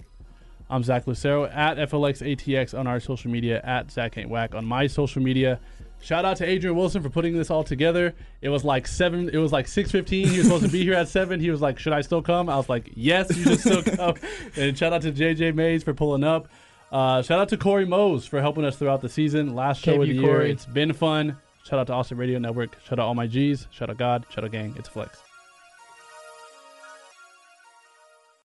I'm 0.69 0.83
Zach 0.83 1.07
Lucero 1.07 1.45
at 1.45 1.77
FLXATX 1.77 2.77
on 2.77 2.87
our 2.87 2.99
social 2.99 3.31
media, 3.31 3.61
at 3.63 3.89
Zach 3.91 4.17
Ain't 4.17 4.29
Whack 4.29 4.53
on 4.53 4.65
my 4.65 4.87
social 4.87 5.21
media. 5.21 5.59
Shout 6.01 6.25
out 6.25 6.37
to 6.37 6.45
Adrian 6.45 6.75
Wilson 6.75 7.01
for 7.01 7.09
putting 7.09 7.35
this 7.35 7.49
all 7.49 7.63
together. 7.63 8.13
It 8.41 8.49
was 8.49 8.63
like 8.63 8.85
seven. 8.85 9.29
It 9.29 9.37
was 9.37 9.51
like 9.51 9.67
six 9.67 9.91
fifteen. 9.91 10.27
He 10.27 10.37
was 10.37 10.47
supposed 10.47 10.65
to 10.65 10.71
be 10.71 10.83
here 10.83 10.93
at 10.93 11.07
seven. 11.07 11.39
He 11.39 11.49
was 11.49 11.61
like, 11.61 11.79
"Should 11.79 11.93
I 11.93 12.01
still 12.01 12.21
come?" 12.21 12.49
I 12.49 12.57
was 12.57 12.69
like, 12.69 12.91
"Yes, 12.93 13.35
you 13.35 13.43
should 13.43 13.59
still 13.59 13.83
come." 13.83 14.13
and 14.55 14.77
shout 14.77 14.93
out 14.93 15.01
to 15.03 15.11
JJ 15.11 15.55
Mays 15.55 15.83
for 15.83 15.93
pulling 15.93 16.23
up. 16.23 16.49
Uh, 16.91 17.21
shout 17.21 17.39
out 17.39 17.49
to 17.49 17.57
Corey 17.57 17.85
Mose 17.85 18.25
for 18.25 18.41
helping 18.41 18.63
us 18.63 18.77
throughout 18.77 19.01
the 19.01 19.09
season. 19.09 19.55
Last 19.55 19.81
show 19.83 20.01
of 20.01 20.07
the 20.07 20.13
year. 20.13 20.23
Corey. 20.23 20.51
It's 20.51 20.65
been 20.65 20.93
fun. 20.93 21.37
Shout 21.63 21.79
out 21.79 21.87
to 21.87 21.93
Austin 21.93 22.17
Radio 22.17 22.39
Network. 22.39 22.77
Shout 22.83 22.99
out 22.99 23.07
all 23.07 23.15
my 23.15 23.27
G's. 23.27 23.67
Shout 23.71 23.89
out 23.89 23.97
God. 23.97 24.25
Shout 24.29 24.45
out 24.45 24.51
gang. 24.51 24.75
It's 24.77 24.87
flex. 24.87 25.19